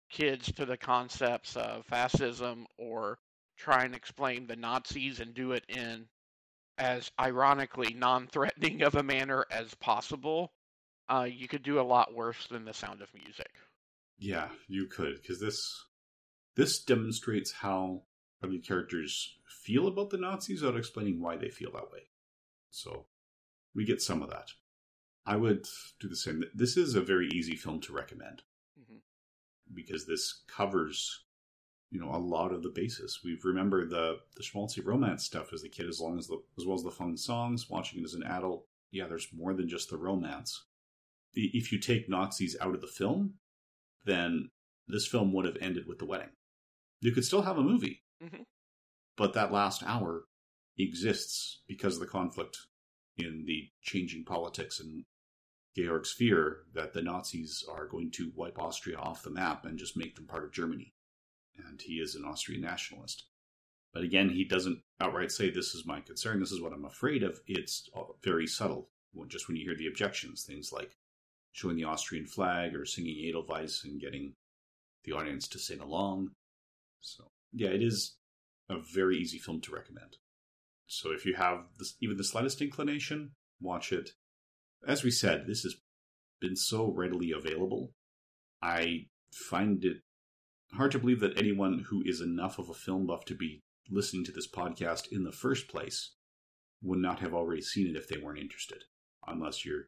kids 0.09 0.51
to 0.53 0.65
the 0.65 0.77
concepts 0.77 1.55
of 1.55 1.85
fascism 1.85 2.67
or 2.77 3.17
try 3.57 3.83
and 3.83 3.95
explain 3.95 4.47
the 4.47 4.55
Nazis 4.55 5.19
and 5.19 5.33
do 5.33 5.53
it 5.53 5.63
in 5.67 6.05
as 6.77 7.09
ironically 7.19 7.93
non 7.93 8.27
threatening 8.27 8.83
of 8.83 8.95
a 8.95 9.03
manner 9.03 9.45
as 9.49 9.73
possible, 9.75 10.51
uh, 11.09 11.27
you 11.29 11.47
could 11.47 11.63
do 11.63 11.79
a 11.79 11.81
lot 11.81 12.13
worse 12.13 12.47
than 12.47 12.65
the 12.65 12.73
sound 12.73 13.01
of 13.01 13.13
music. 13.13 13.51
Yeah, 14.17 14.49
you 14.67 14.87
could, 14.87 15.21
because 15.21 15.39
this 15.39 15.85
this 16.55 16.83
demonstrates 16.83 17.51
how 17.51 18.03
how 18.45 18.51
the 18.51 18.59
characters 18.59 19.37
feel 19.47 19.87
about 19.87 20.09
the 20.09 20.17
Nazis 20.17 20.61
without 20.61 20.77
explaining 20.77 21.21
why 21.21 21.35
they 21.35 21.49
feel 21.49 21.71
that 21.71 21.91
way. 21.91 22.01
So 22.69 23.05
we 23.73 23.85
get 23.85 24.01
some 24.01 24.21
of 24.21 24.29
that. 24.29 24.51
I 25.25 25.35
would 25.35 25.67
do 25.99 26.07
the 26.07 26.15
same. 26.15 26.43
This 26.53 26.77
is 26.77 26.95
a 26.95 27.01
very 27.01 27.27
easy 27.29 27.55
film 27.55 27.81
to 27.81 27.93
recommend 27.93 28.43
mm-hmm. 28.79 28.97
because 29.73 30.05
this 30.05 30.43
covers, 30.47 31.23
you 31.89 31.99
know, 31.99 32.13
a 32.13 32.17
lot 32.17 32.53
of 32.53 32.61
the 32.61 32.69
basis. 32.69 33.21
We 33.23 33.39
remember 33.43 33.85
the 33.85 34.19
the 34.35 34.43
schmaltzy 34.43 34.85
romance 34.85 35.25
stuff 35.25 35.51
as 35.51 35.63
a 35.63 35.69
kid, 35.69 35.89
as 35.89 35.99
long 35.99 36.19
as 36.19 36.27
the 36.27 36.39
as 36.59 36.65
well 36.65 36.75
as 36.75 36.83
the 36.83 36.91
fun 36.91 37.17
songs. 37.17 37.69
Watching 37.69 38.01
it 38.01 38.05
as 38.05 38.13
an 38.13 38.23
adult, 38.23 38.67
yeah, 38.91 39.07
there's 39.07 39.29
more 39.35 39.53
than 39.53 39.67
just 39.67 39.89
the 39.89 39.97
romance. 39.97 40.65
If 41.33 41.71
you 41.71 41.79
take 41.79 42.07
Nazis 42.07 42.55
out 42.61 42.75
of 42.75 42.81
the 42.81 42.87
film, 42.87 43.33
then 44.05 44.51
this 44.87 45.07
film 45.07 45.33
would 45.33 45.45
have 45.45 45.57
ended 45.59 45.87
with 45.87 45.97
the 45.99 46.05
wedding. 46.05 46.29
You 47.01 47.11
could 47.11 47.25
still 47.25 47.41
have 47.41 47.57
a 47.57 47.63
movie, 47.63 48.04
mm-hmm. 48.23 48.43
but 49.17 49.33
that 49.33 49.51
last 49.51 49.83
hour 49.83 50.23
exists 50.77 51.61
because 51.67 51.95
of 51.95 52.01
the 52.01 52.07
conflict 52.07 52.57
in 53.17 53.45
the 53.45 53.69
changing 53.81 54.25
politics 54.25 54.79
and 54.79 55.05
Georg's 55.77 56.11
fear 56.11 56.59
that 56.73 56.93
the 56.93 57.01
Nazis 57.01 57.63
are 57.69 57.87
going 57.87 58.11
to 58.11 58.31
wipe 58.35 58.57
Austria 58.57 58.97
off 58.97 59.23
the 59.23 59.29
map 59.29 59.65
and 59.65 59.77
just 59.77 59.97
make 59.97 60.15
them 60.15 60.25
part 60.25 60.45
of 60.45 60.53
Germany. 60.53 60.93
And 61.67 61.81
he 61.81 61.95
is 61.95 62.15
an 62.15 62.23
Austrian 62.25 62.61
nationalist. 62.61 63.25
But 63.93 64.03
again, 64.03 64.29
he 64.29 64.45
doesn't 64.45 64.79
outright 64.99 65.31
say, 65.31 65.49
This 65.49 65.73
is 65.73 65.85
my 65.85 66.01
concern, 66.01 66.39
this 66.39 66.51
is 66.51 66.61
what 66.61 66.73
I'm 66.73 66.85
afraid 66.85 67.23
of. 67.23 67.39
It's 67.47 67.89
very 68.23 68.47
subtle. 68.47 68.89
Just 69.27 69.47
when 69.47 69.55
you 69.55 69.63
hear 69.63 69.77
the 69.77 69.87
objections, 69.87 70.43
things 70.43 70.73
like 70.73 70.97
showing 71.53 71.77
the 71.77 71.85
Austrian 71.85 72.25
flag 72.25 72.75
or 72.75 72.85
singing 72.85 73.25
Edelweiss 73.29 73.85
and 73.85 73.99
getting 73.99 74.33
the 75.05 75.13
audience 75.13 75.47
to 75.49 75.59
sing 75.59 75.79
along. 75.79 76.31
So, 76.99 77.23
yeah, 77.55 77.69
it 77.69 77.81
is 77.81 78.15
a 78.69 78.75
very 78.93 79.17
easy 79.17 79.39
film 79.39 79.61
to 79.61 79.71
recommend. 79.71 80.17
So, 80.87 81.11
if 81.11 81.25
you 81.25 81.35
have 81.35 81.65
even 82.01 82.17
the 82.17 82.23
slightest 82.23 82.61
inclination, 82.61 83.31
watch 83.59 83.91
it. 83.91 84.11
As 84.87 85.03
we 85.03 85.09
said, 85.09 85.45
this 85.47 85.63
has 85.63 85.75
been 86.39 86.55
so 86.55 86.91
readily 86.91 87.31
available. 87.31 87.93
I 88.61 89.07
find 89.31 89.83
it 89.83 89.97
hard 90.73 90.91
to 90.91 90.99
believe 90.99 91.21
that 91.21 91.37
anyone 91.37 91.85
who 91.89 92.03
is 92.05 92.21
enough 92.21 92.59
of 92.59 92.69
a 92.69 92.73
film 92.73 93.07
buff 93.07 93.25
to 93.25 93.35
be 93.35 93.63
listening 93.89 94.25
to 94.25 94.31
this 94.31 94.49
podcast 94.49 95.11
in 95.11 95.23
the 95.23 95.31
first 95.31 95.67
place 95.67 96.11
would 96.81 96.99
not 96.99 97.19
have 97.19 97.33
already 97.33 97.61
seen 97.61 97.87
it 97.87 97.95
if 97.95 98.07
they 98.07 98.19
weren't 98.19 98.39
interested, 98.39 98.83
unless 99.27 99.65
you're 99.65 99.87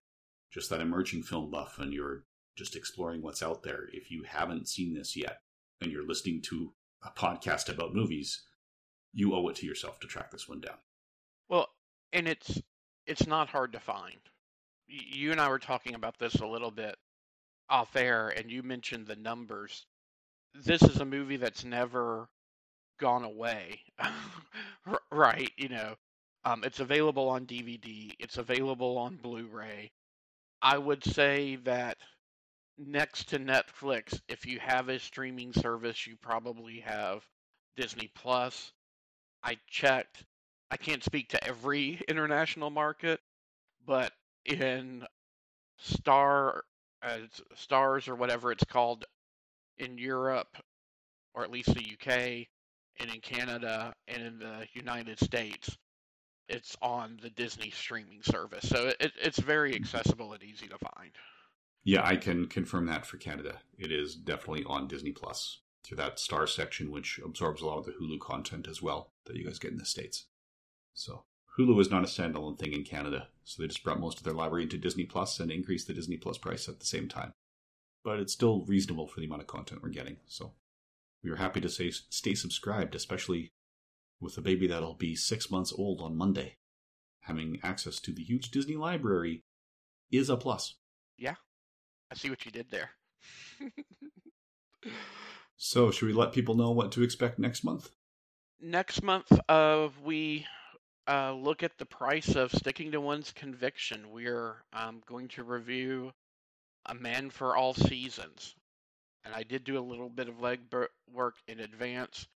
just 0.51 0.69
that 0.69 0.81
emerging 0.81 1.23
film 1.23 1.51
buff 1.51 1.77
and 1.79 1.93
you're 1.93 2.23
just 2.55 2.75
exploring 2.75 3.21
what's 3.21 3.43
out 3.43 3.63
there. 3.63 3.89
If 3.91 4.09
you 4.09 4.23
haven't 4.23 4.69
seen 4.69 4.93
this 4.93 5.15
yet 5.15 5.41
and 5.81 5.91
you're 5.91 6.07
listening 6.07 6.41
to 6.43 6.73
a 7.03 7.09
podcast 7.11 7.69
about 7.69 7.93
movies, 7.93 8.43
you 9.13 9.33
owe 9.33 9.47
it 9.47 9.55
to 9.57 9.65
yourself 9.65 9.99
to 9.99 10.07
track 10.07 10.31
this 10.31 10.47
one 10.47 10.61
down. 10.61 10.77
Well, 11.49 11.69
and 12.13 12.27
it's 12.27 12.61
it's 13.05 13.27
not 13.27 13.49
hard 13.49 13.73
to 13.73 13.79
find. 13.79 14.19
You 14.87 15.31
and 15.31 15.41
I 15.41 15.49
were 15.49 15.59
talking 15.59 15.95
about 15.95 16.17
this 16.19 16.35
a 16.35 16.47
little 16.47 16.71
bit 16.71 16.95
off 17.69 17.95
air, 17.95 18.29
and 18.29 18.51
you 18.51 18.63
mentioned 18.63 19.07
the 19.07 19.15
numbers. 19.15 19.85
This 20.53 20.81
is 20.81 20.97
a 20.99 21.05
movie 21.05 21.37
that's 21.37 21.63
never 21.63 22.29
gone 22.99 23.23
away, 23.23 23.81
right? 25.11 25.51
You 25.57 25.69
know, 25.69 25.95
um, 26.45 26.63
it's 26.63 26.79
available 26.79 27.29
on 27.29 27.45
DVD. 27.45 28.11
It's 28.19 28.37
available 28.37 28.97
on 28.97 29.17
Blu-ray. 29.17 29.91
I 30.61 30.77
would 30.77 31.03
say 31.03 31.57
that 31.57 31.97
next 32.77 33.29
to 33.29 33.39
Netflix, 33.39 34.19
if 34.27 34.45
you 34.45 34.59
have 34.59 34.89
a 34.89 34.99
streaming 34.99 35.53
service, 35.53 36.05
you 36.07 36.15
probably 36.21 36.79
have 36.81 37.23
Disney 37.75 38.09
Plus. 38.15 38.71
I 39.43 39.57
checked. 39.67 40.23
I 40.69 40.77
can't 40.77 41.03
speak 41.03 41.29
to 41.29 41.43
every 41.43 42.01
international 42.07 42.69
market, 42.69 43.19
but 43.85 44.11
in 44.45 45.05
Star 45.79 46.63
uh, 47.03 47.19
Stars 47.55 48.07
or 48.07 48.15
whatever 48.15 48.51
it's 48.51 48.65
called 48.65 49.05
in 49.77 49.97
Europe, 49.97 50.57
or 51.33 51.43
at 51.43 51.51
least 51.51 51.73
the 51.73 51.81
UK, 51.93 52.47
and 52.99 53.13
in 53.13 53.21
Canada 53.21 53.93
and 54.07 54.23
in 54.23 54.39
the 54.39 54.67
United 54.73 55.19
States, 55.19 55.77
it's 56.49 56.75
on 56.81 57.19
the 57.21 57.29
Disney 57.29 57.69
streaming 57.69 58.23
service. 58.23 58.67
So 58.67 58.91
it, 58.99 59.11
it's 59.21 59.39
very 59.39 59.75
accessible 59.75 60.33
and 60.33 60.43
easy 60.43 60.67
to 60.67 60.77
find. 60.77 61.11
Yeah, 61.87 62.05
I 62.05 62.17
can 62.17 62.47
confirm 62.47 62.85
that 62.87 63.05
for 63.05 63.15
Canada. 63.15 63.61
It 63.77 63.93
is 63.93 64.13
definitely 64.13 64.65
on 64.65 64.89
Disney 64.89 65.13
Plus 65.13 65.61
through 65.85 65.95
that 65.95 66.19
star 66.19 66.45
section, 66.45 66.91
which 66.91 67.17
absorbs 67.23 67.61
a 67.61 67.65
lot 67.65 67.77
of 67.77 67.85
the 67.85 67.93
Hulu 67.93 68.19
content 68.19 68.67
as 68.69 68.81
well 68.81 69.13
that 69.25 69.37
you 69.37 69.45
guys 69.45 69.57
get 69.57 69.71
in 69.71 69.77
the 69.77 69.85
States. 69.85 70.25
So 70.93 71.23
Hulu 71.57 71.79
is 71.79 71.89
not 71.89 72.03
a 72.03 72.07
standalone 72.07 72.59
thing 72.59 72.73
in 72.73 72.83
Canada, 72.83 73.29
so 73.45 73.61
they 73.61 73.69
just 73.69 73.85
brought 73.85 74.01
most 74.01 74.17
of 74.17 74.25
their 74.25 74.33
library 74.33 74.63
into 74.63 74.77
Disney 74.77 75.05
Plus 75.05 75.39
and 75.39 75.49
increased 75.49 75.87
the 75.87 75.93
Disney 75.93 76.17
Plus 76.17 76.37
price 76.37 76.67
at 76.67 76.81
the 76.81 76.85
same 76.85 77.07
time. 77.07 77.31
But 78.03 78.19
it's 78.19 78.33
still 78.33 78.65
reasonable 78.65 79.07
for 79.07 79.21
the 79.21 79.25
amount 79.25 79.43
of 79.43 79.47
content 79.47 79.81
we're 79.81 79.87
getting, 79.87 80.17
so 80.27 80.55
we 81.23 81.31
are 81.31 81.37
happy 81.37 81.61
to 81.61 81.69
say 81.69 81.91
stay 81.91 82.35
subscribed, 82.35 82.95
especially 82.95 83.53
with 84.19 84.37
a 84.37 84.41
baby 84.41 84.67
that'll 84.67 84.95
be 84.95 85.15
six 85.15 85.49
months 85.49 85.71
old 85.71 86.01
on 86.01 86.17
Monday. 86.17 86.57
Having 87.21 87.61
access 87.63 87.97
to 88.01 88.11
the 88.11 88.23
huge 88.23 88.51
Disney 88.51 88.75
library 88.75 89.45
is 90.11 90.29
a 90.29 90.35
plus. 90.35 90.75
Yeah, 91.17 91.35
I 92.11 92.15
see 92.15 92.29
what 92.29 92.45
you 92.45 92.51
did 92.51 92.69
there. 92.69 92.91
so, 95.57 95.91
should 95.91 96.07
we 96.07 96.13
let 96.13 96.33
people 96.33 96.55
know 96.55 96.71
what 96.71 96.91
to 96.93 97.03
expect 97.03 97.39
next 97.39 97.63
month? 97.63 97.89
Next 98.61 99.03
month, 99.03 99.31
uh, 99.49 99.89
we 100.03 100.45
uh, 101.07 101.33
look 101.33 101.63
at 101.63 101.77
the 101.77 101.85
price 101.85 102.35
of 102.35 102.51
sticking 102.51 102.91
to 102.91 103.01
one's 103.01 103.31
conviction. 103.31 104.11
We're 104.11 104.55
um, 104.73 105.01
going 105.05 105.27
to 105.29 105.43
review 105.43 106.11
A 106.85 106.95
Man 106.95 107.29
for 107.29 107.55
All 107.55 107.73
Seasons. 107.73 108.55
And 109.25 109.35
I 109.35 109.43
did 109.43 109.63
do 109.63 109.77
a 109.77 109.81
little 109.81 110.09
bit 110.09 110.29
of 110.29 110.39
leg 110.39 110.61
work 111.11 111.35
in 111.47 111.59
advance 111.59 112.27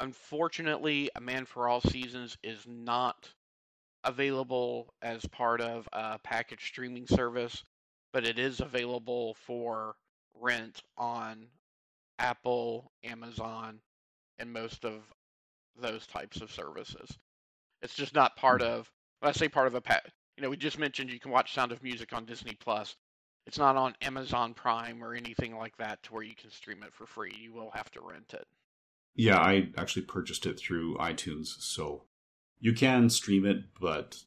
Unfortunately, 0.00 1.10
A 1.16 1.20
Man 1.20 1.44
for 1.44 1.68
All 1.68 1.80
Seasons 1.80 2.38
is 2.42 2.64
not 2.66 3.28
available 4.04 4.94
as 5.02 5.26
part 5.26 5.60
of 5.60 5.88
a 5.92 6.20
package 6.20 6.64
streaming 6.66 7.06
service, 7.06 7.64
but 8.12 8.24
it 8.24 8.38
is 8.38 8.60
available 8.60 9.34
for 9.46 9.96
rent 10.34 10.82
on 10.96 11.46
Apple, 12.18 12.90
Amazon, 13.04 13.80
and 14.38 14.52
most 14.52 14.84
of 14.84 15.02
those 15.80 16.06
types 16.06 16.40
of 16.40 16.50
services. 16.50 17.16
It's 17.82 17.94
just 17.94 18.14
not 18.14 18.36
part 18.36 18.62
hmm. 18.62 18.68
of. 18.68 18.90
When 19.20 19.28
I 19.28 19.32
say 19.32 19.48
part 19.48 19.66
of 19.66 19.74
a 19.74 19.80
pet, 19.80 20.06
you 20.36 20.42
know, 20.42 20.50
we 20.50 20.56
just 20.56 20.78
mentioned 20.78 21.10
you 21.10 21.20
can 21.20 21.32
watch 21.32 21.52
Sound 21.54 21.72
of 21.72 21.82
Music 21.82 22.12
on 22.12 22.24
Disney 22.24 22.56
Plus. 22.60 22.96
It's 23.46 23.58
not 23.58 23.76
on 23.76 23.94
Amazon 24.02 24.54
Prime 24.54 25.02
or 25.02 25.14
anything 25.14 25.56
like 25.56 25.76
that 25.78 26.02
to 26.04 26.14
where 26.14 26.22
you 26.22 26.34
can 26.36 26.50
stream 26.50 26.82
it 26.82 26.92
for 26.92 27.06
free. 27.06 27.34
You 27.36 27.52
will 27.52 27.70
have 27.72 27.90
to 27.92 28.00
rent 28.00 28.34
it. 28.34 28.46
Yeah, 29.16 29.38
I 29.38 29.70
actually 29.76 30.02
purchased 30.02 30.46
it 30.46 30.60
through 30.60 30.96
iTunes, 30.98 31.48
so 31.58 32.04
you 32.60 32.72
can 32.72 33.10
stream 33.10 33.44
it, 33.44 33.64
but 33.80 34.18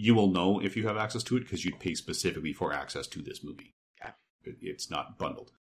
you 0.00 0.14
will 0.14 0.30
know 0.30 0.58
if 0.60 0.76
you 0.76 0.86
have 0.86 0.96
access 0.96 1.22
to 1.22 1.36
it 1.36 1.40
because 1.40 1.62
you'd 1.62 1.78
pay 1.78 1.94
specifically 1.94 2.54
for 2.54 2.72
access 2.72 3.06
to 3.06 3.20
this 3.20 3.44
movie. 3.44 3.74
Yeah. 4.00 4.12
It's 4.44 4.90
not 4.90 5.18
bundled. 5.18 5.52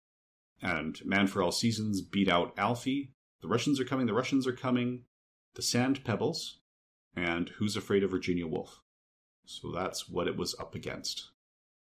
And 0.61 0.97
Man 1.05 1.27
for 1.27 1.43
All 1.43 1.51
Seasons 1.51 2.01
beat 2.01 2.29
out 2.29 2.53
Alfie. 2.57 3.11
The 3.41 3.49
Russians 3.49 3.81
are 3.81 3.85
coming, 3.85 4.07
the 4.07 4.13
Russians 4.13 4.47
are 4.47 4.53
coming. 4.53 5.03
The 5.55 5.61
Sand 5.61 6.05
Pebbles, 6.05 6.59
and 7.15 7.49
Who's 7.49 7.75
Afraid 7.75 8.03
of 8.03 8.11
Virginia 8.11 8.47
Woolf. 8.47 8.81
So 9.45 9.71
that's 9.71 10.07
what 10.07 10.27
it 10.27 10.37
was 10.37 10.55
up 10.57 10.73
against. 10.73 11.31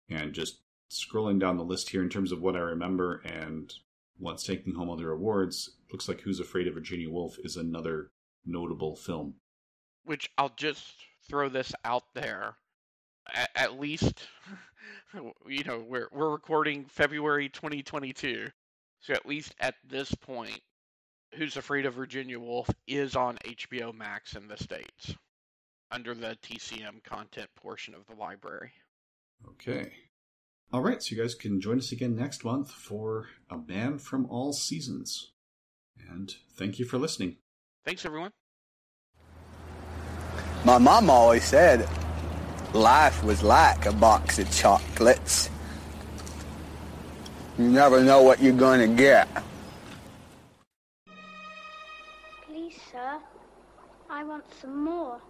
And 0.09 0.32
just 0.32 0.61
scrolling 0.90 1.38
down 1.38 1.59
the 1.59 1.64
list 1.64 1.90
here 1.90 2.03
in 2.03 2.09
terms 2.09 2.32
of 2.32 2.40
what 2.40 2.57
I 2.57 2.61
remember 2.61 3.20
and 3.26 3.70
what's 4.16 4.44
taking 4.44 4.74
home 4.74 4.88
other 4.88 5.11
awards, 5.11 5.76
looks 5.92 6.09
like 6.09 6.22
Who's 6.22 6.40
Afraid 6.40 6.66
of 6.66 6.74
Virginia 6.74 7.11
Woolf 7.11 7.36
is 7.44 7.57
another 7.57 8.11
notable 8.46 8.96
film. 8.96 9.34
Which 10.05 10.30
I'll 10.38 10.55
just 10.57 10.94
throw 11.29 11.49
this 11.49 11.72
out 11.85 12.05
there. 12.14 12.57
At, 13.33 13.51
at 13.55 13.81
least, 13.81 14.26
you 15.47 15.64
know, 15.64 15.85
we're 15.87 16.09
we're 16.12 16.31
recording 16.31 16.87
February 16.87 17.49
2022, 17.49 18.49
so 19.01 19.12
at 19.12 19.26
least 19.26 19.55
at 19.61 19.74
this 19.89 20.14
point, 20.14 20.61
Who's 21.35 21.57
Afraid 21.57 21.85
of 21.85 21.95
Virginia 21.95 22.41
Woolf 22.41 22.70
is 22.87 23.14
on 23.14 23.37
HBO 23.45 23.95
Max 23.95 24.35
in 24.35 24.49
the 24.49 24.57
states 24.57 25.14
under 25.91 26.14
the 26.14 26.37
TCM 26.43 27.03
content 27.05 27.51
portion 27.55 27.95
of 27.95 28.07
the 28.07 28.14
library. 28.14 28.72
Okay. 29.47 29.93
All 30.72 30.83
right, 30.83 31.03
so 31.03 31.14
you 31.14 31.22
guys 31.22 31.35
can 31.35 31.61
join 31.61 31.79
us 31.79 31.93
again 31.93 32.14
next 32.14 32.45
month 32.45 32.70
for 32.70 33.29
A 33.51 33.57
Man 33.57 33.99
from 33.99 34.26
All 34.26 34.53
Seasons. 34.53 35.33
And 36.11 36.35
thank 36.57 36.79
you 36.79 36.85
for 36.85 36.99
listening. 36.99 37.37
Thanks, 37.85 38.05
everyone. 38.05 38.33
My 40.65 40.77
mom 40.77 41.09
always 41.09 41.45
said 41.45 41.89
life 42.75 43.23
was 43.23 43.43
like 43.43 43.87
a 43.87 43.93
box 43.93 44.39
of 44.39 44.51
chocolates. 44.51 45.51
You 47.59 47.69
never 47.69 48.03
know 48.03 48.23
what 48.23 48.41
you're 48.43 48.53
going 48.53 48.81
to 48.81 48.95
get. 48.95 49.29
Please, 52.47 52.79
sir, 52.93 53.19
I 54.11 54.25
want 54.25 54.45
some 54.61 54.85
more. 54.85 55.21